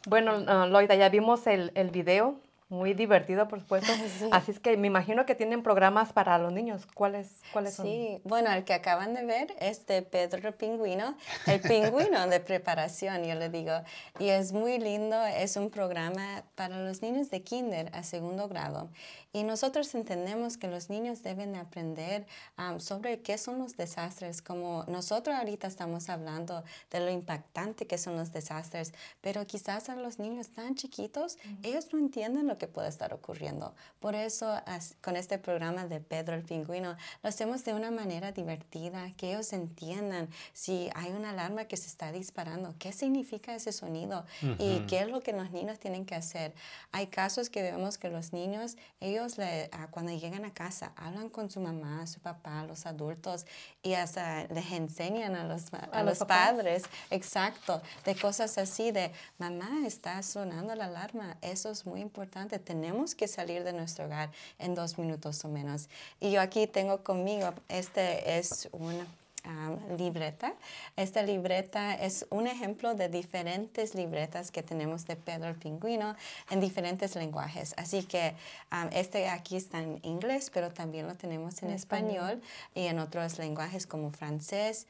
Bueno, 0.06 0.36
uh, 0.38 0.66
Loida, 0.68 0.94
ya 0.94 1.08
vimos 1.08 1.46
el, 1.46 1.72
el 1.74 1.90
video 1.90 2.40
muy 2.74 2.92
divertido, 2.94 3.48
por 3.48 3.60
supuesto. 3.60 3.92
Así 4.32 4.50
es 4.50 4.60
que 4.60 4.76
me 4.76 4.86
imagino 4.86 5.24
que 5.24 5.34
tienen 5.34 5.62
programas 5.62 6.12
para 6.12 6.38
los 6.38 6.52
niños. 6.52 6.86
¿Cuáles, 6.92 7.40
cuáles 7.52 7.74
son? 7.74 7.86
Sí, 7.86 8.20
bueno, 8.24 8.52
el 8.52 8.64
que 8.64 8.74
acaban 8.74 9.14
de 9.14 9.24
ver 9.24 9.54
es 9.60 9.86
de 9.86 10.02
Pedro 10.02 10.52
Pingüino, 10.52 11.16
el 11.46 11.60
pingüino 11.60 12.26
de 12.26 12.40
preparación, 12.40 13.24
yo 13.24 13.34
le 13.34 13.48
digo. 13.48 13.72
Y 14.18 14.28
es 14.28 14.52
muy 14.52 14.78
lindo, 14.78 15.24
es 15.24 15.56
un 15.56 15.70
programa 15.70 16.44
para 16.54 16.78
los 16.78 17.02
niños 17.02 17.30
de 17.30 17.42
kinder 17.42 17.90
a 17.94 18.02
segundo 18.02 18.48
grado. 18.48 18.90
Y 19.34 19.42
nosotros 19.42 19.92
entendemos 19.96 20.56
que 20.56 20.68
los 20.68 20.90
niños 20.90 21.24
deben 21.24 21.56
aprender 21.56 22.24
sobre 22.78 23.20
qué 23.20 23.36
son 23.36 23.58
los 23.58 23.76
desastres, 23.76 24.40
como 24.40 24.84
nosotros 24.86 25.34
ahorita 25.34 25.66
estamos 25.66 26.08
hablando 26.08 26.62
de 26.92 27.00
lo 27.00 27.10
impactante 27.10 27.88
que 27.88 27.98
son 27.98 28.16
los 28.16 28.30
desastres, 28.30 28.94
pero 29.20 29.44
quizás 29.44 29.88
a 29.88 29.96
los 29.96 30.20
niños 30.20 30.50
tan 30.50 30.76
chiquitos, 30.76 31.38
ellos 31.64 31.92
no 31.92 31.98
entienden 31.98 32.46
lo 32.46 32.58
que 32.58 32.63
puede 32.68 32.88
estar 32.88 33.12
ocurriendo. 33.14 33.74
Por 34.00 34.14
eso, 34.14 34.54
con 35.02 35.16
este 35.16 35.38
programa 35.38 35.86
de 35.86 36.00
Pedro 36.00 36.34
el 36.34 36.42
Pingüino, 36.42 36.96
lo 37.22 37.28
hacemos 37.28 37.64
de 37.64 37.74
una 37.74 37.90
manera 37.90 38.32
divertida, 38.32 39.12
que 39.16 39.30
ellos 39.30 39.52
entiendan 39.52 40.28
si 40.52 40.90
hay 40.94 41.12
una 41.12 41.30
alarma 41.30 41.64
que 41.66 41.76
se 41.76 41.86
está 41.86 42.12
disparando, 42.12 42.74
qué 42.78 42.92
significa 42.92 43.54
ese 43.54 43.72
sonido 43.72 44.24
y 44.58 44.80
qué 44.86 45.00
es 45.00 45.08
lo 45.08 45.20
que 45.20 45.32
los 45.32 45.50
niños 45.50 45.78
tienen 45.78 46.04
que 46.04 46.14
hacer. 46.14 46.54
Hay 46.92 47.08
casos 47.08 47.50
que 47.50 47.62
vemos 47.62 47.98
que 47.98 48.08
los 48.10 48.32
niños, 48.32 48.76
ellos 49.00 49.36
cuando 49.90 50.12
llegan 50.12 50.44
a 50.44 50.52
casa, 50.52 50.92
hablan 50.96 51.28
con 51.28 51.50
su 51.50 51.60
mamá, 51.60 52.06
su 52.06 52.20
papá, 52.20 52.64
los 52.64 52.86
adultos 52.86 53.46
y 53.82 53.94
hasta 53.94 54.46
les 54.48 54.70
enseñan 54.72 55.34
a 55.36 55.44
los, 55.44 55.72
a, 55.72 56.02
los, 56.02 56.18
padres, 56.18 56.84
exacto, 57.10 57.82
de 58.04 58.14
cosas 58.14 58.56
así, 58.58 58.90
de 58.90 59.12
mamá, 59.38 59.86
está 59.86 60.22
sonando 60.22 60.74
la 60.74 60.86
alarma. 60.86 61.36
Eso 61.42 61.70
es 61.70 61.86
muy 61.86 62.00
importante. 62.00 62.43
Tenemos 62.48 63.14
que 63.14 63.28
salir 63.28 63.64
de 63.64 63.72
nuestro 63.72 64.06
hogar 64.06 64.30
en 64.58 64.74
dos 64.74 64.98
minutos 64.98 65.44
o 65.44 65.48
menos. 65.48 65.88
Y 66.20 66.30
yo 66.30 66.40
aquí 66.40 66.66
tengo 66.66 67.02
conmigo, 67.02 67.52
este 67.68 68.38
es 68.38 68.68
un 68.72 69.06
libreta. 69.98 70.54
Esta 70.96 71.22
libreta 71.22 71.94
es 71.94 72.26
un 72.30 72.46
ejemplo 72.46 72.94
de 72.94 73.08
diferentes 73.08 73.94
libretas 73.94 74.50
que 74.50 74.62
tenemos 74.62 75.06
de 75.06 75.16
Pedro 75.16 75.48
el 75.48 75.56
Pingüino 75.56 76.16
en 76.50 76.60
diferentes 76.60 77.14
lenguajes. 77.14 77.74
Así 77.76 78.04
que 78.04 78.34
este 78.92 79.28
aquí 79.28 79.56
está 79.56 79.80
en 79.80 80.00
inglés, 80.02 80.50
pero 80.52 80.72
también 80.72 81.06
lo 81.06 81.14
tenemos 81.14 81.62
en, 81.62 81.70
español. 81.70 82.40
y 82.74 82.86
en 82.86 82.98
otros 82.98 83.38
lenguajes 83.38 83.86
como 83.86 84.10
francés. 84.10 84.86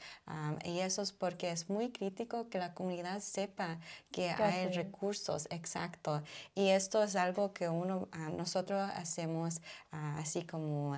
y 0.65 0.79
eso 0.81 1.03
es 1.03 1.13
porque 1.13 1.51
es 1.51 1.69
muy 1.69 1.91
crítico 1.91 2.49
que 2.49 2.59
la 2.59 2.75
comunidad 2.75 3.21
sepa 3.21 3.79
que 4.13 4.31
hay 4.31 4.69
recursos, 4.69 5.49
exacto. 5.51 6.23
Y 6.55 6.69
esto 6.69 7.03
es 7.03 7.17
algo 7.17 7.53
que 7.53 7.69
uno, 7.69 8.09
nosotros 8.37 8.91
hacemos 8.95 9.61
así 9.91 10.45
como 10.45 10.97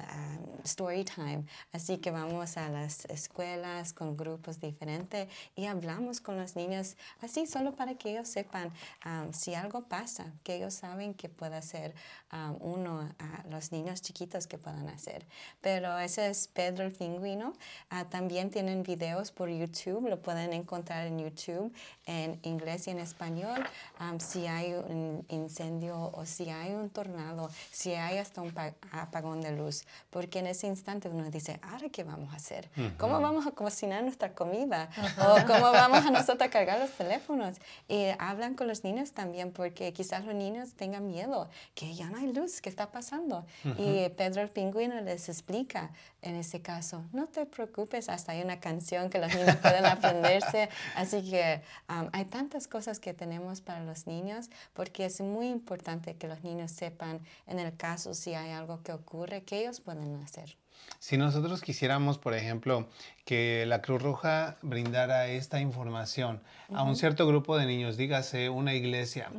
story 0.64 1.04
time. 1.04 1.44
Así 1.72 1.98
que 1.98 2.10
vamos 2.10 2.56
a 2.56 2.68
las 2.68 3.04
escuelas 3.06 3.45
con 3.94 4.16
grupos 4.16 4.60
diferentes 4.60 5.28
y 5.54 5.66
hablamos 5.66 6.20
con 6.20 6.36
los 6.36 6.56
niños 6.56 6.96
así 7.20 7.46
solo 7.46 7.72
para 7.72 7.94
que 7.94 8.10
ellos 8.10 8.28
sepan 8.28 8.72
um, 9.04 9.32
si 9.32 9.54
algo 9.54 9.82
pasa, 9.82 10.32
que 10.42 10.56
ellos 10.56 10.74
saben 10.74 11.14
que 11.14 11.28
puede 11.28 11.56
hacer 11.56 11.94
um, 12.32 12.56
uno, 12.60 13.08
a 13.18 13.44
los 13.48 13.72
niños 13.72 14.02
chiquitos 14.02 14.46
que 14.46 14.58
puedan 14.58 14.88
hacer. 14.88 15.26
Pero 15.60 15.98
ese 15.98 16.28
es 16.28 16.48
Pedro 16.48 16.84
el 16.84 16.92
Pingüino. 16.92 17.52
Ah, 17.90 18.04
también 18.08 18.50
tienen 18.50 18.82
videos 18.82 19.30
por 19.30 19.48
YouTube, 19.48 20.08
lo 20.08 20.20
pueden 20.20 20.52
encontrar 20.52 21.06
en 21.06 21.18
YouTube 21.18 21.72
en 22.06 22.38
inglés 22.42 22.86
y 22.86 22.90
en 22.90 22.98
español. 22.98 23.64
Um, 24.00 24.18
si 24.18 24.46
hay 24.46 24.74
un 24.74 25.24
incendio 25.28 26.10
o 26.12 26.24
si 26.26 26.50
hay 26.50 26.72
un 26.72 26.90
tornado, 26.90 27.50
si 27.70 27.92
hay 27.94 28.18
hasta 28.18 28.40
un 28.42 28.52
apagón 28.92 29.40
de 29.40 29.52
luz, 29.52 29.84
porque 30.10 30.38
en 30.38 30.46
ese 30.46 30.66
instante 30.66 31.08
uno 31.08 31.30
dice, 31.30 31.58
¿ahora 31.62 31.88
qué 31.88 32.04
vamos 32.04 32.32
a 32.32 32.36
hacer? 32.36 32.70
¿Cómo 32.98 33.20
vamos 33.20 33.35
a 33.44 33.50
cocinar 33.50 34.04
nuestra 34.04 34.32
comida 34.32 34.88
o 35.18 35.44
cómo 35.46 35.72
vamos 35.72 36.06
a 36.06 36.10
nosotros 36.12 36.42
a 36.42 36.50
cargar 36.50 36.78
los 36.78 36.92
teléfonos. 36.92 37.56
Y 37.88 38.06
hablan 38.18 38.54
con 38.54 38.68
los 38.68 38.84
niños 38.84 39.10
también 39.10 39.50
porque 39.50 39.92
quizás 39.92 40.24
los 40.24 40.34
niños 40.34 40.74
tengan 40.74 41.08
miedo, 41.08 41.50
que 41.74 41.92
ya 41.94 42.08
no 42.08 42.18
hay 42.18 42.32
luz, 42.32 42.60
¿qué 42.60 42.68
está 42.68 42.92
pasando? 42.92 43.44
Y 43.76 44.08
Pedro 44.10 44.42
el 44.42 44.50
pingüino 44.50 45.00
les 45.00 45.28
explica 45.28 45.90
en 46.22 46.34
ese 46.36 46.60
caso, 46.60 47.04
no 47.12 47.26
te 47.26 47.46
preocupes, 47.46 48.08
hasta 48.08 48.32
hay 48.32 48.42
una 48.42 48.58
canción 48.58 49.10
que 49.10 49.18
los 49.18 49.32
niños 49.34 49.56
pueden 49.56 49.86
aprenderse. 49.86 50.68
Así 50.94 51.22
que 51.30 51.62
um, 51.88 52.08
hay 52.12 52.24
tantas 52.24 52.66
cosas 52.66 52.98
que 52.98 53.14
tenemos 53.14 53.60
para 53.60 53.80
los 53.80 54.06
niños 54.06 54.50
porque 54.72 55.04
es 55.04 55.20
muy 55.20 55.48
importante 55.48 56.16
que 56.16 56.28
los 56.28 56.42
niños 56.42 56.72
sepan 56.72 57.20
en 57.46 57.58
el 57.58 57.76
caso 57.76 58.14
si 58.14 58.34
hay 58.34 58.50
algo 58.50 58.82
que 58.82 58.92
ocurre, 58.92 59.44
que 59.44 59.60
ellos 59.60 59.80
pueden 59.80 60.16
hacer. 60.22 60.56
Si 60.98 61.16
nosotros 61.16 61.62
quisiéramos, 61.62 62.18
por 62.18 62.34
ejemplo, 62.34 62.88
que 63.26 63.66
la 63.66 63.82
Cruz 63.82 64.00
Roja 64.00 64.56
brindara 64.62 65.26
esta 65.26 65.58
información 65.60 66.40
a 66.72 66.84
un 66.84 66.94
cierto 66.94 67.26
grupo 67.26 67.56
de 67.58 67.66
niños, 67.66 67.96
dígase 67.96 68.48
una 68.50 68.72
iglesia, 68.74 69.30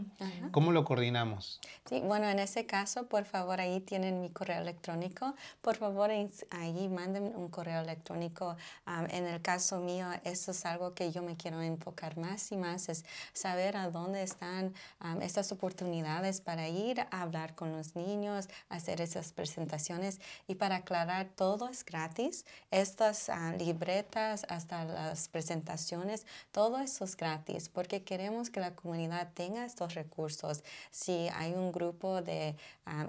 ¿cómo 0.51 0.73
lo 0.73 0.83
coordinamos? 0.83 1.61
Sí, 1.88 2.01
bueno, 2.01 2.27
en 2.27 2.39
ese 2.39 2.65
caso, 2.65 3.07
por 3.07 3.23
favor, 3.23 3.61
ahí 3.61 3.79
tienen 3.79 4.21
mi 4.21 4.29
correo 4.29 4.61
electrónico. 4.61 5.35
Por 5.61 5.77
favor, 5.77 6.09
ahí 6.11 6.89
manden 6.89 7.33
un 7.33 7.47
correo 7.47 7.81
electrónico. 7.81 8.57
En 9.09 9.25
el 9.25 9.41
caso 9.41 9.79
mío, 9.79 10.07
eso 10.25 10.51
es 10.51 10.65
algo 10.65 10.93
que 10.93 11.11
yo 11.11 11.21
me 11.21 11.38
quiero 11.38 11.61
enfocar 11.61 12.17
más 12.17 12.51
y 12.51 12.57
más, 12.57 12.89
es 12.89 13.05
saber 13.31 13.77
a 13.77 13.89
dónde 13.89 14.21
están 14.21 14.73
am, 14.99 15.21
estas 15.21 15.53
oportunidades 15.53 16.41
para 16.41 16.67
ir 16.67 16.99
a 16.99 17.21
hablar 17.21 17.55
con 17.55 17.71
los 17.71 17.95
niños, 17.95 18.49
hacer 18.67 18.99
esas 18.99 19.31
presentaciones. 19.31 20.19
Y 20.47 20.55
para 20.55 20.77
aclarar, 20.77 21.29
todo 21.35 21.69
es 21.69 21.85
gratis. 21.85 22.45
Estas 22.69 23.29
ah, 23.29 23.53
libretas, 23.78 24.43
hasta 24.49 24.86
las 24.86 25.28
presentaciones, 25.28 26.25
todo 26.51 26.80
eso 26.80 27.05
es 27.05 27.15
gratis 27.15 27.69
porque 27.69 28.03
queremos 28.03 28.49
que 28.49 28.59
la 28.59 28.75
comunidad 28.75 29.30
tenga 29.36 29.65
estos 29.65 29.93
recursos. 29.93 30.63
Si 30.89 31.30
hay 31.36 31.53
un 31.53 31.71
grupo 31.71 32.23
de 32.23 32.55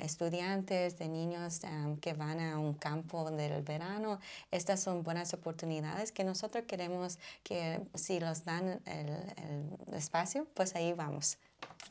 estudiantes, 0.01 0.99
de 0.99 1.09
niños 1.09 1.61
que 2.03 2.13
van 2.13 2.41
a 2.41 2.59
un 2.59 2.75
campo 2.75 3.31
del 3.31 3.63
verano, 3.63 4.21
estas 4.51 4.81
son 4.81 5.03
buenas 5.03 5.33
oportunidades 5.33 6.13
que 6.13 6.25
nosotros 6.25 6.65
queremos 6.67 7.19
que 7.43 7.81
si 7.95 8.21
los 8.21 8.45
dan 8.45 8.81
el 8.85 9.95
espacio, 9.95 10.47
pues 10.55 10.75
ahí 10.75 10.93
vamos. 10.93 11.39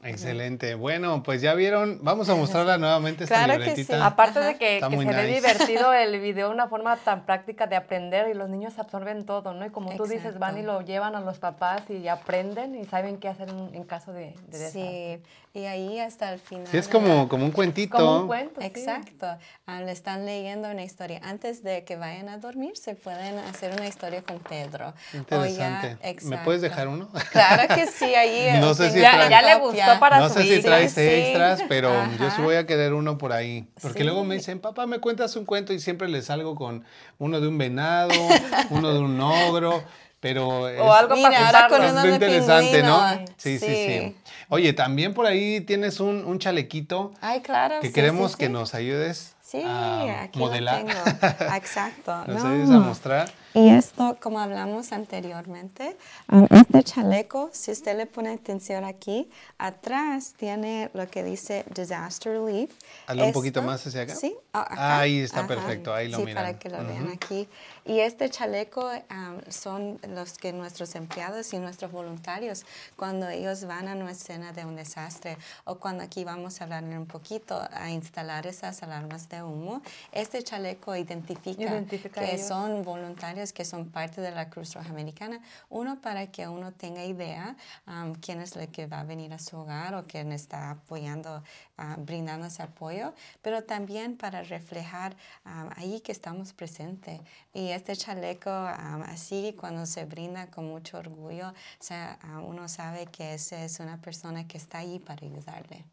Excelente. 0.04 0.76
Bueno, 0.76 1.24
pues 1.24 1.42
ya 1.42 1.54
vieron, 1.54 2.00
vamos 2.02 2.30
a 2.30 2.36
mostrarla 2.36 2.78
nuevamente 2.78 3.24
esta 3.24 3.44
Claro 3.44 3.64
que 3.64 3.84
sí. 3.84 3.94
Aparte 3.94 4.40
de 4.40 4.56
que, 4.58 4.80
que 4.80 4.98
se 4.98 5.06
ve 5.06 5.06
nice. 5.06 5.28
divertido 5.34 5.94
el 5.94 6.20
video, 6.20 6.52
una 6.52 6.68
forma 6.68 6.96
tan 6.98 7.26
práctica 7.26 7.68
de 7.68 7.76
aprender 7.76 8.30
y 8.30 8.34
los 8.34 8.48
niños 8.50 8.78
absorben 8.80 9.26
todo, 9.26 9.54
¿no? 9.54 9.66
Y 9.66 9.70
como 9.70 9.96
tú 9.96 10.06
dices, 10.06 10.38
van 10.40 10.58
y 10.58 10.62
Exacto. 10.62 10.80
lo 10.82 10.86
llevan 10.86 11.16
a 11.16 11.22
los 11.22 11.40
papás 11.40 11.82
y 11.90 12.08
aprenden 12.08 12.76
y 12.76 12.86
saben 12.86 13.18
qué 13.18 13.28
hacer 13.28 13.50
en, 13.50 13.74
en 13.74 13.84
caso 13.84 14.14
de, 14.14 14.36
de 14.48 14.58
desastre. 14.58 15.22
Sí, 15.24 15.60
y 15.60 15.66
ahí 15.66 16.00
hasta 16.00 16.32
el 16.34 16.40
final. 16.40 16.68
Sí, 16.68 16.78
es 16.78 16.88
como, 16.88 17.28
como 17.28 17.44
un 17.46 17.52
cuentito. 17.52 17.98
Como 17.98 18.22
un 18.22 18.28
cuento, 18.28 18.62
sí. 18.62 18.68
Exacto. 18.68 19.28
Ah, 19.66 19.82
le 19.82 19.92
están 19.92 20.26
leyendo 20.26 20.70
una 20.70 20.84
historia. 20.84 21.20
Antes 21.24 21.64
de 21.64 21.84
que 21.84 21.96
vayan 21.96 22.30
a 22.30 22.38
dormir, 22.38 22.78
se 22.78 22.94
pueden 22.94 23.40
hacer 23.40 23.74
una 23.74 23.88
historia 23.88 24.22
con 24.22 24.38
Pedro. 24.40 24.90
O 24.90 25.46
ya- 25.46 25.82
Interesante. 25.98 26.26
¿Me 26.26 26.38
puedes 26.40 26.62
exacto. 26.62 26.62
dejar 26.62 26.88
uno? 26.88 27.10
Claro 27.32 27.74
que 27.74 27.88
sí, 27.88 28.14
ahí. 28.14 28.48
No 28.62 28.72
eh, 28.72 28.76
sé 28.76 28.92
si 28.92 29.00
Ya, 29.00 29.28
ya 29.30 29.42
le 29.42 29.56
gustó 29.60 30.00
para 30.00 30.20
no 30.20 30.30
su 30.30 30.36
sé 30.36 30.44
si 30.44 30.62
traes 30.62 30.94
Sí. 30.94 31.02
extras, 31.02 31.64
pero 31.70 31.92
yo 32.14 32.18
sí 32.18 32.26
Ajá. 32.28 32.42
voy 32.44 32.56
a 32.56 32.66
querer 32.66 32.94
uno 32.94 33.18
por 33.18 33.34
ahí. 33.34 33.68
Porque 33.82 34.04
luego 34.04 34.24
me 34.24 34.36
Sí. 34.36 34.40
dicen, 34.40 34.60
papá, 34.60 34.86
¿me 34.88 35.00
cuentas 35.00 35.36
un 35.36 35.46
cuento? 35.46 35.74
Y 35.74 35.80
siempre 35.80 36.08
les 36.10 36.26
salgo 36.26 36.56
con 36.56 36.84
uno 37.18 37.40
de 37.42 37.48
un 37.48 37.58
venado, 37.58 38.10
uno 38.70 38.94
de 38.94 39.00
un 39.00 39.20
ogro, 39.22 39.84
pero... 40.20 40.68
es- 40.70 40.80
O 40.82 40.94
algo 40.94 41.16
Mira, 41.16 41.30
para 41.52 41.68
con 41.68 41.82
uno 41.84 42.06
interesante, 42.08 42.84
¿no? 42.84 43.00
pingüino. 43.10 43.34
Sí, 43.38 43.60
sí, 43.60 43.66
sí, 43.68 44.16
Oye, 44.50 44.72
también 44.74 45.14
por 45.14 45.26
ahí 45.26 45.62
tienes 45.62 46.00
un, 46.00 46.24
un 46.26 46.40
chalequito 46.40 47.12
Ay, 47.22 47.42
claro. 47.42 47.80
que 47.82 47.88
sí, 47.88 47.94
queremos 47.94 48.32
sí, 48.32 48.38
que 48.38 48.46
sí. 48.48 48.52
nos 48.52 48.74
ayudes 48.74 49.36
Sí, 49.42 49.62
a 49.66 50.24
aquí 50.24 50.40
modelar. 50.40 50.82
lo 50.82 50.88
tengo. 50.88 51.02
Exacto. 51.56 52.16
¿Nos 52.28 52.44
No. 52.44 52.50
ayudes 52.50 52.70
a 52.70 52.80
mostrar? 52.80 53.30
Y 53.54 53.70
esto, 53.70 54.18
como 54.22 54.40
hablamos 54.40 54.92
anteriormente, 54.92 55.98
um, 56.32 56.46
este 56.52 56.84
chaleco, 56.84 57.50
si 57.54 57.72
usted 57.72 57.98
le 57.98 58.06
pone 58.06 58.30
atención 58.30 58.84
aquí, 58.84 59.30
atrás 59.58 60.34
tiene 60.38 60.92
lo 60.94 61.08
que 61.08 61.24
dice 61.24 61.66
Disaster 61.74 62.34
Relief. 62.34 62.70
Hazlo 63.08 63.26
un 63.26 63.32
poquito 63.34 63.64
más 63.64 63.88
hacia 63.88 64.02
acá. 64.04 64.14
Sí, 64.16 64.36
ah, 64.54 64.62
acá. 64.62 65.00
Ahí 65.00 65.20
está 65.22 65.48
perfecto, 65.48 65.94
ahí 65.94 66.08
lo 66.10 66.18
sí, 66.20 66.26
miran. 66.26 66.44
para 66.44 66.60
que 66.60 66.70
lo 66.70 66.78
vean 66.84 67.06
Ujú. 67.06 67.14
aquí. 67.14 67.48
Y 67.86 68.00
este 68.02 68.30
chaleco 68.30 68.92
um, 69.10 69.40
son 69.50 69.98
los 70.10 70.34
que 70.38 70.54
nuestros 70.54 70.94
empleados 70.96 71.52
y 71.54 71.58
nuestros 71.58 71.92
voluntarios, 71.92 72.64
cuando 72.96 73.28
ellos 73.30 73.66
van 73.66 73.88
a 73.88 73.94
una 73.94 74.12
escena 74.12 74.52
de 74.52 74.66
un 74.66 74.76
desastre 74.76 75.38
o 75.64 75.76
cuando 75.76 76.04
aquí 76.04 76.24
vamos 76.26 76.60
a 76.62 76.66
hablar 76.66 76.84
un 76.84 77.06
poquito 77.08 77.60
a 77.72 77.90
instalar 77.90 78.46
esas 78.46 78.84
alarmas 78.84 79.30
de 79.30 79.42
humo, 79.42 79.82
este 80.12 80.44
chaleco 80.44 80.96
identifica, 80.96 81.64
Identifica 81.64 82.22
que 82.22 82.36
ellos. 82.36 82.48
son 82.48 82.84
voluntarios 82.84 83.37
que 83.54 83.66
son 83.66 83.90
parte 83.90 84.22
de 84.22 84.32
la 84.32 84.50
Cruz 84.50 84.74
Roja 84.74 84.90
Americana. 84.90 85.40
Uno, 85.70 86.02
para 86.02 86.28
que 86.28 86.48
uno 86.48 86.72
tenga 86.74 87.04
idea 87.04 87.56
um, 87.88 88.14
quién 88.16 88.42
es 88.42 88.56
el 88.56 88.68
que 88.70 88.88
va 88.88 89.02
a 89.02 89.04
venir 89.04 89.34
a 89.34 89.40
su 89.40 89.58
hogar 89.58 89.96
o 89.96 90.06
quién 90.08 90.32
está 90.32 90.72
apoyando, 90.72 91.44
ah, 91.78 91.96
brindando 92.00 92.48
ese 92.48 92.64
apoyo, 92.64 93.14
pero 93.42 93.64
también 93.64 94.18
para 94.18 94.44
reflejar 94.44 95.16
um, 95.46 95.70
ahí 95.76 96.02
que 96.02 96.12
estamos 96.12 96.54
presentes. 96.54 97.22
Y 97.54 97.70
este 97.70 97.96
chaleco, 97.96 98.50
um, 98.50 99.04
así, 99.04 99.56
cuando 99.60 99.86
se 99.86 100.06
brinda 100.06 100.48
con 100.48 100.68
mucho 100.68 100.98
orgullo, 100.98 101.50
o 101.50 101.84
sea, 101.84 102.18
uno 102.46 102.68
sabe 102.68 103.06
que 103.08 103.34
esa 103.36 103.64
es 103.64 103.80
una 103.80 104.02
persona 104.02 104.48
que 104.48 104.58
está 104.58 104.80
ahí 104.80 105.00
para 105.00 105.26
ayudarle. 105.26 105.86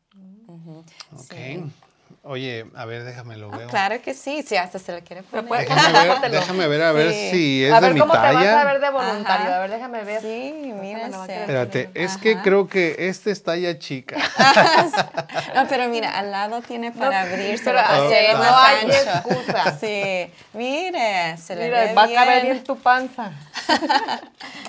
Ujú, 0.46 0.84
Ok. 1.12 1.34
sí. 1.34 1.72
Oye, 2.26 2.64
a 2.74 2.86
ver, 2.86 3.04
déjame 3.04 3.36
lo 3.36 3.52
Ah, 3.52 3.56
veo. 3.58 3.68
claro 3.68 4.00
que 4.00 4.14
sí, 4.14 4.42
si 4.42 4.56
hasta 4.56 4.78
se 4.78 4.92
lo 4.92 5.00
quiere 5.04 5.22
poner. 5.24 5.68
Déjame 5.68 5.92
ver, 6.20 6.30
déjame 6.30 6.68
ver 6.68 6.82
a 6.82 6.92
ver 6.92 7.12
Sí. 7.12 7.30
si 7.30 7.64
es 7.64 7.72
a 7.72 7.80
de 7.80 7.86
ver 7.88 7.94
mi 7.94 8.00
cómo 8.00 8.12
te 8.14 8.18
vas 8.18 8.46
a 8.46 8.64
ver 8.64 8.80
de 8.80 8.90
voluntario. 8.90 9.46
Ajá. 9.46 9.56
A 9.56 9.60
ver, 9.60 9.70
déjame 9.70 10.04
ver. 10.04 10.22
Sí, 10.22 10.72
mira. 10.80 11.08
va 11.10 11.24
a. 11.24 11.26
Espérate, 11.26 11.90
es 11.92 12.16
que 12.16 12.38
creo 12.38 12.66
que 12.66 12.96
este 13.08 13.30
es 13.30 13.42
talla 13.42 13.78
chica. 13.78 14.16
No, 15.54 15.66
pero 15.68 15.88
mira, 15.88 16.18
al 16.18 16.30
lado 16.30 16.62
tiene 16.62 16.90
para 16.92 17.22
abrirse, 17.22 17.64
pero 17.64 17.76
para 17.78 18.06
hacerlo 18.06 18.44
no 18.44 18.58
hay 18.58 18.86
excusa. 18.86 19.78
Sí, 19.80 20.32
mire, 20.54 21.36
se 21.36 21.54
le 21.56 21.64
Mira, 21.66 21.80
ve 21.84 21.94
va 21.94 22.02
a 22.02 22.06
bien. 22.06 22.18
caber 22.20 22.42
bien 22.42 22.64
tu 22.64 22.76
panza. 22.78 23.32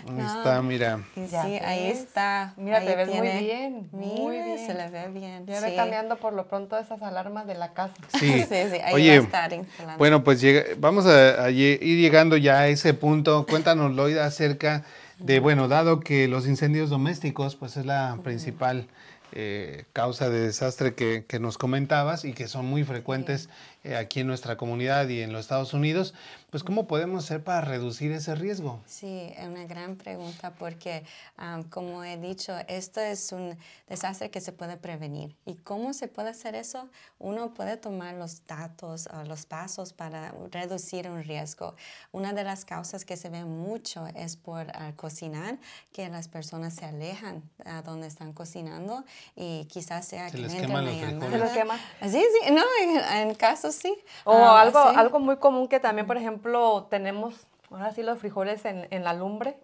Ahí 0.07 0.25
está, 0.25 0.61
mira. 0.61 0.99
Ya 1.15 1.43
Sí, 1.43 1.57
ahí 1.57 1.87
ves. 1.89 1.99
está. 1.99 2.53
Mira, 2.57 2.77
ahí 2.77 2.85
te 2.85 2.95
ves 2.95 3.07
muy 3.09 3.27
bien, 3.29 3.89
muy 3.91 4.31
Mire, 4.37 4.43
bien. 4.55 4.65
se 4.67 4.73
le 4.73 4.89
ve 4.89 5.07
bien. 5.07 5.45
Ya 5.47 5.59
sí. 5.59 5.65
ve 5.65 5.75
cambiando 5.75 6.17
por 6.17 6.33
lo 6.33 6.47
pronto 6.47 6.77
esas 6.77 7.01
alarmas 7.01 7.24
de 7.25 7.55
la 7.55 7.73
casa. 7.73 7.95
Sí. 8.19 8.45
Sí, 8.47 8.55
sí, 8.71 8.77
ahí 8.83 8.93
Oye, 8.93 9.09
va 9.17 9.23
a 9.23 9.25
estar 9.25 9.53
instalando. 9.53 9.97
bueno, 9.97 10.23
pues 10.23 10.39
llega- 10.41 10.63
vamos 10.77 11.05
a, 11.07 11.49
ir 11.49 11.79
llegando 11.79 12.37
ya 12.37 12.59
a 12.59 12.67
ese 12.67 12.93
punto. 12.93 13.45
Cuéntanos, 13.49 13.93
Loida, 13.95 14.25
acerca 14.25 14.83
de, 15.17 15.39
bueno, 15.39 15.67
dado 15.67 15.99
que 15.99 16.27
los 16.27 16.47
incendios 16.47 16.89
domésticos, 16.89 17.55
pues 17.55 17.77
es 17.77 17.85
la 17.85 18.19
principal 18.23 18.87
eh, 19.31 19.85
causa 19.93 20.29
de 20.29 20.39
desastre 20.41 20.93
que, 20.93 21.25
que 21.27 21.39
nos 21.39 21.57
comentabas 21.57 22.25
y 22.25 22.33
que 22.33 22.47
son 22.47 22.65
muy 22.65 22.83
frecuentes 22.83 23.49
eh, 23.85 23.95
aquí 23.95 24.19
en 24.21 24.27
nuestra 24.27 24.57
comunidad 24.57 25.07
y 25.09 25.21
en 25.21 25.31
los 25.31 25.41
Estados 25.41 25.73
Unidos, 25.73 26.13
pues 26.49 26.63
¿cómo 26.63 26.87
podemos 26.87 27.23
hacer 27.23 27.43
para 27.43 27.61
reducir 27.61 28.11
ese 28.11 28.33
riesgo? 28.35 28.81
Sí, 28.85 29.31
es 29.37 29.45
una 29.47 29.65
gran 29.65 29.95
pregunta 29.95 30.51
porque, 30.57 31.03
am, 31.37 31.63
como 31.63 32.03
he 32.03 32.17
dicho, 32.17 32.53
esto 32.67 32.99
es 33.01 33.31
un 33.31 33.57
desastre 33.89 34.29
que 34.31 34.39
se 34.41 34.51
puede 34.53 34.77
prevenir. 34.77 35.35
¿Y 35.45 35.55
cómo 35.55 35.93
se 35.93 36.07
puede 36.07 36.29
hacer 36.29 36.55
eso? 36.55 36.89
Uno 37.19 37.53
puede 37.53 37.77
tomar 37.77 38.15
los 38.15 38.45
datos, 38.47 39.07
o 39.13 39.23
los 39.25 39.45
pasos 39.45 39.93
para 39.93 40.33
reducir 40.51 41.09
un 41.09 41.23
riesgo. 41.23 41.75
Una 42.11 42.33
de 42.33 42.43
las 42.43 42.63
causas 42.65 43.05
que 43.05 43.17
se 43.17 43.29
ve 43.29 43.43
mucho 43.45 44.07
es 44.15 44.35
por 44.37 44.71
al 44.77 44.95
cocinar, 44.95 45.57
que 45.91 46.07
las 46.09 46.27
personas 46.27 46.73
se 46.75 46.85
alejan 46.85 47.43
a 47.65 47.81
donde 47.81 48.07
están 48.07 48.31
cocinando 48.33 49.03
y 49.35 49.65
quizás 49.65 50.05
sea 50.07 50.29
Se 50.29 50.37
que 50.37 50.41
les 50.43 50.53
queman 50.55 50.85
los 50.85 50.93
frijoles. 50.95 51.19
llamada. 51.19 51.31
¿Se 51.31 51.37
los 51.37 51.51
quema? 51.51 51.77
Sí, 52.03 52.23
sí, 52.45 52.51
no, 52.53 52.63
en, 52.81 53.27
en 53.29 53.35
casos 53.35 53.74
sí. 53.75 53.95
O 54.23 54.33
Ah, 54.33 54.61
algo, 54.61 54.89
sí. 54.89 54.95
algo 54.97 55.19
muy 55.19 55.37
común 55.37 55.67
que 55.67 55.79
también, 55.79 56.07
por 56.07 56.17
ejemplo, 56.17 56.87
tenemos, 56.89 57.47
ahora 57.69 57.91
sí, 57.93 58.03
los 58.03 58.19
frijoles 58.19 58.65
en, 58.65 58.87
en 58.91 59.03
la 59.03 59.13
lumbre, 59.13 59.57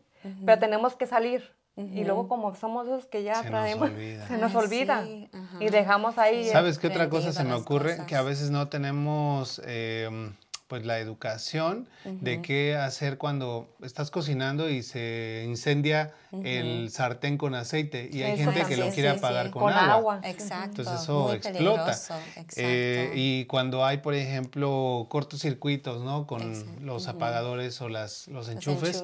pero 0.45 0.59
tenemos 0.59 0.95
que 0.95 1.07
salir. 1.07 1.53
Y 1.78 2.03
luego 2.03 2.28
como 2.28 2.53
somos 2.53 2.86
esos 2.86 3.05
que 3.07 3.24
ya 3.24 3.36
Se 3.36 3.43
nos 3.43 3.49
traemos, 3.49 3.89
olvida. 3.89 4.28
se 4.28 4.38
nos 4.38 4.51
Ay, 4.51 4.57
olvida. 4.57 5.03
sí. 5.03 5.30
Y 5.62 5.70
dejamos 5.70 6.18
ahí. 6.18 6.47
¿Sabes 6.49 6.78
qué 6.78 6.88
otra 6.88 7.09
cosa 7.09 7.32
se 7.32 7.43
me 7.43 7.53
ocurre? 7.53 7.91
cosas. 7.91 8.05
Que 8.07 8.16
a 8.16 8.22
veces 8.22 8.51
no 8.51 8.68
tenemos 8.68 9.62
eh, 9.66 10.32
pues 10.72 10.86
la 10.86 10.99
educación 10.99 11.89
de 12.05 12.41
qué 12.41 12.78
hacer 12.78 13.17
cuando 13.17 13.67
estás 13.84 14.09
cocinando 14.09 14.69
y 14.69 14.84
se 14.84 15.43
incendia 15.45 16.13
el 16.45 16.89
sartén 16.91 17.38
con 17.38 17.55
aceite 17.55 18.09
y 18.09 18.22
hay 18.24 18.38
gente 18.38 18.63
que 18.63 18.78
lo 18.78 18.89
quiere 18.89 19.11
sí, 19.11 19.17
apagar 19.17 19.47
sí. 19.47 19.51
con, 19.51 19.63
Con 19.63 19.74
agua. 19.74 19.93
agua. 20.15 20.22
Exacto. 20.24 20.80
Entonces 20.82 21.01
eso 21.03 21.24
muy 21.28 21.36
explota. 21.36 21.97
Eh, 22.55 23.11
y 23.15 23.43
cuando 23.47 23.84
hay, 23.84 23.97
por 23.97 24.13
ejemplo, 24.13 25.07
cortocircuitos, 25.09 26.01
¿no? 26.03 26.26
Con 26.26 26.41
Exacto, 26.41 26.72
los 26.82 27.09
apagadores 27.09 27.82
o 27.82 27.89
las, 27.89 28.30
los 28.30 28.47
Los 28.47 28.55
enchufes. 28.55 29.03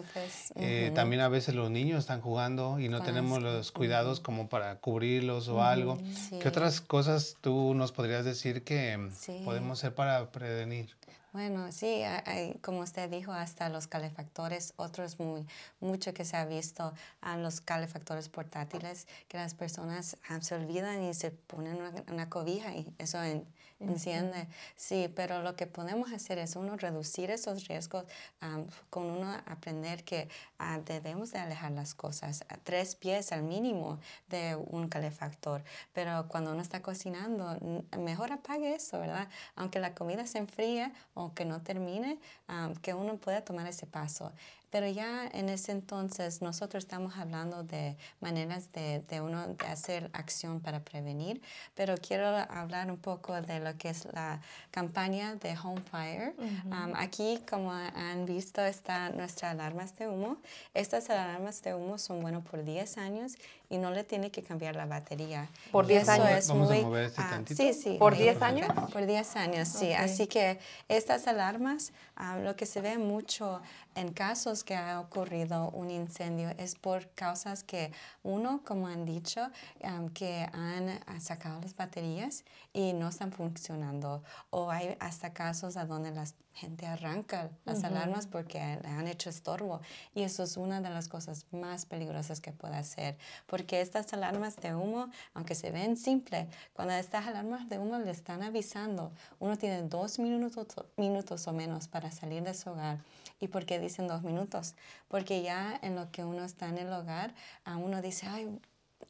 eh. 0.56 0.94
También 0.96 1.22
a 1.22 1.28
veces 1.28 1.54
los 1.54 1.70
niños 1.70 2.00
están 2.00 2.22
jugando 2.22 2.80
y 2.80 2.88
no 2.88 3.00
Con 3.00 3.08
tenemos 3.08 3.42
los 3.44 3.74
cuidados 3.74 4.22
como 4.22 4.48
para 4.48 4.78
cubrirlos 4.80 5.50
o 5.50 5.62
algo. 5.64 5.98
sí. 6.30 6.40
¿Qué 6.42 6.48
otras 6.48 6.80
cosas 6.80 7.36
tú 7.42 7.74
nos 7.76 7.92
podrías 7.92 8.24
decir 8.24 8.64
que 8.64 9.10
Sí. 9.14 9.42
podemos 9.44 9.80
hacer 9.80 9.94
para 9.96 10.32
prevenir? 10.32 10.96
Bueno, 11.38 11.72
sí, 11.72 12.02
hay- 12.26 12.58
como 12.64 12.80
usted 12.80 13.12
dijo, 13.12 13.32
hasta 13.32 13.70
los 13.70 13.86
calefactores, 13.86 14.74
otros 14.76 15.20
muy, 15.20 15.46
mucho 15.80 16.12
que 16.12 16.26
se 16.26 16.36
ha 16.36 16.46
visto 16.46 16.96
a 17.22 17.38
los 17.38 17.62
calefactores 17.62 18.28
portátiles, 18.28 19.06
que 19.28 19.38
las 19.38 19.54
personas 19.54 20.18
ah, 20.30 20.42
se 20.42 20.56
olvidan 20.56 21.04
y 21.04 21.14
se 21.14 21.30
ponen 21.30 21.76
una, 21.78 21.92
una 22.12 22.28
cobija 22.28 22.74
y 22.76 22.92
eso 22.98 23.22
en- 23.22 23.46
enciende. 23.80 24.48
Sí, 24.76 25.12
pero 25.16 25.42
lo 25.42 25.56
que 25.56 25.68
podemos 25.68 26.12
hacer 26.12 26.38
es 26.40 26.56
uno 26.56 26.78
reducir 26.78 27.32
esos 27.32 27.68
riesgos 27.68 28.06
am, 28.40 28.68
con 28.90 29.06
uno 29.06 29.32
aprender 29.46 30.04
que 30.04 30.30
ah, 30.58 30.80
debemos 30.86 31.32
de 31.32 31.40
alejar 31.40 31.72
las 31.72 31.94
cosas 31.94 32.44
a 32.50 32.58
tres 32.58 32.96
pies 32.96 33.32
al 33.32 33.44
mínimo 33.44 34.00
de 34.30 34.56
un 34.56 34.90
calefactor. 34.90 35.64
Pero 35.94 36.28
cuando 36.28 36.52
uno 36.52 36.62
está 36.62 36.82
cocinando, 36.82 37.58
mejor 37.98 38.32
apague 38.32 38.76
eso, 38.76 39.00
¿verdad? 39.00 39.28
Aunque 39.56 39.80
la 39.80 39.94
comida 39.94 40.26
se 40.28 40.40
enfríe 40.40 40.92
o 41.14 41.34
que 41.34 41.46
no 41.46 41.62
termine, 41.62 42.20
am, 42.48 42.76
que 42.76 42.94
uno 42.94 43.18
pueda 43.18 43.42
tomar 43.42 43.68
ese 43.68 43.86
paso. 43.86 44.32
Pero 44.70 44.88
ya 44.88 45.28
en 45.34 45.50
ese 45.50 45.72
entonces 45.72 46.42
nosotros 46.42 46.84
estamos 46.84 47.16
hablando 47.18 47.64
de 47.64 47.96
maneras 48.20 48.72
de, 48.74 49.00
de 49.08 49.22
uno 49.22 49.48
de 49.48 49.66
hacer 49.68 50.10
acción 50.14 50.60
para 50.60 50.82
prevenir, 50.82 51.42
pero 51.76 51.96
quiero 51.98 52.28
hablar 52.28 52.92
un 52.92 52.98
poco 52.98 53.42
de 53.42 53.60
lo 53.60 53.78
que 53.78 53.90
es 53.90 54.06
la 54.14 54.42
campaña 54.72 55.36
de 55.36 55.58
Home 55.58 55.82
Fire. 55.90 56.36
Um, 56.66 56.94
aquí, 56.96 57.42
como 57.50 57.72
han 57.72 58.26
visto, 58.26 58.62
están 58.62 59.18
nuestras 59.18 59.52
alarmas 59.54 59.96
de 59.98 60.08
humo. 60.08 60.38
Estas 60.74 61.10
alarmas 61.10 61.62
de 61.62 61.74
humo 61.74 61.98
son 61.98 62.22
buenas 62.22 62.44
por 62.44 62.64
10 62.64 62.98
años 62.98 63.34
y 63.70 63.78
no 63.78 63.92
le 63.92 64.04
tiene 64.04 64.32
que 64.32 64.44
cambiar 64.44 64.76
la 64.76 64.86
batería. 64.86 65.50
¿Por 65.72 65.86
Y 65.86 65.90
10 65.90 66.04
eso 66.04 66.12
años? 66.12 66.30
es 66.32 66.48
Vamos 66.48 66.70
a 66.70 66.74
muy- 66.74 66.84
mover 66.84 67.04
este 67.06 67.22
ah, 67.22 67.30
tantito. 67.30 67.62
Sí, 67.62 67.74
sí. 67.74 67.96
¿Por 68.00 68.14
ahí. 68.14 68.22
10 68.24 68.42
años? 68.42 68.68
Por 68.94 69.06
10 69.06 69.36
años, 69.36 69.68
sí. 69.68 69.92
Ok. 69.92 70.00
Así 70.00 70.28
que 70.28 70.60
estas 70.88 71.28
alarmas, 71.28 71.92
ah, 72.16 72.38
lo 72.38 72.56
que 72.56 72.66
se 72.66 72.82
ve 72.82 72.98
mucho 72.98 73.62
en 73.96 74.14
casos 74.14 74.64
que 74.64 74.76
ha 74.76 75.00
ocurrido 75.00 75.70
un 75.72 75.90
incendio 75.90 76.50
es 76.58 76.76
por 76.76 77.10
causas 77.12 77.64
que 77.64 77.92
uno, 78.24 78.62
como 78.64 78.88
han 78.88 79.06
dicho, 79.06 79.42
am, 79.84 80.10
que 80.10 80.48
han 80.54 80.90
ah, 81.08 81.20
sacado 81.20 81.60
las 81.62 81.76
baterías 81.76 82.46
y 82.74 82.94
no 82.94 83.10
están 83.10 83.32
funcionando. 83.32 84.24
O 84.50 84.70
hay 84.72 84.96
hasta 85.00 85.34
casos 85.34 85.78
a 85.78 85.86
donde 85.86 86.12
la 86.12 86.26
gente 86.54 86.88
arranca 86.88 87.52
las 87.66 87.84
alarmas 87.84 88.26
porque 88.26 88.58
le 88.82 88.90
han 88.90 89.08
hecho 89.08 89.30
estorbo. 89.30 89.80
Y 90.16 90.24
eso 90.24 90.42
es 90.42 90.58
una 90.58 90.82
de 90.82 90.90
las 90.90 91.08
cosas 91.08 91.46
más 91.52 91.86
peligrosas 91.86 92.40
que 92.42 92.52
puede 92.52 92.76
hacer. 92.78 93.16
Porque 93.46 93.57
estas 93.70 94.14
alarmas 94.14 94.56
de 94.58 94.76
humo, 94.76 95.10
aunque 95.34 95.56
se 95.56 95.72
ven 95.72 95.98
simple, 95.98 96.48
cuando 96.74 96.94
estas 96.94 97.28
alarmas 97.28 97.70
de 97.70 97.80
humo 97.80 97.98
le 97.98 98.12
están 98.12 98.44
avisando, 98.44 99.12
uno 99.40 99.58
tiene 99.58 99.84
dos 99.84 100.20
minutos, 100.20 100.68
minutos 100.98 101.48
o 101.48 101.54
menos 101.54 101.88
para 101.88 102.12
salir 102.12 102.44
de 102.44 102.54
su 102.54 102.70
hogar. 102.70 103.00
¿Y 103.40 103.48
por 103.48 103.66
qué 103.66 103.80
dicen 103.80 104.08
dos 104.08 104.24
minutos? 104.24 104.76
Porque 105.08 105.42
ya 105.42 105.80
en 105.82 105.96
lo 105.96 106.12
que 106.12 106.24
uno 106.24 106.44
está 106.44 106.70
en 106.70 106.78
el 106.80 106.92
hogar, 106.92 107.34
a 107.66 107.78
uno 107.78 108.02
dice, 108.02 108.28
ay, 108.28 108.60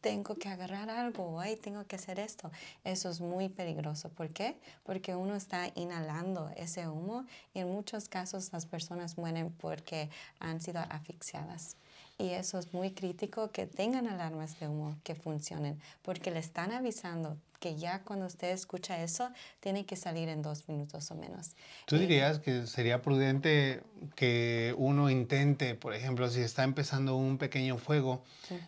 tengo 0.02 0.36
que 0.36 0.50
agarrar 0.50 0.90
algo, 0.90 1.40
ay, 1.40 1.56
tengo 1.56 1.86
que 1.86 1.96
hacer 1.96 2.20
esto. 2.20 2.52
Eso 2.84 3.10
es 3.10 3.22
muy 3.22 3.50
peligroso. 3.50 4.10
¿Por 4.10 4.30
qué? 4.30 4.58
Porque 4.84 5.16
uno 5.16 5.36
está 5.36 5.72
inhalando 5.76 6.50
ese 6.56 6.88
humo 6.88 7.26
y 7.54 7.60
en 7.60 7.70
muchos 7.70 8.10
casos 8.10 8.52
las 8.54 8.66
personas 8.66 9.18
mueren 9.18 9.52
porque 9.52 10.10
han 10.40 10.62
sido 10.62 10.80
asfixiadas. 10.82 11.78
Y 12.20 12.30
eso 12.30 12.58
es 12.58 12.74
muy 12.74 12.92
crítico 12.92 13.52
que 13.52 13.68
tengan 13.68 14.08
alarmas 14.08 14.60
de 14.60 14.68
humo 14.68 14.98
que 15.04 15.14
funcionen, 15.14 15.80
porque 16.02 16.32
le 16.32 16.40
están 16.40 16.72
avisando 16.72 17.38
que 17.60 17.76
ya 17.76 18.02
cuando 18.04 18.26
usted 18.26 18.50
escucha 18.50 19.04
eso, 19.04 19.30
tiene 19.60 19.86
que 19.86 19.96
salir 19.96 20.28
en 20.30 20.42
dos 20.42 20.68
minutos 20.68 21.12
o 21.12 21.16
menos. 21.16 21.56
¿Tú 21.86 21.98
dirías 21.98 22.40
que 22.40 22.66
sería 22.66 23.02
prudente 23.02 23.82
que 24.16 24.74
uno 24.78 25.10
intente, 25.12 25.76
por 25.76 25.94
ejemplo, 25.94 26.28
si 26.30 26.42
está 26.42 26.64
empezando 26.64 27.16
un 27.16 27.38
pequeño 27.38 27.78
fuego, 27.78 28.24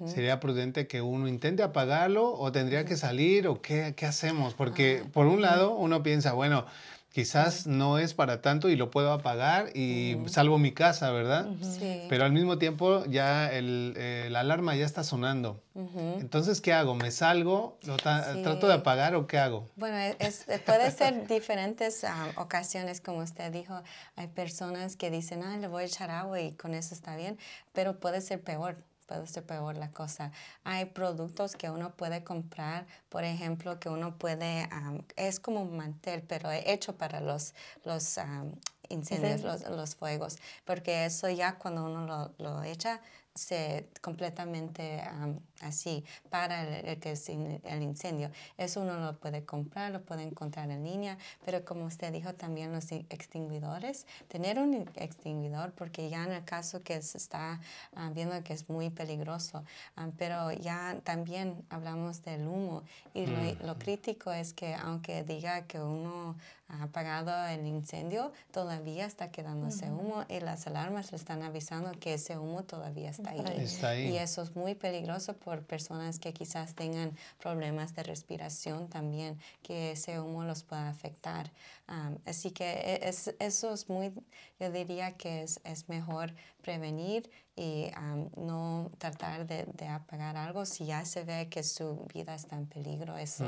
sería 0.06 0.40
prudente 0.40 0.88
que 0.88 1.02
uno 1.02 1.28
intente 1.28 1.64
apagarlo 1.64 2.34
o 2.34 2.52
tendría 2.52 2.86
que 2.86 2.98
salir 2.98 3.48
o 3.48 3.62
qué, 3.62 3.94
qué 3.96 4.06
hacemos? 4.06 4.54
Porque 4.54 5.04
Ah, 5.04 5.10
por 5.12 5.26
un 5.26 5.42
lado 5.42 5.76
uno 5.76 6.04
piensa, 6.04 6.34
bueno, 6.34 6.66
quizás 7.12 7.66
no 7.68 7.98
es 7.98 8.14
para 8.14 8.42
tanto 8.42 8.70
y 8.70 8.76
lo 8.76 8.92
puedo 8.92 9.12
apagar 9.12 9.76
y 9.76 10.18
salvo 10.28 10.58
mi 10.58 10.74
casa, 10.74 11.12
¿verdad? 11.12 11.48
Sí. 11.62 12.04
Pero 12.08 12.24
al 12.26 12.32
mismo 12.32 12.58
tiempo 12.58 13.04
ya 13.06 13.52
el, 13.52 13.94
eh, 13.98 14.28
la 14.30 14.42
alarma 14.42 14.76
ya 14.76 14.86
está 14.86 15.04
sonando. 15.04 15.62
Entonces, 15.76 16.60
¿qué 16.62 16.74
hago? 16.74 16.94
¿Me 16.94 17.10
salgo? 17.10 17.78
¿Lo 17.84 17.96
Sí. 17.98 18.44
¿Trato 18.44 18.68
de 18.68 18.74
apagar 18.74 19.16
o 19.16 19.28
qué 19.28 19.38
hago? 19.40 19.66
Bueno, 19.78 19.98
e- 19.98 20.16
es- 20.20 20.48
eh, 20.50 20.60
puede 20.66 20.92
ser 20.92 21.26
diferentes 21.28 22.04
ah, 22.04 22.28
ocasiones, 22.36 23.00
como 23.02 23.20
usted 23.20 23.52
dijo. 23.52 23.82
Hay 24.18 24.28
personas 24.28 24.96
que 24.98 25.10
dicen, 25.10 25.42
ah, 25.44 25.58
le 25.58 25.68
voy 25.68 25.84
a 25.84 25.86
echar 25.86 26.12
agua 26.12 26.42
y 26.42 26.52
con 26.54 26.74
eso 26.74 26.94
está 26.94 27.16
bien, 27.16 27.38
pero 27.74 28.00
puede 28.00 28.20
ser 28.22 28.42
peor. 28.42 28.76
Puede 29.10 29.26
ser 29.26 29.44
peor 29.44 29.76
la 29.76 29.92
cosa. 29.92 30.32
Hay 30.64 30.86
productos 30.86 31.56
que 31.56 31.72
uno 31.72 31.96
puede 31.96 32.24
comprar, 32.24 32.86
por 33.10 33.24
ejemplo, 33.24 33.80
que 33.80 33.90
uno 33.90 34.20
puede, 34.20 34.68
am, 34.70 35.02
es 35.16 35.40
como 35.40 35.64
un 35.64 35.76
mantel, 35.76 36.22
pero 36.22 36.52
hecho 36.52 36.96
para 36.96 37.20
los, 37.20 37.56
los 37.86 38.20
am, 38.20 38.54
incendios, 38.88 39.42
los, 39.42 39.68
los 39.68 39.96
fuegos, 39.96 40.38
porque 40.64 41.06
eso 41.06 41.28
ya 41.28 41.58
cuando 41.58 41.86
uno 41.86 42.06
lo, 42.06 42.36
lo 42.38 42.62
echa, 42.62 43.02
se 43.34 43.90
completamente 44.02 45.02
am, 45.02 45.40
así 45.62 46.04
para 46.30 46.62
el, 46.80 46.86
el 46.86 47.00
que 47.00 47.12
es 47.14 47.30
in- 47.30 47.62
el 47.64 47.82
incendio. 47.82 48.32
Eso 48.58 48.82
uno 48.82 49.00
lo 49.00 49.18
puede 49.18 49.44
comprar, 49.46 49.92
lo 49.92 50.02
puede 50.02 50.24
encontrar 50.24 50.70
en 50.72 50.84
línea, 50.84 51.18
pero 51.46 51.64
como 51.66 51.86
usted 51.86 52.12
dijo 52.12 52.34
también 52.36 52.72
los 52.72 52.92
extinguidores, 52.92 54.06
tener 54.28 54.60
un 54.60 54.90
extinguidor 54.96 55.72
porque 55.74 56.10
ya 56.10 56.24
en 56.24 56.32
el 56.32 56.44
caso 56.46 56.82
que 56.84 57.02
se 57.02 57.18
está 57.18 57.60
ah, 57.96 58.10
viendo 58.14 58.42
que 58.44 58.54
es 58.54 58.70
muy 58.70 58.90
peligroso, 58.90 59.64
ah, 59.96 60.10
pero 60.18 60.52
ya 60.52 60.98
también 61.04 61.64
hablamos 61.70 62.24
del 62.24 62.48
humo 62.48 62.84
y 63.14 63.26
lo, 63.26 63.40
lo 63.66 63.78
crítico 63.78 64.32
es 64.32 64.54
que 64.54 64.74
aunque 64.76 65.24
diga 65.24 65.64
que 65.68 65.80
uno 65.80 66.36
ha 66.70 66.84
apagado 66.84 67.48
el 67.48 67.66
incendio, 67.66 68.32
todavía 68.52 69.06
está 69.08 69.32
quedándose 69.32 69.90
humo 69.90 70.24
y 70.30 70.40
las 70.40 70.68
alarmas 70.68 71.12
le 71.12 71.18
están 71.18 71.42
avisando 71.42 71.92
que 72.00 72.14
ese 72.14 72.38
humo 72.38 72.64
todavía 72.64 73.10
está 73.10 73.32
ahí. 73.32 73.44
Está 73.58 73.90
ahí. 73.90 74.10
Y 74.10 74.18
eso 74.18 74.44
es 74.44 74.56
muy 74.56 74.76
peligroso 74.76 75.34
por 75.50 75.64
personas 75.64 76.20
que 76.20 76.32
quizás 76.32 76.76
tengan 76.76 77.18
problemas 77.40 77.96
de 77.96 78.04
respiración 78.04 78.88
también, 78.88 79.40
que 79.64 79.94
ese 79.94 80.20
humo 80.20 80.44
los 80.44 80.62
pueda 80.62 80.88
afectar. 80.90 81.50
Am, 81.88 82.20
así 82.28 82.52
que 82.52 82.70
e- 82.70 83.10
es, 83.10 83.34
eso 83.40 83.74
es 83.74 83.90
muy, 83.90 84.14
yo 84.60 84.72
diría 84.72 85.18
que 85.18 85.42
es, 85.42 85.60
es 85.64 85.90
mejor 85.90 86.36
prevenir 86.62 87.32
y 87.56 87.90
am, 87.96 88.30
no 88.38 88.92
tratar 89.00 89.48
de, 89.48 89.66
de 89.74 89.88
apagar 89.88 90.38
algo 90.38 90.68
si 90.68 90.86
ya 90.86 91.04
se 91.04 91.24
ve 91.24 91.50
que 91.50 91.64
su 91.64 92.06
vida 92.14 92.36
está 92.36 92.56
en 92.56 92.68
peligro. 92.68 93.18
Eso 93.18 93.46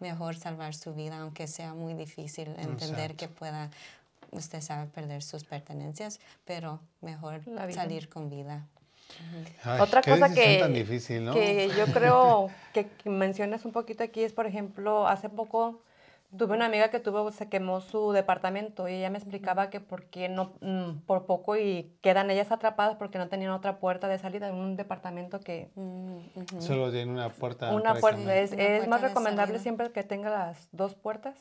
mejor 0.00 0.36
salvar 0.36 0.74
su 0.74 0.94
vida, 0.94 1.18
aunque 1.18 1.46
sea 1.48 1.74
muy 1.74 1.92
difícil 1.92 2.48
entender 2.56 3.10
Exacto. 3.10 3.16
que 3.18 3.28
pueda, 3.28 3.70
usted 4.30 4.62
sabe, 4.62 4.86
perder 4.90 5.22
sus 5.22 5.44
pertenencias, 5.44 6.18
pero 6.46 6.80
mejor 7.02 7.42
salir 7.74 8.08
con 8.08 8.30
vida. 8.30 8.66
Ay, 9.64 9.80
Otra 9.80 10.02
cosa 10.02 10.32
que, 10.32 10.58
tan 10.58 10.74
difícil, 10.74 11.24
¿no? 11.24 11.32
que 11.34 11.70
yo 11.76 11.86
creo 11.92 12.50
que, 12.72 12.88
mencionas 13.04 13.64
un 13.64 13.72
poquito 13.72 14.04
aquí 14.04 14.22
es, 14.22 14.32
por 14.32 14.46
ejemplo, 14.46 15.06
hace 15.06 15.28
poco 15.28 15.80
tuve 16.36 16.54
una 16.54 16.64
amiga 16.66 16.88
que 16.88 16.98
tuvo, 16.98 17.30
se 17.30 17.48
quemó 17.48 17.82
su 17.82 18.12
departamento 18.12 18.88
y 18.88 18.94
ella 18.94 19.10
me 19.10 19.18
explicaba 19.18 19.68
que 19.68 19.80
por 19.80 20.04
qué 20.04 20.30
no, 20.30 20.52
mm, 20.62 21.00
por 21.06 21.26
poco 21.26 21.56
y 21.56 21.92
quedan 22.00 22.30
ellas 22.30 22.50
atrapadas 22.50 22.96
porque 22.96 23.18
no 23.18 23.28
tenían 23.28 23.50
otra 23.52 23.78
puerta 23.78 24.08
de 24.08 24.18
salida 24.18 24.48
en 24.48 24.54
un 24.54 24.76
departamento 24.76 25.40
que 25.40 25.68
Mm. 25.74 26.58
Solo 26.60 26.90
tiene 26.90 27.12
una 27.12 27.28
puerta. 27.28 27.72
una 27.74 27.94
puerta 27.96 28.34
es, 28.34 28.52
Una 28.52 28.62
es 28.62 28.68
puerta 28.78 28.88
más 28.90 29.00
recomendable 29.02 29.52
salida. 29.52 29.62
siempre 29.62 29.92
que 29.92 30.02
tenga 30.04 30.30
las 30.30 30.68
dos 30.72 30.94
puertas. 30.94 31.34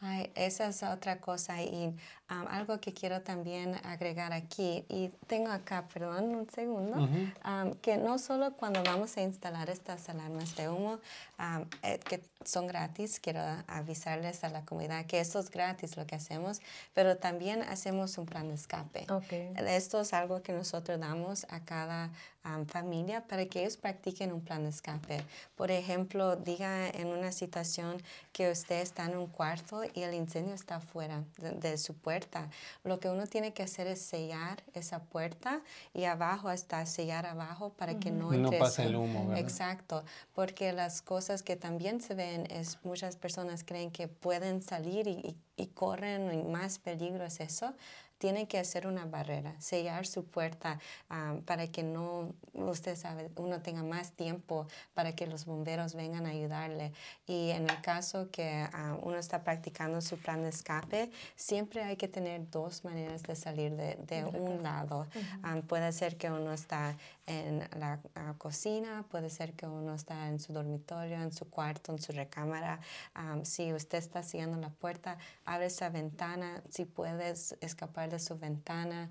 Ay, 0.00 0.30
esa 0.34 0.68
es 0.68 0.82
otra 0.82 1.20
cosa 1.20 1.62
y 1.62 1.94
um, 2.30 2.46
algo 2.48 2.80
que 2.80 2.94
quiero 2.94 3.20
también 3.20 3.74
agregar 3.84 4.32
aquí 4.32 4.84
y 4.88 5.08
tengo 5.26 5.50
acá, 5.50 5.86
perdón, 5.92 6.34
un 6.34 6.48
segundo, 6.48 6.96
um, 7.44 7.74
que 7.82 7.98
no 7.98 8.18
solo 8.18 8.52
cuando 8.54 8.82
vamos 8.82 9.16
a 9.18 9.22
instalar 9.22 9.68
estas 9.68 10.08
alarmas 10.08 10.56
de 10.56 10.70
humo 10.70 11.00
um, 11.38 11.64
eh, 11.82 11.98
que 11.98 12.22
son 12.44 12.66
gratis, 12.66 13.20
quiero 13.20 13.40
avisarles 13.66 14.42
a 14.42 14.48
la 14.48 14.64
comunidad 14.64 15.04
que 15.04 15.20
esto 15.20 15.38
es 15.38 15.50
gratis 15.50 15.96
lo 15.98 16.06
que 16.06 16.14
hacemos, 16.14 16.62
pero 16.94 17.18
también 17.18 17.62
hacemos 17.62 18.16
un 18.16 18.24
plan 18.24 18.48
de 18.48 18.54
escape. 18.54 19.06
Ok. 19.10 19.32
Esto 19.58 20.00
es 20.00 20.14
algo 20.14 20.42
que 20.42 20.52
nosotros 20.52 20.98
damos 20.98 21.46
a 21.50 21.60
cada 21.60 22.10
um, 22.44 22.64
familia 22.66 23.26
para 23.26 23.46
que 23.46 23.60
ellos 23.60 23.76
practiquen 23.76 24.32
un 24.32 24.40
plan 24.40 24.62
de 24.64 24.70
escape. 24.70 25.22
Por 25.56 25.70
ejemplo, 25.70 26.36
diga 26.36 26.88
en 26.88 27.08
una 27.08 27.32
situación 27.32 28.02
que 28.32 28.50
usted 28.50 28.80
está 28.80 29.04
en 29.04 29.16
un 29.16 29.26
cuarto 29.26 29.82
y 29.94 30.02
el 30.02 30.14
incendio 30.14 30.54
está 30.54 30.80
fuera 30.80 31.22
de, 31.38 31.50
de 31.52 31.78
su 31.78 31.94
puerta. 31.94 32.48
Lo 32.84 32.98
que 33.00 33.08
uno 33.08 33.26
tiene 33.26 33.52
que 33.52 33.62
hacer 33.62 33.86
es 33.86 34.00
sellar 34.02 34.62
esa 34.74 35.02
puerta 35.02 35.60
y 35.94 36.04
abajo 36.04 36.48
hasta 36.48 36.84
sellar 36.86 37.26
abajo 37.26 37.70
para 37.74 37.98
que 37.98 38.10
no 38.10 38.32
Y 38.34 38.38
no 38.38 38.44
entre 38.46 38.58
pase 38.58 38.84
el 38.84 38.96
humo, 38.96 39.26
¿verdad? 39.28 39.42
Exacto, 39.42 40.04
porque 40.34 40.72
las 40.72 41.02
cosas 41.02 41.42
que 41.42 41.56
también 41.56 42.00
se 42.00 42.14
ven 42.14 42.46
es 42.50 42.78
muchas 42.84 43.16
personas 43.16 43.64
creen 43.64 43.90
que 43.90 44.08
pueden 44.08 44.60
salir 44.62 45.06
y, 45.06 45.10
y- 45.12 45.36
y 45.56 45.66
corren 45.66 46.32
y 46.32 46.42
más 46.42 46.78
peligro 46.78 47.24
es 47.24 47.38
eso. 47.40 47.74
Tienen 48.20 48.46
que 48.46 48.58
hacer 48.58 48.86
una 48.86 49.06
barrera, 49.06 49.58
sellar 49.62 50.06
su 50.06 50.26
puerta 50.26 50.78
ah, 51.08 51.36
para 51.46 51.68
que 51.68 51.82
no, 51.82 52.34
usted 52.52 52.94
sabe, 52.94 53.30
uno 53.36 53.62
tenga 53.62 53.82
más 53.82 54.12
tiempo 54.12 54.66
para 54.92 55.14
que 55.14 55.26
los 55.26 55.46
bomberos 55.46 55.94
vengan 55.94 56.26
a 56.26 56.28
ayudarle. 56.28 56.92
Y 57.26 57.48
en 57.48 57.70
el 57.70 57.80
caso 57.80 58.30
que 58.30 58.68
ah, 58.74 58.98
uno 59.02 59.16
está 59.16 59.42
practicando 59.42 60.02
su 60.02 60.18
plan 60.18 60.42
de 60.42 60.50
escape, 60.50 61.10
siempre 61.34 61.82
hay 61.82 61.96
que 61.96 62.08
tener 62.08 62.50
dos 62.50 62.84
maneras 62.84 63.22
de 63.22 63.34
salir 63.36 63.74
de, 63.74 63.96
de 64.06 64.26
un 64.26 64.62
lado. 64.62 65.06
Ah, 65.42 65.58
puede 65.66 65.90
ser 65.92 66.18
que 66.18 66.30
uno 66.30 66.52
está 66.52 66.98
en 67.26 67.60
la 67.78 68.00
ah, 68.16 68.34
cocina, 68.36 69.04
puede 69.08 69.30
ser 69.30 69.54
que 69.54 69.66
uno 69.66 69.94
está 69.94 70.28
en 70.28 70.40
su 70.40 70.52
dormitorio, 70.52 71.16
en 71.16 71.32
su 71.32 71.48
cuarto, 71.48 71.92
en 71.92 72.00
su 72.00 72.12
recámara. 72.12 72.80
Am, 73.14 73.44
si 73.44 73.72
usted 73.72 73.98
está 73.98 74.22
siguiendo 74.22 74.58
la 74.58 74.70
puerta, 74.70 75.16
abre 75.44 75.66
esa 75.66 75.88
ventana. 75.88 76.62
Si 76.68 76.84
puedes 76.84 77.56
escapar 77.60 78.09
de 78.10 78.18
su 78.18 78.38
ventana, 78.38 79.08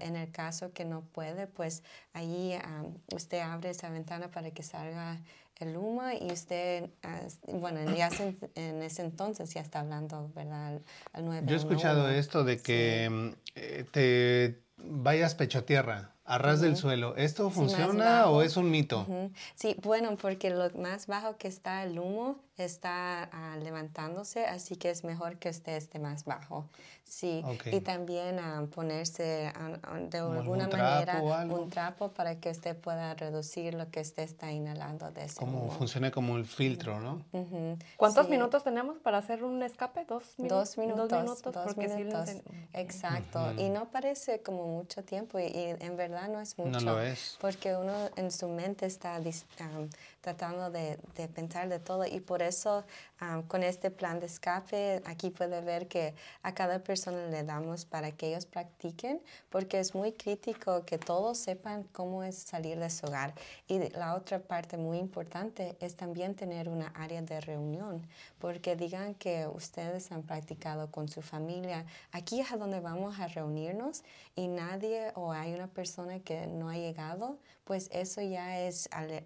en 0.00 0.16
el 0.16 0.30
caso 0.30 0.72
que 0.72 0.84
no 0.84 1.02
puede, 1.02 1.46
pues 1.46 1.82
allí 2.12 2.52
am, 2.54 2.94
usted 3.14 3.40
abre 3.40 3.70
esa 3.70 3.88
ventana 3.88 4.30
para 4.30 4.50
que 4.50 4.62
salga 4.62 5.18
el 5.56 5.76
humo 5.76 6.02
y 6.20 6.32
usted, 6.32 6.90
ah, 7.04 7.20
bueno, 7.46 7.78
ya 7.94 8.10
se- 8.10 8.36
en 8.56 8.82
ese 8.82 9.02
entonces 9.02 9.54
ya 9.54 9.60
está 9.60 9.80
hablando, 9.80 10.30
¿verdad? 10.34 10.66
Al, 10.68 10.82
al 11.12 11.22
Yo 11.24 11.28
he 11.30 11.30
911. 11.30 11.56
escuchado 11.56 12.08
esto 12.10 12.42
de 12.44 12.58
que 12.60 13.08
mm, 13.08 13.28
eh, 13.54 13.84
te 13.92 14.60
vayas 14.76 15.34
pecho 15.36 15.62
tierra, 15.64 16.10
a 16.24 16.38
ras 16.38 16.60
del 16.60 16.76
suelo. 16.76 17.14
¿Esto 17.16 17.50
funciona 17.50 18.28
o 18.28 18.42
es 18.42 18.56
un 18.56 18.70
mito? 18.70 19.06
Sí, 19.54 19.76
bueno, 19.82 20.16
porque 20.16 20.50
lo 20.50 20.70
más 20.78 21.06
bajo 21.06 21.36
que 21.36 21.46
está 21.48 21.82
el 21.84 21.98
humo 21.98 22.40
está 22.56 23.24
ah, 23.24 23.56
levantándose, 23.62 24.46
así 24.46 24.76
que 24.76 24.90
es 24.90 25.04
mejor 25.04 25.38
que 25.38 25.50
usted 25.50 25.76
esté 25.76 25.98
más 25.98 26.24
bajo. 26.24 26.68
Sí, 27.12 27.42
Ok. 27.44 27.66
y 27.66 27.80
también 27.80 28.38
ah, 28.38 28.64
ponerse 28.74 29.52
ah, 29.54 29.98
de 30.08 30.16
alguna 30.18 30.66
manera 30.66 31.18
algo. 31.40 31.60
un 31.60 31.68
trapo 31.68 32.08
para 32.10 32.36
que 32.40 32.48
usted 32.50 32.74
pueda 32.74 33.12
reducir 33.12 33.74
lo 33.74 33.90
que 33.90 34.00
usted 34.00 34.22
está 34.22 34.50
inhalando 34.50 35.10
de 35.10 35.24
ese 35.26 35.36
Como 35.38 35.64
humo. 35.64 35.72
funciona 35.72 36.10
como 36.10 36.38
el 36.38 36.46
filtro, 36.46 37.00
¿no? 37.00 37.22
Ujú. 37.32 37.76
¿Cuántos 37.98 38.24
Sí. 38.24 38.30
minutos 38.30 38.64
tenemos 38.64 38.98
para 38.98 39.18
hacer 39.18 39.44
un 39.44 39.62
escape? 39.62 40.06
¿Dos 40.06 40.24
minutos? 40.38 40.58
Dos 40.74 40.78
minutos, 40.78 41.08
Dos 41.10 41.22
minutos, 41.22 41.52
dos 41.52 41.64
porque 41.66 41.88
sí 41.90 41.96
minutos. 41.96 42.24
ten- 42.24 42.42
Exacto. 42.72 43.52
Y 43.58 43.68
no 43.68 43.90
parece 43.90 44.40
como 44.40 44.66
mucho 44.66 45.04
tiempo 45.04 45.38
y, 45.38 45.42
y 45.48 45.76
en 45.80 45.96
verdad 45.98 46.28
no 46.30 46.40
es 46.40 46.56
No 46.56 46.64
mucho. 46.64 46.80
lo 46.80 47.02
es. 47.02 47.36
Porque 47.42 47.76
uno 47.76 47.92
en 48.16 48.30
su 48.30 48.48
mente 48.48 48.86
está 48.86 49.20
dis- 49.20 49.44
am, 49.60 49.90
tratando 50.22 50.70
de, 50.70 50.98
de 51.16 51.28
pensar 51.28 51.68
de 51.68 51.78
todo 51.80 52.06
y 52.06 52.20
por 52.20 52.40
eso 52.42 52.84
am, 53.18 53.42
con 53.42 53.62
este 53.62 53.90
plan 53.90 54.20
de 54.20 54.26
escape 54.26 55.02
aquí 55.04 55.28
puede 55.30 55.60
ver 55.60 55.88
que 55.88 56.14
a 56.42 56.54
cada 56.54 56.78
persona 56.82 57.26
le 57.26 57.42
damos 57.44 57.84
para 57.84 58.12
que 58.12 58.28
ellos 58.28 58.46
practiquen 58.46 59.20
porque 59.50 59.78
es 59.80 59.94
muy 59.94 60.12
crítico 60.12 60.84
que 60.86 60.96
todos 60.96 61.36
sepan 61.38 61.82
cómo 61.92 62.22
es 62.22 62.38
salir 62.38 62.78
de 62.78 62.88
su 62.88 63.06
hogar. 63.06 63.34
Y 63.66 63.90
la 63.90 64.14
otra 64.14 64.38
parte 64.38 64.76
muy 64.78 64.98
importante 64.98 65.76
es 65.80 65.96
también 65.96 66.34
tener 66.36 66.68
una 66.68 66.86
área 66.94 67.20
de 67.20 67.40
reunión 67.40 68.06
porque 68.38 68.76
digan 68.76 69.14
que 69.14 69.46
ustedes 69.48 70.12
han 70.12 70.22
practicado 70.22 70.90
con 70.90 71.08
su 71.08 71.20
familia. 71.20 71.84
Aquí 72.12 72.40
es 72.40 72.52
a 72.52 72.56
donde 72.56 72.80
vamos 72.80 73.18
a 73.18 73.26
reunirnos 73.26 74.04
y 74.36 74.46
nadie 74.48 75.10
o 75.14 75.32
hay 75.32 75.52
una 75.52 75.66
persona 75.66 76.20
que 76.20 76.46
no 76.46 76.68
ha 76.70 76.76
llegado, 76.76 77.38
pues 77.64 77.88
eso 77.92 78.20
ya 78.20 78.60
es 78.60 78.88
ale- 78.92 79.24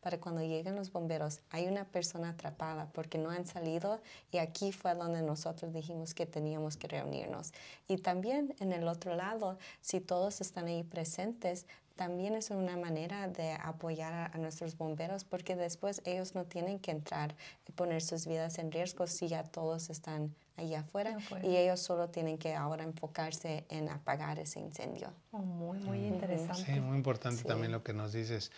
para 0.00 0.18
cuando 0.20 0.42
lleguen 0.42 0.76
los 0.76 0.92
bomberos. 0.92 1.40
Hay 1.50 1.66
una 1.66 1.84
persona 1.84 2.30
atrapada 2.30 2.88
porque 2.92 3.18
no 3.18 3.30
han 3.30 3.46
salido 3.46 4.00
y 4.30 4.38
aquí 4.38 4.72
fue 4.72 4.94
donde 4.94 5.22
nosotros 5.22 5.72
dijimos 5.72 6.14
que 6.14 6.26
teníamos 6.26 6.76
que 6.76 6.88
reunirnos. 6.88 7.52
Y 7.88 7.98
también 7.98 8.54
en 8.60 8.72
el 8.72 8.88
otro 8.88 9.14
lado, 9.14 9.58
si 9.80 10.00
todos 10.00 10.40
están 10.40 10.66
ahí 10.66 10.82
presentes, 10.82 11.66
también 11.96 12.34
es 12.34 12.50
una 12.50 12.76
manera 12.76 13.28
de 13.28 13.52
apoyar 13.52 14.12
a, 14.12 14.26
a 14.26 14.38
nuestros 14.38 14.76
bomberos 14.76 15.24
porque 15.24 15.54
después 15.54 16.02
ellos 16.04 16.34
no 16.34 16.44
tienen 16.44 16.80
que 16.80 16.90
entrar 16.90 17.36
y 17.68 17.72
poner 17.72 18.02
sus 18.02 18.26
vidas 18.26 18.58
en 18.58 18.72
riesgo 18.72 19.06
si 19.06 19.28
ya 19.28 19.44
todos 19.44 19.90
están 19.90 20.34
allá 20.56 20.80
afuera 20.80 21.16
y 21.42 21.56
ellos 21.56 21.80
solo 21.80 22.08
tienen 22.10 22.38
que 22.38 22.54
ahora 22.54 22.84
enfocarse 22.84 23.64
en 23.68 23.88
apagar 23.88 24.38
ese 24.38 24.60
incendio. 24.60 25.08
Oh, 25.32 25.38
muy, 25.38 25.78
muy 25.80 25.98
interesante. 26.06 26.64
Sí, 26.64 26.80
muy 26.80 26.96
importante 26.96 27.38
Sí. 27.42 27.48
también 27.48 27.72
lo 27.72 27.82
que 27.82 27.92
nos 27.92 28.12
dices. 28.12 28.52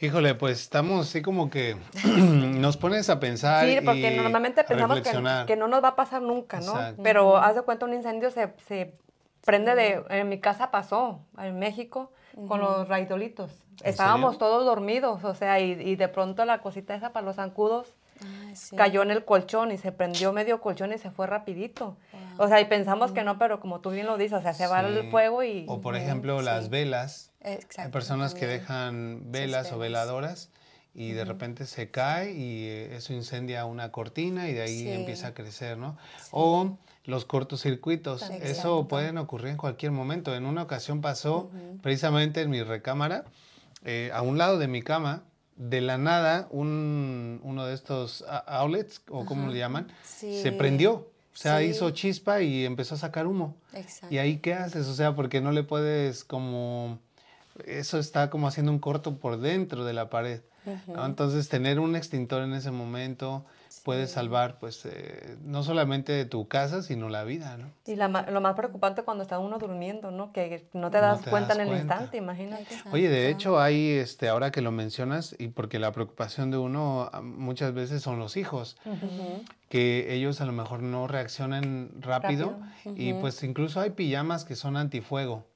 Híjole, 0.00 0.34
pues 0.34 0.60
estamos 0.62 1.08
así 1.08 1.20
como 1.20 1.50
que 1.50 1.76
nos 2.06 2.76
pones 2.76 3.10
a 3.10 3.20
pensar 3.20 3.68
Sí, 3.68 3.78
porque 3.84 4.12
y 4.12 4.16
normalmente 4.16 4.64
pensamos 4.64 5.00
que, 5.02 5.10
que 5.46 5.56
no 5.56 5.68
nos 5.68 5.84
va 5.84 5.88
a 5.88 5.96
pasar 5.96 6.22
nunca, 6.22 6.60
¿no? 6.60 6.72
Exacto. 6.72 7.02
Pero 7.02 7.36
haz 7.36 7.54
de 7.54 7.62
cuenta 7.62 7.84
un 7.86 7.94
incendio 7.94 8.30
se, 8.30 8.54
se 8.66 8.94
prende 9.44 9.74
de... 9.74 10.04
En 10.08 10.28
mi 10.28 10.40
casa 10.40 10.70
pasó, 10.70 11.20
en 11.38 11.58
México, 11.58 12.12
con 12.48 12.60
los 12.60 12.88
raidolitos. 12.88 13.50
¿En 13.82 13.88
Estábamos 13.90 14.34
serio? 14.34 14.38
todos 14.38 14.64
dormidos, 14.64 15.22
o 15.24 15.34
sea, 15.34 15.60
y, 15.60 15.72
y 15.72 15.96
de 15.96 16.08
pronto 16.08 16.44
la 16.44 16.62
cosita 16.62 16.94
esa 16.94 17.12
para 17.12 17.26
los 17.26 17.36
zancudos 17.36 17.94
Ay, 18.20 18.54
sí. 18.56 18.76
cayó 18.76 19.02
en 19.02 19.10
el 19.10 19.24
colchón 19.24 19.72
y 19.72 19.78
se 19.78 19.92
prendió 19.92 20.32
medio 20.32 20.60
colchón 20.60 20.92
y 20.92 20.98
se 20.98 21.10
fue 21.10 21.26
rapidito. 21.26 21.96
O 22.38 22.48
sea, 22.48 22.60
y 22.60 22.64
pensamos 22.66 23.12
que 23.12 23.24
no, 23.24 23.38
pero 23.38 23.60
como 23.60 23.80
tú 23.80 23.90
bien 23.90 24.06
lo 24.06 24.16
dices, 24.16 24.38
o 24.38 24.42
sea, 24.42 24.54
se 24.54 24.66
va 24.66 24.80
Sí. 24.80 24.86
el 24.98 25.10
fuego 25.10 25.42
y... 25.42 25.64
O 25.68 25.80
por 25.80 25.96
ejemplo, 25.96 26.40
las 26.42 26.68
velas. 26.70 27.30
Exacto, 27.40 27.82
Hay 27.82 27.88
personas 27.90 28.34
que 28.34 28.46
dejan 28.46 29.22
velas 29.32 29.72
o 29.72 29.78
veladoras 29.78 30.50
y 30.94 31.12
de 31.12 31.24
repente 31.24 31.66
se 31.66 31.90
cae 31.90 32.32
y 32.32 32.66
eh, 32.68 32.96
eso 32.96 33.12
incendia 33.12 33.64
una 33.64 33.90
cortina 33.90 34.48
y 34.48 34.52
de 34.52 34.62
ahí 34.62 34.78
Sí. 34.82 34.90
empieza 34.92 35.28
a 35.28 35.34
crecer, 35.34 35.76
¿no? 35.78 35.96
O 36.30 36.76
los 37.04 37.24
cortocircuitos. 37.24 38.22
Eso 38.22 38.32
Exacto. 38.34 38.88
pueden 38.88 39.18
ocurrir 39.18 39.48
en 39.48 39.56
cualquier 39.56 39.90
momento. 39.90 40.34
En 40.36 40.46
una 40.46 40.62
ocasión 40.62 41.00
pasó 41.00 41.50
precisamente 41.82 42.42
en 42.42 42.50
mi 42.50 42.62
recámara, 42.62 43.24
eh, 43.84 44.10
a 44.14 44.22
un 44.22 44.38
lado 44.38 44.58
de 44.58 44.68
mi 44.68 44.82
cama, 44.82 45.24
de 45.56 45.80
la 45.80 45.98
nada, 45.98 46.48
un, 46.50 47.40
uno 47.42 47.66
de 47.66 47.74
estos 47.74 48.24
outlets, 48.46 49.02
o 49.08 49.24
como 49.24 49.48
le 49.50 49.58
llaman, 49.58 49.88
se 50.02 50.52
prendió. 50.52 51.08
O 51.34 51.36
sea, 51.36 51.58
Sí. 51.60 51.64
hizo 51.66 51.90
chispa 51.90 52.42
y 52.42 52.64
empezó 52.66 52.94
a 52.94 52.98
sacar 52.98 53.26
humo. 53.26 53.56
Exacto. 53.72 54.14
¿Y 54.14 54.18
ahí 54.18 54.36
qué 54.38 54.52
haces? 54.54 54.86
O 54.88 54.94
sea, 54.94 55.14
porque 55.14 55.40
no 55.40 55.50
le 55.52 55.62
puedes 55.62 56.24
como... 56.24 56.98
Eso 57.66 57.98
está 57.98 58.28
como 58.30 58.48
haciendo 58.48 58.70
un 58.72 58.78
corto 58.78 59.16
por 59.16 59.38
dentro 59.38 59.84
de 59.84 59.92
la 59.94 60.10
pared. 60.10 60.40
¿no? 60.86 61.04
Entonces, 61.06 61.48
tener 61.48 61.80
un 61.80 61.96
extintor 61.96 62.42
en 62.42 62.52
ese 62.54 62.70
momento 62.70 63.44
puede 63.84 64.06
salvar, 64.06 64.58
pues, 64.58 64.84
eh, 64.86 65.36
no 65.42 65.62
solamente 65.62 66.24
tu 66.24 66.46
casa, 66.48 66.82
sino 66.82 67.08
la 67.08 67.24
vida, 67.24 67.56
¿no? 67.56 67.70
Y 67.84 67.96
la 67.96 68.08
lo 68.08 68.40
más 68.40 68.54
preocupante 68.54 69.02
cuando 69.02 69.22
está 69.22 69.38
uno 69.38 69.58
durmiendo, 69.58 70.10
¿no? 70.10 70.32
Que 70.32 70.68
no 70.72 70.90
te 70.90 70.98
No 70.98 71.02
das 71.02 71.22
te 71.22 71.30
cuenta 71.30 71.48
das 71.48 71.56
en 71.56 71.62
el 71.62 71.68
cuenta. 71.68 71.94
instante, 71.94 72.16
imagínate. 72.16 72.66
Oye, 72.92 73.08
de 73.08 73.28
hecho, 73.28 73.60
hay, 73.60 73.90
este, 73.90 74.28
ahora 74.28 74.50
que 74.52 74.60
lo 74.62 74.70
mencionas, 74.70 75.34
y 75.38 75.48
porque 75.48 75.78
la 75.78 75.92
preocupación 75.92 76.50
de 76.50 76.58
uno 76.58 77.10
ah, 77.12 77.20
muchas 77.22 77.74
veces 77.74 78.02
son 78.02 78.18
los 78.18 78.36
hijos, 78.36 78.76
que 79.68 80.14
ellos 80.14 80.40
a 80.40 80.44
lo 80.44 80.52
mejor 80.52 80.82
no 80.82 81.06
reaccionan 81.06 81.90
rápido, 82.00 82.58
y 82.84 83.14
pues 83.14 83.42
incluso 83.42 83.80
hay 83.80 83.90
pijamas 83.90 84.44
que 84.44 84.56
son 84.56 84.76
antifuego. 84.76 85.46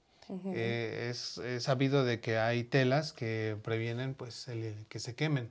Eh, 0.46 1.06
es, 1.10 1.38
es 1.38 1.62
sabido 1.62 2.04
de 2.04 2.18
que 2.18 2.38
hay 2.38 2.64
telas 2.64 3.12
que 3.12 3.56
previenen 3.62 4.14
pues 4.14 4.48
el, 4.48 4.74
que 4.88 4.98
se 4.98 5.14
quemen. 5.14 5.50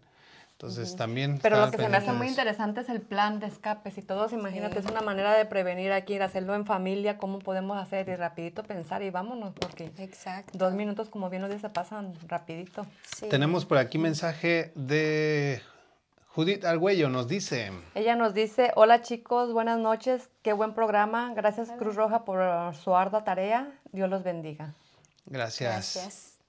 Entonces 0.56 0.96
también... 0.96 1.38
Pero 1.42 1.60
lo 1.60 1.70
que 1.70 1.78
se 1.78 1.90
me 1.90 1.98
hace 1.98 2.14
muy 2.14 2.28
de 2.28 2.32
interesante 2.32 2.80
es 2.80 2.88
el 2.88 3.02
plan 3.02 3.42
de 3.42 3.48
escapes 3.48 3.98
y 3.98 4.02
todos, 4.02 4.32
imagínate, 4.32 4.80
es 4.80 4.86
una 4.86 5.02
manera 5.02 5.34
de 5.34 5.46
prevenir 5.46 5.92
aquí, 5.92 6.18
a 6.18 6.24
hacerlo 6.24 6.56
en 6.56 6.66
familia, 6.66 7.18
cómo 7.18 7.40
podemos 7.40 7.78
hacer 7.78 8.08
y 8.08 8.16
rapidito 8.16 8.64
pensar 8.64 9.04
y 9.04 9.10
vámonos, 9.10 9.54
porque 9.54 9.92
Exacto. 9.98 10.58
dos 10.58 10.74
minutos, 10.74 11.10
como 11.10 11.30
bien 11.30 11.42
lo 11.42 11.50
dice, 11.50 11.70
pasan 11.70 12.14
rapidito. 12.30 12.88
Sí. 13.18 13.28
Tenemos 13.28 13.66
por 13.66 13.78
aquí 13.80 13.98
mensaje 13.98 14.72
de 14.76 15.62
Judith 16.28 16.64
Argüello, 16.64 17.10
nos 17.10 17.28
dice... 17.28 17.74
Ella 17.94 18.16
nos 18.16 18.34
dice, 18.34 18.72
hola 18.76 19.02
chicos, 19.02 19.52
buenas 19.52 19.78
noches, 19.78 20.30
qué 20.42 20.54
buen 20.54 20.74
programa, 20.74 21.34
gracias 21.36 21.70
Cruz 21.78 21.96
Roja 21.96 22.24
por 22.24 22.74
su 22.76 22.96
ardua 22.96 23.26
tarea, 23.26 23.74
Dios 23.92 24.10
los 24.10 24.24
bendiga. 24.24 24.74
Gracias. 25.26 25.96
Gracias. 25.96 26.40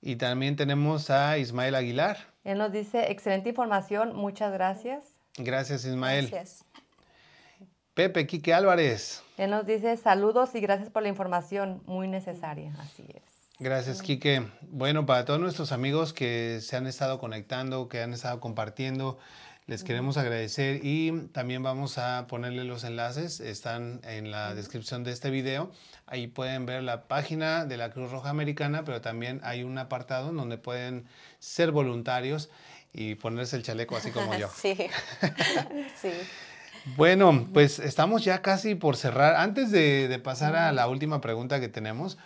Y 0.00 0.14
también 0.14 0.54
tenemos 0.54 1.10
a 1.10 1.38
Ismael 1.38 1.74
Aguilar. 1.74 2.33
Él 2.44 2.58
nos 2.58 2.72
dice, 2.72 3.10
excelente 3.10 3.48
información, 3.48 4.14
muchas 4.14 4.52
gracias. 4.52 5.04
Gracias, 5.36 5.84
Ismael. 5.84 6.28
Gracias. 6.30 6.64
Pepe 7.94 8.26
Quique 8.26 8.52
Álvarez. 8.52 9.22
Él 9.36 9.50
nos 9.50 9.66
dice, 9.66 9.96
saludos 9.96 10.54
y 10.54 10.60
gracias 10.60 10.90
por 10.90 11.02
la 11.02 11.08
información, 11.08 11.82
muy 11.86 12.08
necesaria, 12.08 12.72
así 12.80 13.04
es. 13.14 13.22
Gracias, 13.60 14.02
Quique. 14.02 14.46
Bueno, 14.62 15.06
para 15.06 15.24
todos 15.24 15.38
nuestros 15.38 15.70
amigos 15.70 16.12
que 16.12 16.58
se 16.60 16.76
han 16.76 16.86
estado 16.86 17.18
conectando, 17.18 17.88
que 17.88 18.02
han 18.02 18.12
estado 18.12 18.40
compartiendo, 18.40 19.16
Les 19.66 19.82
queremos 19.82 20.18
agradecer 20.18 20.80
y 20.82 21.10
también 21.32 21.62
vamos 21.62 21.96
a 21.96 22.26
ponerle 22.26 22.64
los 22.64 22.84
enlaces, 22.84 23.40
están 23.40 24.02
en 24.04 24.30
la 24.30 24.54
descripción 24.54 25.04
de 25.04 25.12
este 25.12 25.30
video. 25.30 25.72
Ahí 26.06 26.26
pueden 26.26 26.66
ver 26.66 26.82
la 26.82 27.04
página 27.04 27.64
de 27.64 27.78
la 27.78 27.90
Cruz 27.90 28.10
Roja 28.10 28.28
Americana, 28.28 28.84
pero 28.84 29.00
también 29.00 29.40
hay 29.42 29.62
un 29.62 29.78
apartado 29.78 30.28
en 30.28 30.36
donde 30.36 30.58
pueden 30.58 31.06
ser 31.38 31.70
voluntarios 31.70 32.50
y 32.92 33.14
ponerse 33.14 33.56
el 33.56 33.62
chaleco 33.62 33.96
así 33.96 34.10
como 34.10 34.36
yo. 34.36 34.50
Sí, 34.54 34.76
sí. 36.00 36.10
Bueno, 36.96 37.48
pues 37.54 37.78
estamos 37.78 38.22
ya 38.22 38.42
casi 38.42 38.74
por 38.74 38.98
cerrar. 38.98 39.36
Antes 39.36 39.70
de, 39.70 40.08
de 40.08 40.18
pasar 40.18 40.56
a 40.56 40.72
la 40.72 40.88
última 40.88 41.22
pregunta 41.22 41.58
que 41.58 41.68
tenemos, 41.68 42.18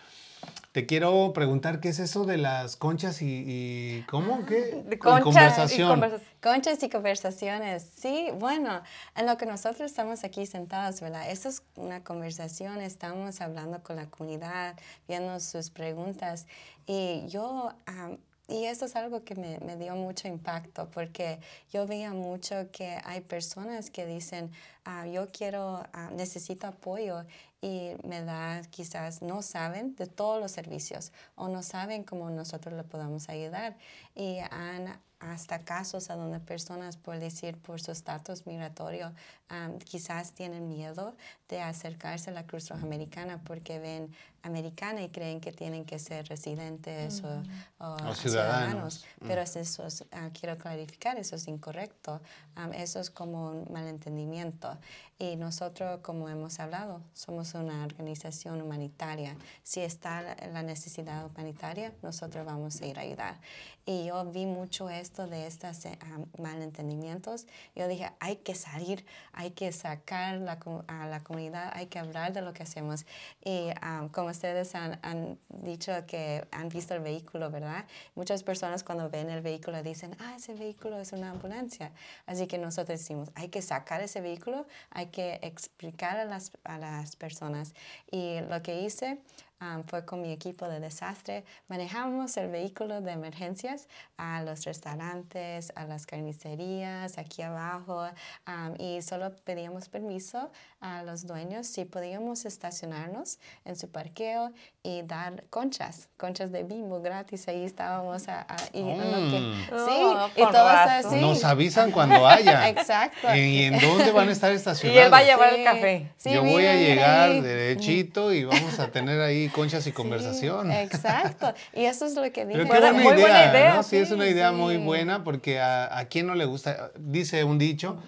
te 0.79 0.87
quiero 0.87 1.33
preguntar 1.33 1.81
qué 1.81 1.89
es 1.89 1.99
eso 1.99 2.24
de 2.24 2.37
las 2.37 2.76
conchas 2.76 3.20
y, 3.20 3.43
y 3.45 4.03
¿cómo? 4.03 4.47
¿Qué? 4.47 4.85
De 4.87 4.95
Y 4.95 4.99
conversación. 5.01 6.01
Conchas 6.41 6.81
y 6.85 6.89
conversaciones. 6.89 7.91
Sí, 7.97 8.29
bueno, 8.39 8.81
en 9.16 9.26
lo 9.26 9.37
que 9.37 9.45
nosotros 9.45 9.91
estamos 9.91 10.22
aquí 10.22 10.47
sentados, 10.47 11.01
¿verdad? 11.01 11.29
Esto 11.29 11.49
es 11.49 11.64
una 11.74 12.05
conversación, 12.05 12.81
estamos 12.81 13.41
hablando 13.41 13.83
con 13.83 13.97
la 13.97 14.07
comunidad, 14.07 14.76
viendo 15.09 15.41
sus 15.41 15.70
preguntas. 15.70 16.47
Y 16.87 17.26
yo, 17.26 17.72
am, 17.87 18.18
y 18.49 18.64
esto 18.64 18.86
es 18.86 18.96
algo 18.96 19.24
que 19.24 19.34
me, 19.34 19.59
me 19.61 19.76
dio 19.76 19.94
mucho 19.94 20.26
impacto, 20.26 20.90
porque 20.90 21.38
yo 21.70 21.86
veía 21.86 22.14
mucho 22.14 22.70
que 22.72 22.99
hay 23.05 23.20
personas 23.20 23.90
que 23.90 24.07
dicen, 24.07 24.51
ah, 24.86 25.07
yo 25.07 25.28
quiero, 25.28 25.84
ah, 25.92 26.11
necesito 26.12 26.66
apoyo 26.66 27.24
y 27.61 27.92
me 28.05 28.24
da, 28.24 28.62
quizás 28.70 29.20
no 29.20 29.42
saben 29.42 29.94
de 29.96 30.07
todos 30.07 30.40
los 30.40 30.51
servicios 30.51 31.12
o 31.34 31.49
no 31.49 31.62
saben 31.62 32.05
cómo 32.05 32.30
nosotros 32.30 32.74
le 32.74 32.84
podemos 32.84 33.28
ayudar. 33.28 33.76
Y 34.14 34.38
han 34.51 34.99
hasta 35.20 35.64
casos 35.64 36.11
a 36.11 36.16
donde 36.16 36.38
personas, 36.38 36.96
por 36.96 37.18
decir, 37.18 37.57
por 37.59 37.80
su 37.80 37.90
estatus 37.90 38.46
migratorio, 38.46 39.12
am, 39.49 39.78
quizás 39.78 40.32
tienen 40.32 40.68
miedo 40.68 41.16
de 41.49 41.61
acercarse 41.61 42.30
a 42.30 42.34
la 42.34 42.46
Cruz 42.46 42.68
Roja 42.68 42.82
Americana 42.82 43.40
porque 43.44 43.78
ven 43.78 44.14
americana 44.43 45.03
y 45.03 45.09
creen 45.09 45.41
que 45.41 45.53
tienen 45.53 45.84
que 45.84 45.99
ser 45.99 46.26
residentes 46.28 47.22
o, 47.24 47.43
o 47.84 47.97
O 48.11 48.14
ciudadanos. 48.14 49.05
Pero 49.26 49.43
es 49.43 49.57
eso 49.57 49.86
es, 49.86 50.05
ah, 50.12 50.30
quiero 50.39 50.57
clarificar, 50.57 51.16
eso 51.18 51.36
es 51.36 51.49
incorrecto. 51.49 52.20
Am, 52.55 52.72
eso 52.72 53.01
es 53.01 53.11
como 53.11 53.51
un 53.51 53.66
malentendimiento. 53.72 54.76
Y 55.18 55.34
nosotros, 55.36 56.01
como 56.03 56.28
hemos 56.28 56.61
hablado, 56.61 57.01
somos 57.12 57.55
una 57.55 57.84
organización 57.84 58.62
humanitaria. 58.62 59.36
Si 59.64 59.80
está 59.80 60.22
la- 60.22 60.62
necesidad 60.62 61.26
humanitaria, 61.26 61.93
nosotros 62.03 62.45
vamos 62.47 62.80
a 62.80 62.86
ir 62.86 62.99
a 62.99 63.03
ayudar. 63.03 63.41
Y 63.84 64.07
yo 64.07 64.24
vi 64.26 64.45
mucho 64.47 64.91
esto 64.91 65.26
de 65.26 65.47
estos 65.47 65.84
eh, 65.86 65.99
am, 66.12 66.26
malentendimientos. 66.39 67.47
Yo 67.74 67.89
dije, 67.89 68.11
hay 68.20 68.36
que 68.36 68.55
salir, 68.55 69.05
hay 69.32 69.51
que 69.53 69.72
sacar 69.72 70.36
la 70.39 70.59
a 70.89 71.07
la 71.07 71.20
comunidad, 71.24 71.70
hay 71.74 71.86
que 71.86 71.99
hablar 71.99 72.32
de 72.32 72.43
lo 72.43 72.53
que 72.53 72.62
hacemos. 72.62 73.07
Y 73.45 73.70
am, 73.80 74.09
como 74.11 74.28
ustedes 74.31 74.74
han, 74.74 74.99
han 75.03 75.39
dicho 75.49 75.93
que 76.07 76.47
han 76.51 76.68
visto 76.68 76.95
el 76.95 77.01
vehículo, 77.01 77.51
¿verdad? 77.51 77.85
Muchas 78.14 78.43
personas 78.43 78.85
cuando 78.85 79.11
ven 79.11 79.31
el 79.31 79.41
vehículo 79.41 79.83
dicen, 79.83 80.16
ah, 80.20 80.35
ese 80.37 80.55
vehículo 80.55 80.99
es 80.99 81.12
una 81.12 81.31
ambulancia. 81.31 81.93
Así 82.26 82.47
que 82.47 82.59
nosotros 82.59 82.99
decimos, 83.01 83.31
hay 83.35 83.49
que 83.49 83.62
sacar 83.62 84.01
ese 84.01 84.20
vehículo, 84.20 84.66
hay 84.91 85.07
que 85.07 85.39
explicar 85.43 86.18
a 86.18 86.24
las, 86.24 86.53
a 86.64 86.79
las 86.79 87.16
personas. 87.16 87.74
Y 88.11 88.41
lo 88.43 88.62
que 88.62 88.83
hice 88.83 89.18
um, 89.61 89.85
fue 89.85 90.05
con 90.05 90.23
mi 90.23 90.33
equipo 90.33 90.69
de 90.69 90.81
desastre. 90.81 91.45
Manejamos 91.69 92.37
el 92.37 92.51
vehículo 92.51 93.01
de 93.01 93.13
emergencias 93.13 93.89
a 94.17 94.43
los 94.43 94.65
restaurantes, 94.65 95.73
a 95.75 95.85
las 95.85 96.07
carnicerías, 96.07 97.19
aquí 97.19 97.43
abajo, 97.43 98.09
um, 98.47 98.75
y 98.79 99.03
solo 99.03 99.35
pedíamos 99.45 99.89
permiso 99.89 100.51
a 100.81 101.03
los 101.03 101.27
dueños 101.27 101.67
si 101.67 101.85
podíamos 101.85 102.45
estacionarnos 102.45 103.39
en 103.65 103.77
su 103.77 103.91
parqueo 103.91 104.53
y 104.89 105.03
dar 105.03 105.45
conchas, 105.51 106.09
conchas 106.16 106.51
de 106.51 106.62
bimbo 106.62 107.03
gratis. 107.03 107.47
Ahí 107.49 107.62
estábamos 107.64 108.26
a, 108.28 108.41
a- 108.49 108.57
y 108.72 108.80
en 108.80 108.99
lo 108.99 109.30
que- 109.30 109.39
Mm. 109.41 109.64
sí, 109.86 110.01
Oh, 110.03 110.28
y 110.34 110.43
con 110.43 110.53
todo 110.53 110.66
razón. 110.68 111.12
así. 111.12 111.20
Nos 111.20 111.45
avisan 111.45 111.91
cuando 111.91 112.26
haya. 112.26 112.68
Exacto. 112.70 113.34
¿Y 113.34 113.64
en 113.64 113.78
dónde 113.80 114.11
van 114.12 114.30
a 114.30 114.32
estar 114.32 114.51
Y 114.53 114.57
estacionados? 114.57 115.05
él 115.05 115.12
va 115.12 115.18
a 115.18 115.22
llevar 115.24 115.51
Sí, 115.51 115.57
el 115.59 115.64
café. 115.64 116.12
sí, 116.16 116.30
Yo 116.32 116.43
voy 116.43 116.64
a 116.64 116.74
llegar 116.74 117.30
ahí. 117.30 117.41
derechito 117.43 118.32
y 118.32 118.45
vamos 118.45 118.78
a 118.78 118.91
tener 118.91 119.20
ahí 119.20 119.49
conchas 119.51 119.82
y 119.86 119.91
Sí, 119.91 119.93
conversación. 119.93 120.72
Exacto. 120.72 121.53
Y 121.74 121.84
eso 121.84 122.07
es 122.07 122.14
lo 122.14 122.22
que 122.32 122.47
dije. 122.47 122.59
Pero 122.59 122.64
qué 122.64 122.68
Buena- 122.68 122.93
buena, 122.93 122.93
muy 122.93 123.12
idea, 123.12 123.20
buena 123.28 123.51
idea, 123.59 123.74
¿no? 123.74 123.82
Sí, 123.82 123.97
es 123.99 124.09
sí, 124.09 124.14
una 124.14 124.26
idea 124.26 124.53
muy 124.53 124.76
sí. 124.76 124.82
buena 124.82 125.22
porque 125.22 125.61
a, 125.61 125.99
a 125.99 126.07
quién 126.07 126.26
no 126.26 126.34
le 126.34 126.47
gusta, 126.47 126.93
dice 126.99 127.45
un 127.45 127.59
dicho, 127.59 127.99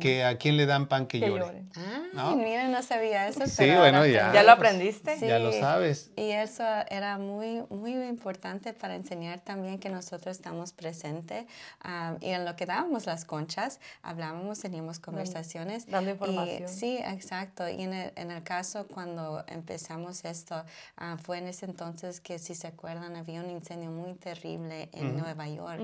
que 0.00 0.24
a 0.24 0.38
quién 0.38 0.56
le 0.56 0.64
dan 0.66 0.86
pan 0.86 1.06
que, 1.06 1.20
Que 1.20 1.28
llore. 1.28 1.44
llore. 1.44 1.62
Ah, 1.76 2.02
¿No? 2.14 2.36
mira, 2.36 2.66
no 2.68 2.82
sabía 2.82 3.28
eso. 3.28 3.46
Sí, 3.46 3.52
pero 3.58 3.80
bueno, 3.80 4.06
ya. 4.06 4.32
¿Ya 4.32 4.42
lo 4.42 4.52
aprendiste? 4.52 5.18
Ya 5.20 5.38
lo 5.38 5.52
sabes. 5.52 6.10
Y 6.16 6.25
eso 6.30 6.64
era 6.88 7.18
muy, 7.18 7.62
muy 7.70 7.92
importante 8.06 8.72
para 8.72 8.94
enseñar 8.96 9.40
también 9.40 9.78
que 9.78 9.88
nosotros 9.88 10.36
estamos 10.36 10.72
presentes. 10.72 11.46
ah, 11.80 12.16
y 12.20 12.30
en 12.30 12.44
lo 12.44 12.56
que 12.56 12.66
dábamos 12.66 13.06
las 13.06 13.24
conchas, 13.24 13.80
hablábamos, 14.02 14.60
teníamos 14.60 14.98
conversaciones. 14.98 15.86
dando 15.86 16.10
Y- 16.10 16.12
información. 16.14 16.68
sí, 16.68 16.98
exacto. 16.98 17.68
Y 17.68 17.82
en 17.82 17.92
el, 17.92 18.12
en 18.16 18.30
el 18.30 18.42
caso 18.42 18.86
cuando 18.86 19.44
empezamos 19.46 20.24
esto, 20.24 20.64
ah, 20.96 21.16
fue 21.22 21.38
en 21.38 21.46
ese 21.48 21.66
entonces 21.66 22.20
que, 22.20 22.38
si 22.38 22.54
se 22.54 22.66
acuerdan, 22.68 23.16
había 23.16 23.40
un 23.40 23.50
incendio 23.50 23.90
muy 23.90 24.14
terrible 24.14 24.88
en 24.92 25.16
Nueva 25.16 25.48
York. 25.48 25.82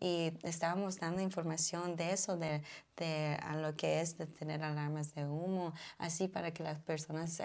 Y 0.00 0.32
estábamos 0.42 0.98
dando 0.98 1.20
información 1.22 1.96
de 1.96 2.12
eso, 2.12 2.36
de, 2.36 2.62
de 2.96 3.36
a 3.42 3.56
lo 3.56 3.74
que 3.76 4.00
es 4.00 4.16
de 4.18 4.26
tener 4.26 4.62
alarmas 4.62 5.14
de 5.14 5.24
humo, 5.26 5.72
así 5.98 6.28
para 6.28 6.52
que 6.52 6.62
las 6.62 6.78
personas 6.80 7.40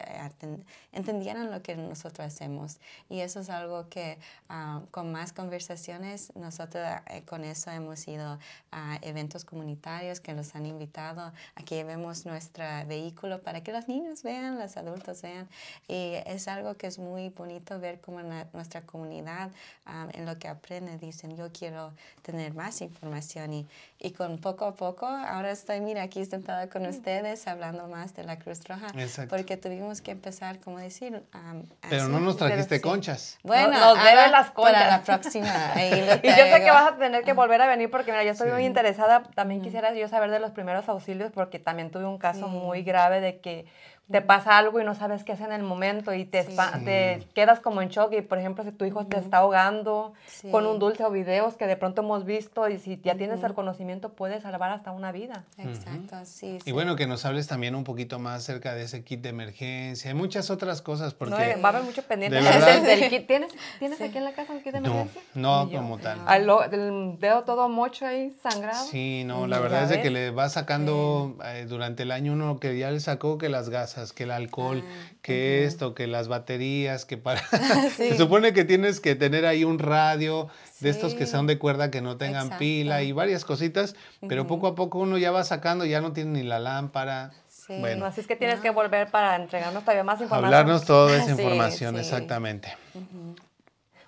entendieran 0.91 1.51
lo 1.51 1.61
que 1.61 1.75
nosotros 1.75 2.27
hacemos. 2.27 2.79
Y 3.09 3.19
eso 3.21 3.39
es 3.39 3.49
algo 3.49 3.89
que 3.89 4.19
ah, 4.49 4.81
con 4.91 5.11
más 5.11 5.33
conversaciones, 5.33 6.33
nosotros 6.35 6.85
eh, 7.07 7.23
con 7.23 7.43
eso 7.43 7.71
hemos 7.71 8.07
ido 8.07 8.39
a 8.71 8.97
eventos 9.01 9.45
comunitarios 9.45 10.19
que 10.19 10.33
nos 10.33 10.55
han 10.55 10.65
invitado 10.65 11.31
a 11.55 11.63
que 11.63 11.75
llevemos 11.75 12.25
nuestro 12.25 12.63
vehículo 12.87 13.41
para 13.41 13.61
que 13.63 13.71
los 13.71 13.87
niños 13.87 14.23
vean, 14.23 14.57
los 14.59 14.77
adultos 14.77 15.21
vean. 15.21 15.47
Y 15.87 16.13
es 16.25 16.47
algo 16.47 16.75
que 16.75 16.87
es 16.87 16.99
muy 16.99 17.29
bonito 17.29 17.79
ver 17.79 17.99
cómo 18.01 18.21
na- 18.21 18.47
nuestra 18.53 18.81
comunidad 18.81 19.51
ah, 19.85 20.07
en 20.13 20.25
lo 20.25 20.37
que 20.37 20.47
aprende 20.47 20.97
dicen, 20.97 21.35
yo 21.35 21.51
quiero 21.51 21.93
tener 22.21 22.53
más 22.53 22.81
información 22.81 23.53
y, 23.53 23.67
y 23.99 24.11
con 24.11 24.39
poco 24.39 24.65
a 24.65 24.75
poco, 24.75 25.07
ahora 25.39 25.51
estoy, 25.51 25.79
mira, 25.79 26.03
aquí 26.03 26.23
sentada 26.25 26.67
con 26.69 26.85
ustedes 26.85 27.47
hablando 27.47 27.87
más 27.87 28.13
de 28.13 28.23
la 28.23 28.37
Cruz 28.37 28.63
Roja, 28.67 28.87
Exacto. 28.97 29.35
porque 29.35 29.57
tuvimos 29.57 30.01
que 30.01 30.11
empezar, 30.11 30.59
como 30.59 30.77
decir, 30.79 31.23
am, 31.31 31.63
Pero 31.89 32.03
así. 32.03 32.11
no 32.11 32.19
nos 32.19 32.37
trajiste 32.37 32.81
conchas. 32.81 33.37
Bueno, 33.43 33.69
Nos 33.71 33.81
ahora 33.97 34.27
las 34.27 34.51
Para 34.51 34.53
conchas. 34.53 34.87
la 34.89 35.01
próxima. 35.03 35.47
ahí 35.73 35.89
lo 35.91 36.13
Y 36.15 36.27
yo 36.29 36.43
sé 36.55 36.61
que 36.63 36.71
vas 36.71 36.91
a 36.91 36.97
tener 36.97 37.23
que 37.23 37.33
volver 37.33 37.61
a 37.61 37.67
venir 37.67 37.89
porque 37.89 38.11
mira, 38.11 38.23
yo 38.23 38.31
estoy 38.31 38.51
muy 38.51 38.65
interesada. 38.65 39.23
También 39.35 39.61
quisiera 39.61 39.93
yo 39.93 40.07
saber 40.07 40.29
de 40.31 40.39
los 40.39 40.51
primeros 40.51 40.87
auxilios 40.89 41.31
porque 41.33 41.57
también 41.59 41.89
tuve 41.89 42.05
un 42.05 42.17
caso 42.17 42.47
muy 42.47 42.83
grave 42.83 43.21
de 43.21 43.39
que 43.39 43.65
te 44.11 44.21
pasa 44.21 44.57
algo 44.57 44.79
y 44.79 44.83
no 44.83 44.95
sabes 44.95 45.23
qué 45.23 45.33
hacer 45.33 45.47
en 45.47 45.53
el 45.53 45.63
momento 45.63 46.13
y 46.13 46.25
te, 46.25 46.43
Sí. 46.43 46.55
te 46.85 47.27
quedas 47.35 47.59
como 47.59 47.81
en 47.81 47.89
shock. 47.89 48.11
Y 48.13 48.21
por 48.21 48.37
ejemplo, 48.39 48.63
si 48.63 48.71
tu 48.71 48.85
hijo 48.85 49.05
te 49.05 49.17
está 49.17 49.37
ahogando 49.37 50.13
Sí. 50.27 50.49
con 50.49 50.65
un 50.65 50.79
dulce 50.79 51.03
o 51.03 51.11
videos 51.11 51.55
que 51.55 51.67
de 51.67 51.75
pronto 51.77 52.01
hemos 52.01 52.25
visto 52.25 52.67
y 52.69 52.79
si 52.79 52.99
ya 53.03 53.15
tienes 53.15 53.43
el 53.43 53.53
conocimiento 53.53 54.09
puedes 54.09 54.43
salvar 54.43 54.71
hasta 54.71 54.91
una 54.91 55.11
vida. 55.11 55.43
Exacto, 55.57 56.15
sí. 56.25 56.57
Y 56.57 56.59
sí. 56.61 56.71
bueno, 56.71 56.95
que 56.95 57.05
nos 57.07 57.25
hables 57.25 57.47
también 57.47 57.75
un 57.75 57.83
poquito 57.83 58.19
más 58.19 58.37
acerca 58.43 58.73
de 58.73 58.83
ese 58.83 59.03
kit 59.03 59.21
de 59.21 59.29
emergencia 59.29 60.11
y 60.11 60.13
muchas 60.13 60.49
otras 60.49 60.81
cosas, 60.81 61.13
porque 61.13 61.35
No, 61.35 61.39
eh, 61.41 61.55
va 61.63 61.69
a 61.69 61.71
haber 61.73 61.83
mucho 61.83 62.01
pendiente. 62.03 62.37
¿De 62.37 62.43
verdad? 62.49 62.81
Del 62.81 63.09
kit. 63.09 63.27
¿Tienes, 63.27 63.51
¿tienes 63.79 64.01
aquí 64.01 64.17
en 64.17 64.23
la 64.23 64.31
casa 64.33 64.53
un 64.53 64.61
kit 64.63 64.73
de 64.73 64.81
no, 64.81 64.87
emergencia? 64.91 65.21
no 65.35 65.65
Ni 65.65 65.71
yo. 65.73 65.77
como 65.79 65.97
tal. 65.99 66.19
Al 66.25 66.45
lo- 66.47 66.67
del 66.67 67.17
dedo 67.19 67.43
todo 67.43 67.69
mocho 67.69 68.05
ahí, 68.05 68.33
sangrado. 68.41 68.85
Sí, 68.85 69.23
no, 69.25 69.45
la 69.47 69.59
verdad 69.59 69.83
es 69.83 69.89
de 69.89 70.01
que 70.01 70.09
le 70.09 70.31
va 70.31 70.49
sacando 70.49 71.35
eh, 71.45 71.65
durante 71.67 72.03
el 72.03 72.11
año 72.11 72.33
uno 72.33 72.59
que 72.59 72.77
ya 72.77 72.91
le 72.91 72.99
sacó 72.99 73.37
que 73.37 73.49
las 73.49 73.69
gasas, 73.69 73.98
que 74.13 74.23
el 74.23 74.31
alcohol, 74.31 74.83
que 75.21 75.65
esto, 75.65 75.93
que 75.93 76.07
las 76.07 76.27
baterías, 76.27 77.05
que 77.05 77.17
para... 77.17 77.41
Se 77.97 78.17
supone 78.17 78.53
que 78.53 78.65
tienes 78.65 78.99
que 78.99 79.15
tener 79.15 79.45
ahí 79.45 79.63
un 79.63 79.79
radio 79.79 80.47
de 80.79 80.89
estos 80.89 81.13
que 81.13 81.25
son 81.25 81.45
de 81.47 81.57
cuerda 81.57 81.91
que 81.91 82.01
no 82.01 82.17
tengan 82.17 82.43
Exacto. 82.45 82.59
pila 82.59 83.03
y 83.03 83.11
varias 83.11 83.45
cositas, 83.45 83.95
pero 84.27 84.47
poco 84.47 84.67
a 84.67 84.75
poco 84.75 84.99
uno 84.99 85.17
ya 85.17 85.31
va 85.31 85.43
sacando, 85.43 85.85
ya 85.85 86.01
no 86.01 86.13
tiene 86.13 86.39
ni 86.39 86.43
la 86.43 86.59
lámpara. 86.59 87.31
Sí. 87.47 87.73
No, 87.73 87.79
Bueno, 87.81 88.05
así 88.05 88.21
es 88.21 88.27
que 88.27 88.35
tienes 88.35 88.59
que 88.61 88.69
volver 88.71 89.11
para 89.11 89.35
entregarnos 89.35 89.83
todavía 89.83 90.03
más 90.03 90.19
información. 90.21 90.45
hablarnos 90.45 90.85
toda 90.85 91.17
esa 91.17 91.31
información, 91.39 91.95
sí. 91.95 92.01
exactamente. 92.01 92.69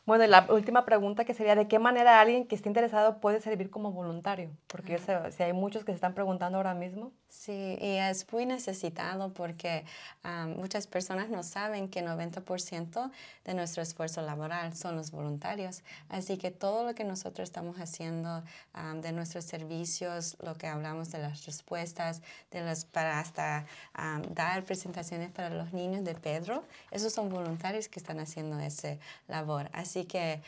Bueno, 0.04 0.24
y 0.24 0.28
la 0.28 0.48
última 0.50 0.84
pregunta 0.84 1.26
que 1.26 1.36
sería, 1.36 1.56
¿de 1.56 1.68
qué 1.68 1.78
manera 1.78 2.20
alguien 2.20 2.48
que 2.48 2.56
esté 2.56 2.68
interesado 2.70 3.20
puede 3.20 3.40
servir 3.40 3.70
como 3.70 3.92
voluntario? 3.92 4.50
Porque 4.66 4.94
yo 4.94 4.98
sé, 4.98 5.32
si 5.32 5.44
hay 5.44 5.54
muchos 5.54 5.86
que 5.86 5.92
se 5.92 5.96
están 5.96 6.16
preguntando 6.16 6.58
ahora 6.58 6.74
mismo. 6.74 7.12
Sí, 7.30 7.78
y 7.80 7.96
es 7.96 8.30
muy 8.34 8.46
necesitado 8.46 9.34
porque 9.34 9.86
ah, 10.24 10.48
muchas 10.48 10.86
personas 10.88 11.30
no 11.30 11.44
saben 11.44 11.88
que 11.88 12.04
90% 12.04 13.12
de 13.46 13.54
nuestro 13.54 13.82
esfuerzo 13.82 14.22
laboral 14.22 14.76
son 14.76 14.98
los 14.98 15.12
voluntarios. 15.12 15.84
Así 16.10 16.38
que 16.38 16.52
todo 16.52 16.84
lo 16.84 16.94
que 16.94 17.04
nosotros 17.06 17.48
estamos 17.48 17.78
haciendo 17.78 18.44
ah, 18.74 18.94
de 18.96 19.12
nuestros 19.14 19.46
servicios, 19.46 20.36
lo 20.42 20.56
que 20.56 20.68
hablamos 20.68 21.12
de 21.12 21.20
las 21.20 21.46
respuestas, 21.46 22.22
de 22.50 22.62
las, 22.62 22.86
para 22.86 23.20
hasta 23.20 23.66
ah, 23.94 24.22
dar 24.32 24.64
presentaciones 24.64 25.32
para 25.32 25.52
los 25.52 25.74
niños 25.74 26.04
de 26.04 26.16
Pedro, 26.16 26.66
esos 26.90 27.14
son 27.14 27.30
voluntarios 27.30 27.88
que 27.88 28.00
están 28.00 28.20
haciendo 28.20 28.60
esa 28.60 28.98
labor. 29.28 29.70
Así 29.74 29.91
que 30.08 30.42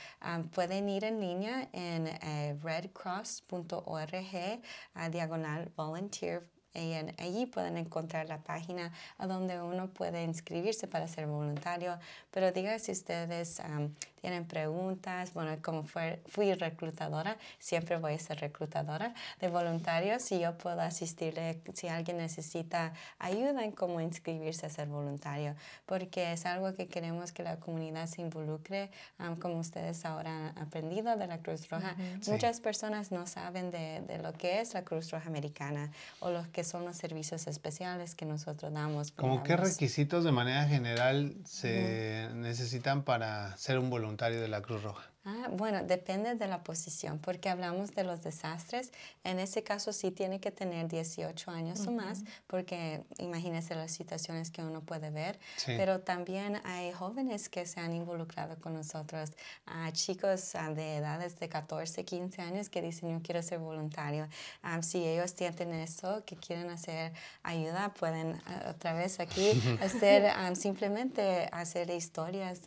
pueden 0.51 0.89
ir 0.89 1.03
en 1.03 1.19
línea 1.19 1.69
en 1.73 2.07
eh, 2.07 2.55
redcross.org 2.61 4.61
a 4.93 5.09
diagonal 5.09 5.71
volunteer 5.75 6.43
y 6.75 6.93
allí 7.21 7.45
pueden 7.45 7.77
encontrar 7.77 8.27
la 8.27 8.39
página 8.39 8.91
a 9.19 9.27
donde 9.27 9.61
uno 9.61 9.89
puede 9.89 10.23
inscribirse 10.23 10.87
para 10.87 11.07
ser 11.07 11.27
voluntario. 11.27 11.99
Pero 12.31 12.51
diga 12.51 12.79
si 12.79 12.91
ustedes 12.91 13.61
tienen 14.23 14.45
preguntas, 14.45 15.33
bueno, 15.33 15.51
como 15.61 15.83
fue, 15.83 16.21
fui 16.27 16.53
reclutadora, 16.53 17.35
siempre 17.59 17.97
voy 17.97 18.13
a 18.13 18.19
ser 18.19 18.39
reclutadora 18.39 19.13
de 19.41 19.49
voluntarios 19.49 20.31
y 20.31 20.39
yo 20.39 20.57
puedo 20.57 20.79
asistirle 20.79 21.59
si 21.73 21.89
alguien 21.89 22.19
necesita 22.19 22.93
ayuda 23.19 23.65
en 23.65 23.73
cómo 23.73 23.99
inscribirse 23.99 24.65
a 24.65 24.69
ser 24.69 24.87
voluntario, 24.87 25.57
porque 25.85 26.31
es 26.31 26.45
algo 26.45 26.73
que 26.73 26.87
queremos 26.87 27.33
que 27.33 27.43
la 27.43 27.57
comunidad 27.57 28.07
se 28.07 28.21
involucre, 28.21 28.91
como 29.41 29.59
ustedes 29.59 30.05
ahora 30.05 30.51
han 30.51 30.57
aprendido 30.57 31.17
de 31.17 31.27
la 31.27 31.39
Cruz 31.39 31.67
Roja. 31.67 31.97
Muchas 32.25 32.61
personas 32.61 33.11
no 33.11 33.27
saben 33.27 33.71
de, 33.71 34.03
de, 34.07 34.19
lo 34.19 34.31
que 34.31 34.61
es 34.61 34.73
la 34.73 34.85
Cruz 34.85 35.11
Roja 35.11 35.27
Americana 35.27 35.91
o 36.21 36.29
los 36.29 36.47
que 36.47 36.63
son 36.63 36.85
los 36.85 36.95
servicios 36.95 37.45
especiales 37.47 38.15
que 38.15 38.25
nosotros 38.25 38.71
damos. 38.71 39.11
¿Cómo 39.11 39.43
qué 39.43 39.57
requisitos 39.57 40.23
de 40.23 40.31
manera 40.31 40.63
general 40.65 41.35
se 41.43 42.29
necesitan 42.35 43.03
para 43.03 43.57
ser 43.57 43.79
un 43.79 43.89
voluntario? 43.89 44.12
De 44.41 44.47
la 44.47 44.61
Cruz 44.61 44.83
Roja? 44.83 45.12
Ah, 45.25 45.47
bueno, 45.49 45.81
depende 45.83 46.35
de 46.35 46.47
la 46.47 46.63
posición, 46.63 47.17
porque 47.17 47.49
hablamos 47.49 47.91
de 47.95 48.03
los 48.03 48.23
desastres. 48.23 48.91
En 49.23 49.39
ese 49.39 49.63
caso 49.63 49.93
sí 49.93 50.11
tiene 50.11 50.41
que 50.41 50.51
tener 50.51 50.89
18 50.89 51.49
años 51.49 51.87
o 51.87 51.91
más, 51.91 52.23
porque 52.45 53.05
imagínese 53.19 53.73
las 53.75 53.91
situaciones 53.91 54.51
que 54.51 54.61
uno 54.61 54.81
puede 54.81 55.11
ver. 55.11 55.39
Pero 55.65 56.01
también 56.01 56.59
hay 56.65 56.91
jóvenes 56.91 57.47
que 57.47 57.65
se 57.65 57.79
han 57.79 57.93
involucrado 57.93 58.59
con 58.59 58.73
nosotros, 58.73 59.31
chicos 59.93 60.53
de 60.75 60.97
edades 60.97 61.39
de 61.39 61.47
14, 61.47 62.03
15 62.03 62.41
años 62.41 62.69
que 62.69 62.81
dicen 62.81 63.09
yo 63.11 63.21
quiero 63.23 63.41
ser 63.41 63.59
voluntario. 63.59 64.27
Ah, 64.61 64.81
si 64.81 65.05
ellos 65.05 65.35
tienen 65.35 65.73
eso, 65.75 66.23
que 66.25 66.35
quieren 66.35 66.69
hacer 66.69 67.13
ayuda, 67.43 67.93
pueden 67.93 68.41
otra 68.67 68.91
vez 68.93 69.21
aquí 69.21 69.51
hacer 69.81 70.33
simplemente 70.57 71.47
hacer 71.53 71.89
historias 71.91 72.61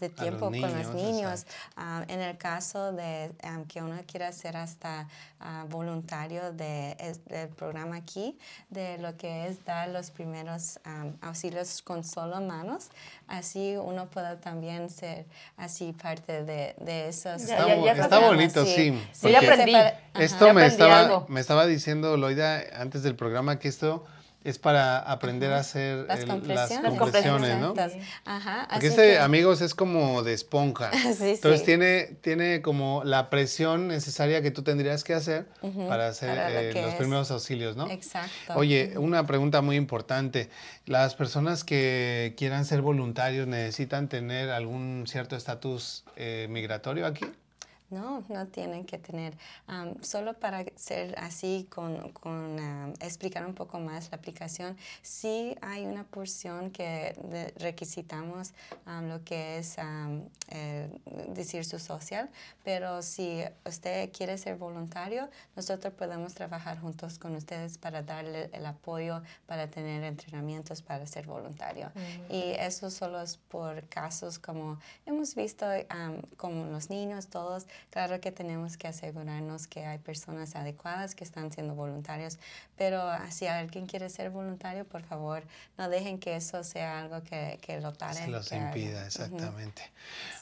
de 0.00 0.10
tiempo 0.10 0.50
con 0.50 0.60
los 0.60 0.94
niños. 0.94 1.46
Ah, 1.78 2.06
en 2.08 2.22
el 2.22 2.38
caso 2.38 2.92
de 2.92 3.32
que 3.68 3.82
uno 3.82 3.96
quiera 4.06 4.32
ser 4.32 4.56
hasta 4.56 5.08
ah, 5.40 5.66
voluntario 5.68 6.50
de, 6.52 6.96
del 7.26 7.48
programa 7.50 7.96
aquí, 7.96 8.38
de 8.70 8.96
lo 8.96 9.14
que 9.18 9.46
es 9.46 9.62
dar 9.66 9.90
los 9.90 10.10
primeros 10.10 10.80
auxilios 11.20 11.82
con 11.82 12.02
solo 12.02 12.40
manos, 12.40 12.88
así 13.28 13.76
uno 13.76 14.06
puede 14.06 14.36
también 14.36 14.88
ser 14.88 15.26
así 15.58 15.92
parte 15.92 16.44
de, 16.44 16.74
de 16.80 17.08
esos. 17.08 17.42
Está, 17.42 18.20
bonito, 18.20 18.64
sí. 18.64 18.98
sí. 19.12 19.34
aprendí. 19.34 19.74
Esto 20.14 20.54
me, 20.54 20.64
estaba, 20.64 21.26
me 21.28 21.40
estaba 21.40 21.66
diciendo 21.66 22.16
Loida 22.16 22.62
antes 22.80 23.02
del 23.02 23.16
programa 23.16 23.58
que 23.58 23.68
esto 23.68 24.06
es 24.46 24.58
para 24.58 24.98
aprender 25.00 25.52
a 25.52 25.58
hacer 25.58 26.06
las, 26.06 26.24
compresiones, 26.24 27.58
¿no? 27.58 27.74
Ajá, 28.24 28.68
Porque 28.70 28.86
este, 28.86 29.18
amigos, 29.18 29.60
es 29.60 29.74
como 29.74 30.22
de 30.22 30.34
esponja. 30.34 30.92
Entonces 31.20 31.64
Tiene, 31.64 32.16
tiene 32.20 32.62
como 32.62 33.02
la 33.04 33.28
presión 33.28 33.88
necesaria 33.88 34.42
que 34.42 34.52
tú 34.52 34.62
tendrías 34.62 35.02
que 35.02 35.14
hacer 35.14 35.46
para 35.88 36.06
hacer 36.06 36.38
eh, 36.38 36.80
los 36.80 36.94
primeros 36.94 37.32
auxilios, 37.32 37.76
¿no? 37.76 37.90
Exacto. 37.90 38.54
Oye, 38.54 38.92
una 38.96 39.26
pregunta 39.26 39.62
muy 39.62 39.74
importante. 39.74 40.48
¿Las 40.84 41.16
personas 41.16 41.64
que 41.64 42.34
quieran 42.36 42.64
ser 42.66 42.82
voluntarios 42.82 43.48
necesitan 43.48 44.08
tener 44.08 44.50
algún 44.50 45.06
cierto 45.08 45.34
estatus 45.34 46.04
eh, 46.14 46.46
migratorio 46.48 47.04
aquí? 47.06 47.26
No, 47.90 48.24
no 48.28 48.46
tienen 48.48 48.84
que 48.84 48.98
tener. 48.98 49.36
solo 50.00 50.34
para 50.34 50.64
ser 50.74 51.14
así, 51.18 51.68
con, 51.70 52.10
con 52.12 52.94
explicar 53.00 53.46
un 53.46 53.54
poco 53.54 53.78
más 53.78 54.10
la 54.10 54.16
aplicación, 54.16 54.76
sí 55.02 55.56
hay 55.60 55.86
una 55.86 56.04
porción 56.04 56.70
que 56.70 57.14
requisitamos 57.58 58.52
lo 59.02 59.22
que 59.24 59.58
es 59.58 59.76
eh, 60.48 60.88
decir 61.28 61.64
su 61.64 61.78
social, 61.78 62.28
pero 62.64 63.02
si 63.02 63.42
usted 63.64 64.10
quiere 64.12 64.36
ser 64.38 64.56
voluntario, 64.56 65.28
nosotros 65.54 65.92
podemos 65.94 66.34
trabajar 66.34 66.80
juntos 66.80 67.18
con 67.18 67.36
ustedes 67.36 67.78
para 67.78 68.02
darle 68.02 68.50
el 68.52 68.66
apoyo, 68.66 69.22
para 69.46 69.68
tener 69.68 70.02
entrenamientos 70.02 70.82
para 70.82 71.06
ser 71.06 71.26
voluntario. 71.26 71.92
Y 72.28 72.52
eso 72.58 72.90
solo 72.90 73.20
es 73.20 73.36
por 73.36 73.86
casos 73.88 74.38
como 74.38 74.78
hemos 75.04 75.34
visto, 75.34 75.66
como 76.36 76.64
los 76.66 76.90
niños, 76.90 77.28
todos 77.28 77.66
Claro 77.90 78.20
que 78.20 78.32
tenemos 78.32 78.76
que 78.76 78.88
asegurarnos 78.88 79.66
que 79.66 79.86
hay 79.86 79.98
personas 79.98 80.56
adecuadas 80.56 81.14
que 81.14 81.24
están 81.24 81.52
siendo 81.52 81.74
voluntarios, 81.74 82.38
pero 82.76 83.00
ah, 83.00 83.30
si 83.30 83.46
alguien 83.46 83.86
quiere 83.86 84.08
ser 84.08 84.30
voluntario, 84.30 84.84
por 84.84 85.02
favor, 85.02 85.42
no 85.78 85.88
dejen 85.88 86.18
que 86.18 86.36
eso 86.36 86.62
sea 86.64 87.00
algo 87.00 87.22
que, 87.22 87.58
que 87.62 87.80
lo 87.80 87.92
pare. 87.92 88.16
Se 88.16 88.28
los 88.28 88.50
impida, 88.52 89.06
exactamente. 89.06 89.82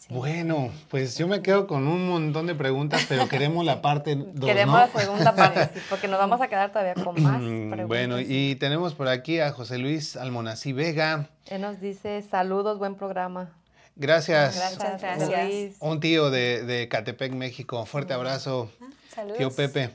Bueno, 0.08 0.70
pues 0.90 1.16
yo 1.16 1.26
me 1.26 1.40
quedo 1.42 1.66
con 1.66 1.86
un 1.86 2.08
montón 2.08 2.46
de 2.46 2.54
preguntas, 2.54 3.06
pero 3.08 3.28
queremos 3.28 3.64
la 3.64 3.80
parte 3.80 4.16
2, 4.16 4.44
Queremos 4.44 4.76
la 4.76 4.88
segunda 4.88 5.34
parte, 5.34 5.70
sí, 5.74 5.80
porque 5.88 6.08
nos 6.08 6.18
vamos 6.18 6.40
a 6.40 6.48
quedar 6.48 6.70
todavía 6.70 6.94
con 6.94 7.22
más 7.22 7.40
mm, 7.40 7.70
preguntas. 7.70 7.86
Bueno, 7.86 8.20
y 8.20 8.56
tenemos 8.56 8.94
por 8.94 9.08
aquí 9.08 9.40
a 9.40 9.50
José 9.52 9.78
Luis 9.78 10.16
Almonací 10.16 10.72
Vega. 10.72 11.28
Él 11.46 11.62
nos 11.62 11.80
dice, 11.80 12.22
saludos, 12.22 12.78
buen 12.78 12.96
programa. 12.96 13.50
Gracias. 13.96 14.56
Gracias, 14.56 15.00
gracias. 15.00 15.76
Un 15.80 16.00
tío 16.00 16.30
de, 16.30 16.64
de 16.64 16.88
Catepec, 16.88 17.32
México. 17.32 17.84
Fuerte 17.86 18.12
abrazo. 18.12 18.70
Ah, 18.80 18.86
saludos. 19.14 19.38
Tío 19.38 19.50
Pepe. 19.52 19.90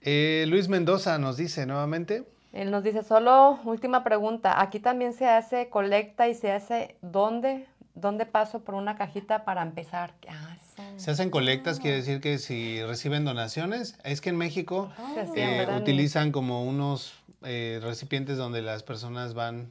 Eh, 0.00 0.44
Luis 0.48 0.68
Mendoza 0.68 1.18
nos 1.18 1.36
dice 1.36 1.66
nuevamente. 1.66 2.24
Él 2.52 2.70
nos 2.70 2.82
dice, 2.82 3.04
solo 3.04 3.60
última 3.64 4.02
pregunta. 4.02 4.60
Aquí 4.60 4.80
también 4.80 5.12
se 5.12 5.28
hace 5.28 5.68
colecta 5.68 6.28
y 6.28 6.34
se 6.34 6.50
hace 6.50 6.96
dónde, 7.00 7.66
dónde 7.94 8.26
paso 8.26 8.60
por 8.60 8.74
una 8.74 8.96
cajita 8.96 9.44
para 9.44 9.62
empezar. 9.62 10.14
Ah, 10.28 10.56
se 10.96 11.10
hacen 11.10 11.30
colectas, 11.30 11.78
quiere 11.78 11.98
decir 11.98 12.20
que 12.20 12.38
si 12.38 12.82
reciben 12.82 13.24
donaciones, 13.24 13.96
es 14.02 14.20
que 14.20 14.30
en 14.30 14.36
México 14.36 14.90
eh, 15.36 15.66
utilizan 15.78 16.32
como 16.32 16.64
unos 16.64 17.14
eh, 17.42 17.80
recipientes 17.82 18.36
donde 18.36 18.62
las 18.62 18.82
personas 18.82 19.34
van 19.34 19.70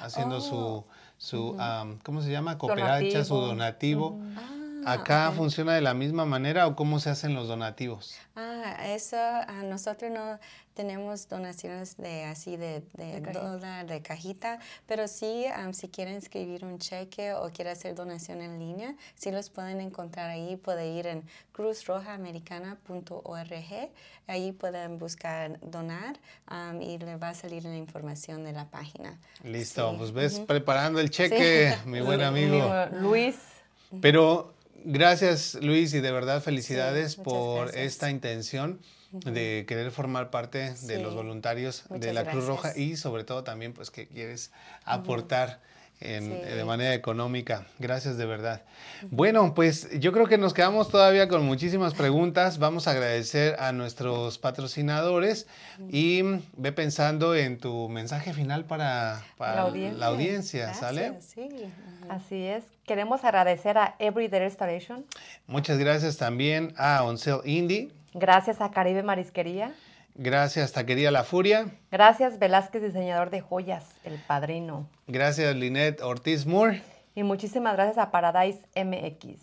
haciendo 0.00 0.40
su 0.40 0.84
su, 1.18 1.56
¿cómo 2.04 2.22
se 2.22 2.30
llama? 2.30 2.56
Cooperacha, 2.58 3.24
su 3.24 3.34
donativo. 3.34 4.18
¿Acá 4.92 5.32
funciona 5.32 5.74
de 5.74 5.80
la 5.80 5.94
misma 5.94 6.24
manera 6.24 6.66
o 6.66 6.74
cómo 6.74 7.00
se 7.00 7.10
hacen 7.10 7.34
los 7.34 7.48
donativos? 7.48 8.16
Ah, 8.36 8.76
eso, 8.86 9.16
a 9.18 9.62
nosotros 9.64 10.10
no 10.10 10.38
tenemos 10.78 11.28
donaciones 11.28 11.96
de 11.96 12.24
así 12.24 12.56
de, 12.56 12.84
de, 12.92 13.20
dólar, 13.20 13.86
de 13.86 14.00
cajita, 14.00 14.60
pero 14.86 15.08
sí, 15.08 15.46
si 15.72 15.88
quieren 15.88 16.14
escribir 16.14 16.64
un 16.64 16.78
cheque 16.78 17.32
o 17.32 17.50
quieren 17.50 17.72
hacer 17.72 17.96
donación 17.96 18.40
en 18.40 18.60
línea, 18.60 18.94
sí 19.16 19.32
los 19.32 19.50
pueden 19.50 19.80
encontrar 19.80 20.30
ahí, 20.30 20.54
pueden 20.56 20.94
ir 20.94 21.08
en 21.08 21.24
cruzrojaamericana.org, 21.52 23.90
ahí 24.28 24.52
pueden 24.52 25.00
buscar 25.00 25.58
donar 25.60 26.20
y 26.80 26.98
les 26.98 27.20
va 27.20 27.30
a 27.30 27.34
salir 27.34 27.64
la 27.64 27.76
información 27.76 28.44
de 28.44 28.52
la 28.52 28.70
página. 28.70 29.18
Listo, 29.42 29.96
pues 29.98 30.12
ves 30.12 30.38
preparando 30.38 31.00
el 31.00 31.10
cheque, 31.10 31.76
mi 31.86 32.00
buen 32.00 32.22
amigo. 32.22 32.72
Luis. 32.92 33.34
Pero 34.00 34.54
Gracias 34.84 35.58
Luis 35.60 35.92
y 35.94 36.00
de 36.00 36.12
verdad 36.12 36.42
felicidades 36.42 37.16
por 37.16 37.76
esta 37.76 38.10
intención 38.10 38.80
de 39.12 39.64
querer 39.66 39.90
formar 39.90 40.30
parte 40.30 40.74
de 40.82 41.02
los 41.02 41.14
voluntarios 41.14 41.84
de 41.90 42.12
la 42.12 42.24
Cruz 42.24 42.46
Roja 42.46 42.76
y 42.76 42.96
sobre 42.96 43.24
todo 43.24 43.42
también 43.44 43.72
pues 43.72 43.90
que 43.90 44.06
quieres 44.06 44.52
aportar 44.84 45.60
en- 46.00 46.24
Sí. 46.24 46.54
de 46.54 46.64
manera 46.64 46.94
económica. 46.94 47.66
Gracias 47.78 48.16
de 48.16 48.26
verdad. 48.26 48.62
Bueno, 49.10 49.54
pues 49.54 49.88
yo 49.98 50.12
creo 50.12 50.26
que 50.26 50.38
nos 50.38 50.54
quedamos 50.54 50.88
todavía 50.90 51.28
con 51.28 51.44
muchísimas 51.44 51.94
preguntas. 51.94 52.58
Vamos 52.58 52.86
a 52.88 52.92
agradecer 52.92 53.56
a 53.58 53.72
nuestros 53.72 54.38
patrocinadores 54.38 55.46
y 55.90 56.22
ve 56.56 56.72
pensando 56.72 57.34
en 57.34 57.58
tu 57.58 57.88
mensaje 57.88 58.32
final 58.32 58.64
para, 58.64 59.22
para 59.36 59.54
La 59.56 59.60
audiencia. 59.62 59.98
la 59.98 60.06
audiencia, 60.06 60.74
¿sale? 60.74 61.20
Sí. 61.20 61.48
Así 62.08 62.44
es. 62.46 62.64
Queremos 62.86 63.22
agradecer 63.24 63.76
a 63.76 63.94
Everyday 63.98 64.40
Restoration. 64.40 65.04
Muchas 65.46 65.78
gracias 65.78 66.16
también 66.16 66.72
a 66.76 67.02
Oncel 67.04 67.40
Indie. 67.44 67.90
Gracias 68.14 68.60
a 68.60 68.70
Caribe 68.70 69.02
Marisquería. 69.02 69.72
Gracias 70.20 70.72
Taquería 70.72 71.12
La 71.12 71.22
Furia. 71.22 71.66
Gracias 71.92 72.40
Velázquez, 72.40 72.82
diseñador 72.82 73.30
de 73.30 73.40
joyas, 73.40 73.86
el 74.02 74.18
padrino. 74.18 74.88
Gracias 75.06 75.54
Linet 75.54 76.02
Ortiz 76.02 76.44
Moore. 76.44 76.82
Y 77.14 77.22
muchísimas 77.22 77.74
gracias 77.74 77.98
a 77.98 78.10
Paradise 78.10 78.60
MX. 78.74 79.40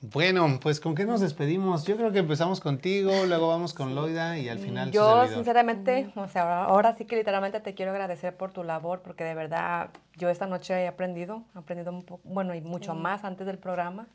Bueno, 0.00 0.60
pues 0.62 0.78
¿con 0.78 0.94
qué 0.94 1.04
nos 1.04 1.20
despedimos? 1.20 1.84
Yo 1.84 1.96
creo 1.96 2.12
que 2.12 2.20
empezamos 2.20 2.60
contigo, 2.60 3.10
luego 3.26 3.48
vamos 3.48 3.74
con 3.74 3.96
Loida 3.96 4.38
y 4.38 4.48
al 4.48 4.60
final 4.60 4.92
Yo 4.92 5.26
sinceramente, 5.26 6.12
o 6.14 6.28
sea, 6.28 6.42
ahora, 6.42 6.64
ahora 6.64 6.94
sí 6.94 7.04
que 7.04 7.16
literalmente 7.16 7.58
te 7.58 7.74
quiero 7.74 7.90
agradecer 7.90 8.36
por 8.36 8.52
tu 8.52 8.62
labor, 8.62 9.02
porque 9.02 9.24
de 9.24 9.34
verdad 9.34 9.90
yo 10.16 10.28
esta 10.28 10.46
noche 10.46 10.74
he 10.74 10.86
aprendido, 10.86 11.42
he 11.56 11.58
aprendido 11.58 11.90
un 11.90 12.04
poco, 12.04 12.22
bueno, 12.22 12.54
y 12.54 12.60
mucho 12.60 12.94
más 12.94 13.24
antes 13.24 13.48
del 13.48 13.58
programa. 13.58 14.06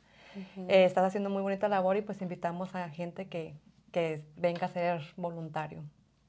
Eh, 0.70 0.86
estás 0.86 1.04
haciendo 1.04 1.30
muy 1.30 1.42
bonita 1.42 1.68
labor 1.68 1.98
y 1.98 2.02
pues 2.02 2.22
invitamos 2.22 2.74
a 2.74 2.88
gente 2.90 3.28
que, 3.28 3.54
que 3.98 4.24
venga 4.36 4.68
a 4.68 4.70
ser 4.70 5.02
voluntario. 5.18 5.84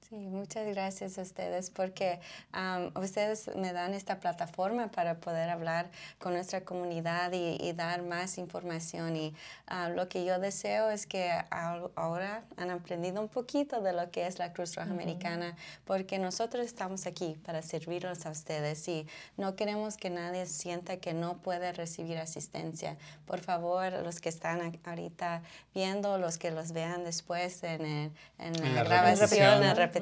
Sí, 0.08 0.16
muchas 0.16 0.66
gracias 0.68 1.18
a 1.18 1.22
ustedes 1.22 1.68
porque 1.68 2.18
am, 2.52 2.90
ustedes 2.96 3.54
me 3.56 3.74
dan 3.74 3.92
esta 3.92 4.20
plataforma 4.20 4.90
para 4.90 5.16
poder 5.20 5.50
hablar 5.50 5.90
con 6.18 6.32
nuestra 6.32 6.62
comunidad 6.62 7.32
y, 7.32 7.58
y 7.60 7.74
dar 7.74 8.00
más 8.02 8.38
información. 8.38 9.16
Y 9.16 9.34
ah, 9.66 9.90
lo 9.90 10.08
que 10.08 10.24
yo 10.24 10.38
deseo 10.38 10.88
es 10.88 11.06
que 11.06 11.30
al- 11.50 11.90
ahora 11.94 12.42
han 12.56 12.70
aprendido 12.70 13.20
un 13.20 13.28
poquito 13.28 13.82
de 13.82 13.92
lo 13.92 14.10
que 14.10 14.26
es 14.26 14.38
la 14.38 14.54
Cruz 14.54 14.76
Roja 14.76 14.88
Americana, 14.90 15.54
porque 15.84 16.18
nosotros 16.18 16.64
estamos 16.64 17.06
aquí 17.06 17.36
para 17.44 17.60
servirlos 17.60 18.24
a 18.24 18.30
ustedes 18.30 18.88
y 18.88 19.06
no 19.36 19.56
queremos 19.56 19.98
que 19.98 20.08
nadie 20.08 20.46
sienta 20.46 20.96
que 20.96 21.12
no 21.12 21.36
puede 21.36 21.70
recibir 21.74 22.16
asistencia. 22.16 22.96
Por 23.26 23.40
favor, 23.40 23.92
los 24.02 24.20
que 24.20 24.30
están 24.30 24.80
ahorita 24.86 25.42
viendo, 25.74 26.16
los 26.16 26.38
que 26.38 26.50
los 26.50 26.72
vean 26.72 27.04
después 27.04 27.62
en, 27.62 27.84
el- 27.84 28.12
en 28.38 28.52
la, 28.58 28.68
En 28.68 28.74
la 28.74 28.84
grabación, 28.84 29.18
repetición. 29.18 29.52
en 29.54 29.60
la 29.60 29.74
repetición, 29.74 29.97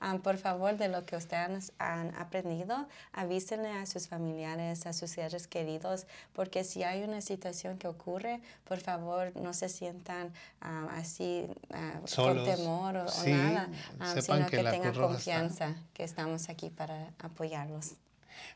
ah, 0.00 0.18
por 0.22 0.36
favor, 0.38 0.76
de 0.76 0.88
lo 0.88 1.04
que 1.04 1.16
ustedes 1.16 1.72
han 1.78 2.14
aprendido, 2.16 2.86
avísenle 3.12 3.70
a 3.70 3.86
sus 3.86 4.08
familiares, 4.08 4.86
a 4.86 4.92
sus 4.92 5.10
seres 5.10 5.46
queridos, 5.46 6.06
porque 6.32 6.64
si 6.64 6.82
hay 6.82 7.02
una 7.02 7.20
situación 7.20 7.78
que 7.78 7.88
ocurre, 7.88 8.40
por 8.64 8.78
favor, 8.78 9.32
no 9.36 9.52
se 9.52 9.68
sientan 9.68 10.32
ah, 10.60 10.88
así 10.92 11.46
ah, 11.72 12.00
con 12.14 12.44
temor 12.44 12.96
o, 12.96 13.04
o 13.04 13.08
Sí, 13.08 13.30
nada, 13.30 13.68
ah, 14.00 14.14
sepan 14.14 14.38
sino 14.38 14.50
que 14.50 14.56
que, 14.58 14.70
tengan 14.70 14.94
Roja 14.94 15.06
está- 15.06 15.06
confianza 15.14 15.74
que 15.94 16.04
estamos 16.04 16.48
aquí 16.48 16.70
para 16.70 17.10
apoyarlos. 17.18 17.92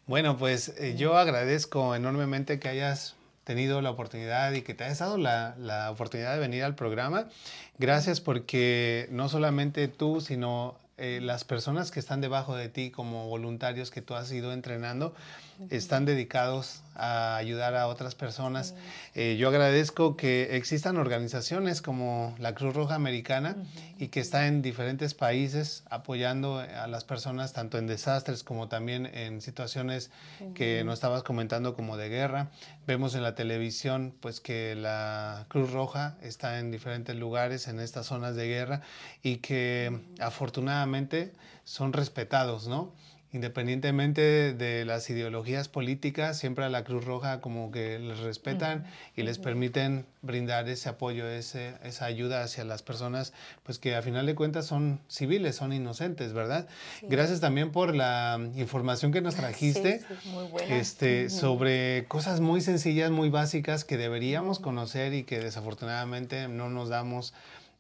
Bueno, 0.07 0.37
pues 0.37 0.71
eh, 0.79 0.95
yo 0.97 1.17
agradezco 1.17 1.95
enormemente 1.95 2.59
que 2.59 2.69
hayas 2.69 3.15
tenido 3.45 3.81
la 3.81 3.91
oportunidad 3.91 4.53
y 4.53 4.63
que 4.63 4.75
te 4.75 4.85
hayas 4.85 4.99
dado 4.99 5.17
la, 5.17 5.55
la 5.59 5.91
oportunidad 5.91 6.35
de 6.35 6.41
venir 6.41 6.65
al 6.65 6.75
programa. 6.75 7.29
Gracias 7.79 8.21
porque 8.21 9.09
no 9.11 9.29
solamente 9.29 9.89
tú, 9.89 10.21
sino 10.21 10.77
eh, 11.03 11.21
las 11.23 11.45
personas 11.45 11.91
que 11.91 11.99
están 11.99 12.21
debajo 12.21 12.55
de 12.55 12.69
ti 12.69 12.91
como 12.91 13.27
voluntarios 13.27 13.91
que 13.91 14.03
tú 14.03 14.15
has 14.15 14.31
ido 14.33 14.53
entrenando, 14.53 15.15
están 15.69 16.05
dedicados 16.05 16.83
a 16.95 17.37
ayudar 17.37 17.75
a 17.77 17.87
otras 17.87 18.15
personas. 18.15 18.75
Eh, 19.15 19.37
yo 19.39 19.49
agradezco 19.49 20.17
que 20.17 20.57
existan 20.57 20.97
organizaciones 20.97 21.83
como 21.83 22.35
la 22.39 22.55
Cruz 22.55 22.75
Roja 22.75 22.95
Americana 22.95 23.57
y 23.99 24.09
que 24.09 24.21
está 24.21 24.47
en 24.47 24.63
diferentes 24.63 25.15
países 25.15 25.83
apoyando 25.91 26.59
a 26.59 26.87
las 26.87 27.05
personas 27.05 27.53
tanto 27.53 27.79
en 27.79 27.87
desastres 27.87 28.43
como 28.43 28.69
también 28.69 29.07
en 29.07 29.41
situaciones 29.41 30.11
que 30.55 30.83
no 30.85 30.93
estabas 30.93 31.23
comentando 31.23 31.75
como 31.75 31.97
de 31.97 32.09
guerra. 32.09 32.51
Vemos 32.87 33.15
en 33.15 33.23
la 33.23 33.35
televisión 33.35 34.15
pues 34.21 34.41
que 34.41 34.75
la 34.75 35.47
Cruz 35.49 35.73
Roja 35.73 36.17
está 36.23 36.59
en 36.59 36.71
diferentes 36.71 37.17
lugares 37.17 37.69
en 37.69 37.81
estas 37.81 38.07
zonas 38.07 38.37
de 38.37 38.47
guerra 38.47 38.83
y 39.23 39.37
que 39.37 40.01
afortunadamente 40.19 41.33
son 41.65 41.93
respetados, 41.93 42.67
¿no? 42.67 42.93
Independientemente 43.33 44.55
de 44.55 44.85
las 44.85 45.09
ideologías 45.09 45.69
políticas, 45.69 46.37
siempre 46.37 46.65
a 46.65 46.69
la 46.69 46.83
Cruz 46.83 47.05
Roja 47.05 47.41
como 47.41 47.71
que 47.71 48.01
les 48.01 48.19
respetan 48.19 48.87
y 49.17 49.23
les 49.23 49.39
permiten 49.39 50.05
brindar 50.23 50.69
ese 50.69 50.89
apoyo, 50.89 51.29
ese, 51.29 51.75
esa 51.85 52.07
ayuda 52.07 52.43
hacia 52.43 52.65
las 52.65 52.83
personas, 52.83 53.33
pues 53.63 53.79
que 53.79 53.95
a 53.95 54.03
final 54.03 54.27
de 54.27 54.35
cuentas 54.35 54.67
son 54.67 55.01
civiles, 55.09 55.55
son 55.55 55.73
inocentes, 55.73 56.33
¿verdad? 56.33 56.67
Gracias 57.03 57.41
también 57.41 57.71
por 57.71 57.95
la 57.95 58.39
información 58.57 59.13
que 59.13 59.21
nos 59.21 59.35
trajiste. 59.37 60.01
sí, 60.01 60.29
Muy 60.31 60.49
buena. 60.49 60.77
Este, 60.77 61.31
sobre 61.31 62.07
cosas 62.09 62.41
muy 62.41 62.61
sencillas, 62.61 63.13
muy 63.13 63.29
básicas 63.29 63.85
que 63.85 63.97
deberíamos 63.97 64.59
conocer 64.59 65.15
y 65.15 65.23
que 65.23 65.39
desafortunadamente 65.39 66.49
no 66.49 66.69
nos 66.69 66.89
damos 66.89 67.33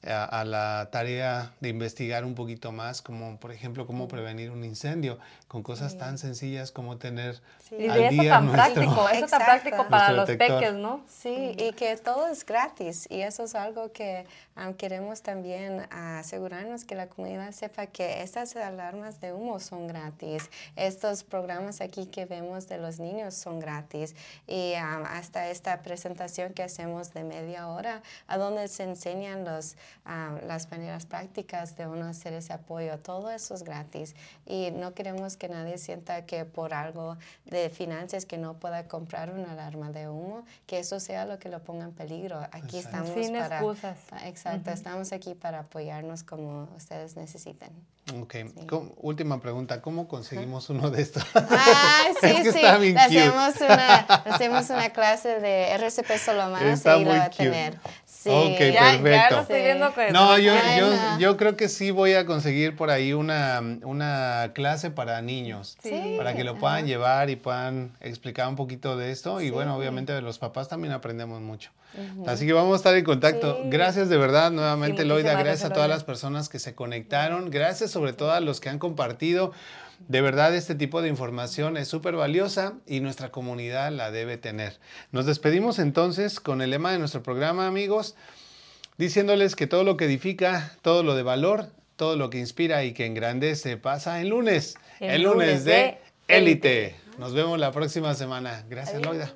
a, 0.06 0.24
a 0.24 0.44
la 0.44 0.88
tarea 0.90 1.52
de 1.60 1.68
investigar 1.68 2.24
un 2.24 2.34
poquito 2.34 2.72
más, 2.72 3.02
como 3.02 3.38
por 3.38 3.52
ejemplo 3.52 3.86
cómo 3.86 4.08
prevenir 4.08 4.50
un 4.50 4.64
incendio, 4.64 5.18
con 5.48 5.62
cosas 5.62 5.98
tan 5.98 6.16
sencillas 6.16 6.70
como 6.72 6.96
tener 6.96 7.40
y 7.70 7.86
al 7.88 7.98
de 7.98 8.06
eso 8.06 8.22
día 8.22 8.32
tan 8.32 8.46
nuestro- 8.46 8.74
práctico, 8.74 9.08
eso 9.10 9.26
tan 9.26 9.44
práctico 9.44 9.88
para 9.88 10.12
los 10.12 10.26
peques, 10.30 10.74
¿no? 10.74 11.02
Sí, 11.08 11.54
y 11.58 11.72
que 11.72 11.96
todo 11.96 12.28
es 12.28 12.44
gratis 12.46 13.06
y 13.10 13.20
eso 13.20 13.44
es 13.44 13.54
algo 13.54 13.92
que 13.92 14.26
um, 14.56 14.74
queremos 14.74 15.22
también 15.22 15.86
asegurarnos 15.90 16.84
que 16.84 16.94
la 16.94 17.06
comunidad 17.08 17.52
sepa 17.52 17.86
que 17.86 18.22
estas 18.22 18.56
alarmas 18.56 19.20
de 19.20 19.32
humo 19.32 19.60
son 19.60 19.86
gratis, 19.86 20.50
estos 20.76 21.24
programas 21.24 21.80
aquí 21.80 22.06
que 22.06 22.24
vemos 22.26 22.68
de 22.68 22.78
los 22.78 22.98
niños 22.98 23.34
son 23.34 23.60
gratis 23.60 24.14
y 24.46 24.72
um, 24.74 25.04
hasta 25.04 25.48
esta 25.48 25.82
presentación 25.82 26.52
que 26.52 26.62
hacemos 26.62 27.12
de 27.12 27.24
media 27.24 27.68
hora 27.68 28.02
a 28.28 28.38
donde 28.38 28.66
se 28.68 28.84
enseñan 28.84 29.44
los, 29.44 29.76
um, 30.06 30.46
las 30.46 30.70
maneras 30.70 31.06
prácticas 31.06 31.76
de 31.76 31.86
uno 31.86 32.06
hacer 32.06 32.32
ese 32.32 32.52
apoyo, 32.52 32.98
todo 32.98 33.30
eso 33.30 33.54
es 33.54 33.62
gratis 33.62 34.14
y 34.46 34.70
no 34.70 34.94
queremos 34.94 35.36
que 35.36 35.48
nadie 35.48 35.78
sienta 35.78 36.26
que 36.26 36.44
por 36.44 36.74
algo 36.74 37.16
de 37.44 37.70
finanzas 37.70 38.24
que 38.26 38.38
no 38.38 38.54
pueda 38.54 38.88
comprar 38.88 39.30
una 39.30 39.52
alarma 39.52 39.90
de 39.90 40.08
humo, 40.08 40.44
que 40.66 40.78
eso 40.78 41.00
sea 41.00 41.24
lo 41.26 41.38
que 41.38 41.48
lo 41.48 41.62
ponga 41.62 41.84
en 41.84 41.92
peligro. 41.92 42.40
Aquí 42.52 42.78
Exacto. 42.78 42.98
estamos 43.08 43.26
Sin 43.26 43.32
para... 43.38 43.56
excusas. 43.58 43.98
pa- 44.08 44.26
Exacto, 44.28 44.70
estamos 44.70 45.12
aquí 45.12 45.34
para 45.34 45.60
apoyarnos 45.60 46.22
como 46.22 46.68
ustedes 46.76 47.16
necesiten. 47.16 47.70
Ok, 48.20 48.34
¿Cómo- 48.68 48.92
última 48.96 49.40
pregunta, 49.40 49.80
¿cómo 49.82 50.08
conseguimos 50.08 50.68
uno 50.70 50.90
de 50.90 51.02
estos? 51.02 51.22
Ah, 51.34 52.04
sí, 52.20 52.26
Es 52.26 52.42
que 52.42 52.52
sí. 52.52 52.58
está 52.58 52.76
bien 52.78 52.94
Le 52.94 53.04
cute. 53.06 53.20
hacemos, 53.20 53.54
una, 53.60 53.96
hacemos 53.98 54.70
una 54.70 54.90
clase 54.92 55.38
de 55.40 55.70
RCP 55.74 56.16
Solomano 56.18 56.66
Está 56.66 56.96
y 56.96 57.04
lo 57.04 57.10
va 57.10 57.24
a 57.24 57.30
tener. 57.30 57.78
Sí. 58.22 58.28
Ok, 58.30 58.58
Ya, 58.58 58.72
ya 58.96 59.02
perfecto. 59.02 59.34
lo 59.36 59.40
estoy 59.42 59.62
viendo 59.62 59.94
que 59.94 60.10
No, 60.12 60.36
yo, 60.38 60.52
yo, 60.78 61.18
yo 61.18 61.36
creo 61.38 61.56
que 61.56 61.68
sí 61.70 61.90
voy 61.90 62.12
a 62.12 62.26
conseguir 62.26 62.76
por 62.76 62.90
ahí 62.90 63.14
una, 63.14 63.62
una 63.82 64.50
clase 64.54 64.90
para 64.90 65.22
niños. 65.22 65.78
Sí. 65.82 66.16
Para 66.18 66.34
que 66.34 66.44
lo 66.44 66.56
puedan 66.58 66.86
llevar 66.86 67.30
y 67.30 67.36
puedan 67.36 67.92
explicar 68.00 68.46
un 68.48 68.56
poquito 68.56 68.98
de 68.98 69.10
esto. 69.10 69.40
Y 69.40 69.48
bueno, 69.48 69.74
obviamente 69.74 70.12
de 70.12 70.20
los 70.20 70.38
papás 70.38 70.68
también 70.68 70.92
aprendemos 70.92 71.40
mucho. 71.40 71.70
Así 72.26 72.46
que 72.46 72.52
vamos 72.52 72.74
a 72.74 72.76
estar 72.76 72.94
en 72.94 73.04
contacto. 73.04 73.56
Sí. 73.62 73.68
Gracias 73.70 74.08
de 74.10 74.16
verdad 74.18 74.50
nuevamente, 74.50 75.02
Sí, 75.02 75.08
Loida. 75.08 75.32
Gracias 75.32 75.64
a 75.64 75.68
todas 75.72 75.88
Loida. 75.88 75.94
las 75.96 76.04
personas 76.04 76.48
que 76.50 76.58
se 76.58 76.74
conectaron. 76.74 77.50
Gracias 77.50 77.90
sobre 77.90 78.12
todo 78.12 78.32
a 78.32 78.40
los 78.40 78.60
que 78.60 78.68
han 78.68 78.78
compartido. 78.78 79.52
De 80.08 80.20
verdad, 80.20 80.54
este 80.54 80.74
tipo 80.74 81.02
de 81.02 81.08
información 81.08 81.76
es 81.76 81.88
súper 81.88 82.16
valiosa 82.16 82.74
y 82.86 83.00
nuestra 83.00 83.30
comunidad 83.30 83.92
la 83.92 84.10
debe 84.10 84.36
tener. 84.36 84.78
Nos 85.12 85.26
despedimos 85.26 85.78
entonces 85.78 86.40
con 86.40 86.62
el 86.62 86.70
lema 86.70 86.92
de 86.92 86.98
nuestro 86.98 87.22
programa, 87.22 87.66
amigos 87.66 88.16
diciéndoles 89.00 89.56
que 89.56 89.66
todo 89.66 89.82
lo 89.82 89.96
que 89.96 90.04
edifica, 90.04 90.76
todo 90.82 91.02
lo 91.02 91.14
de 91.14 91.22
valor, 91.22 91.68
todo 91.96 92.16
lo 92.16 92.28
que 92.28 92.38
inspira 92.38 92.84
y 92.84 92.92
que 92.92 93.06
engrandece 93.06 93.78
pasa 93.78 94.20
el 94.20 94.28
lunes, 94.28 94.76
El 95.00 95.10
el, 95.10 95.22
lunes 95.22 95.48
lunes 95.48 95.64
de 95.64 95.72
de 95.72 95.98
Élite. 96.28 96.96
Nos 97.18 97.32
vemos 97.32 97.58
la 97.58 97.72
próxima 97.72 98.14
semana. 98.14 98.64
Gracias, 98.68 99.00
Loida. 99.00 99.34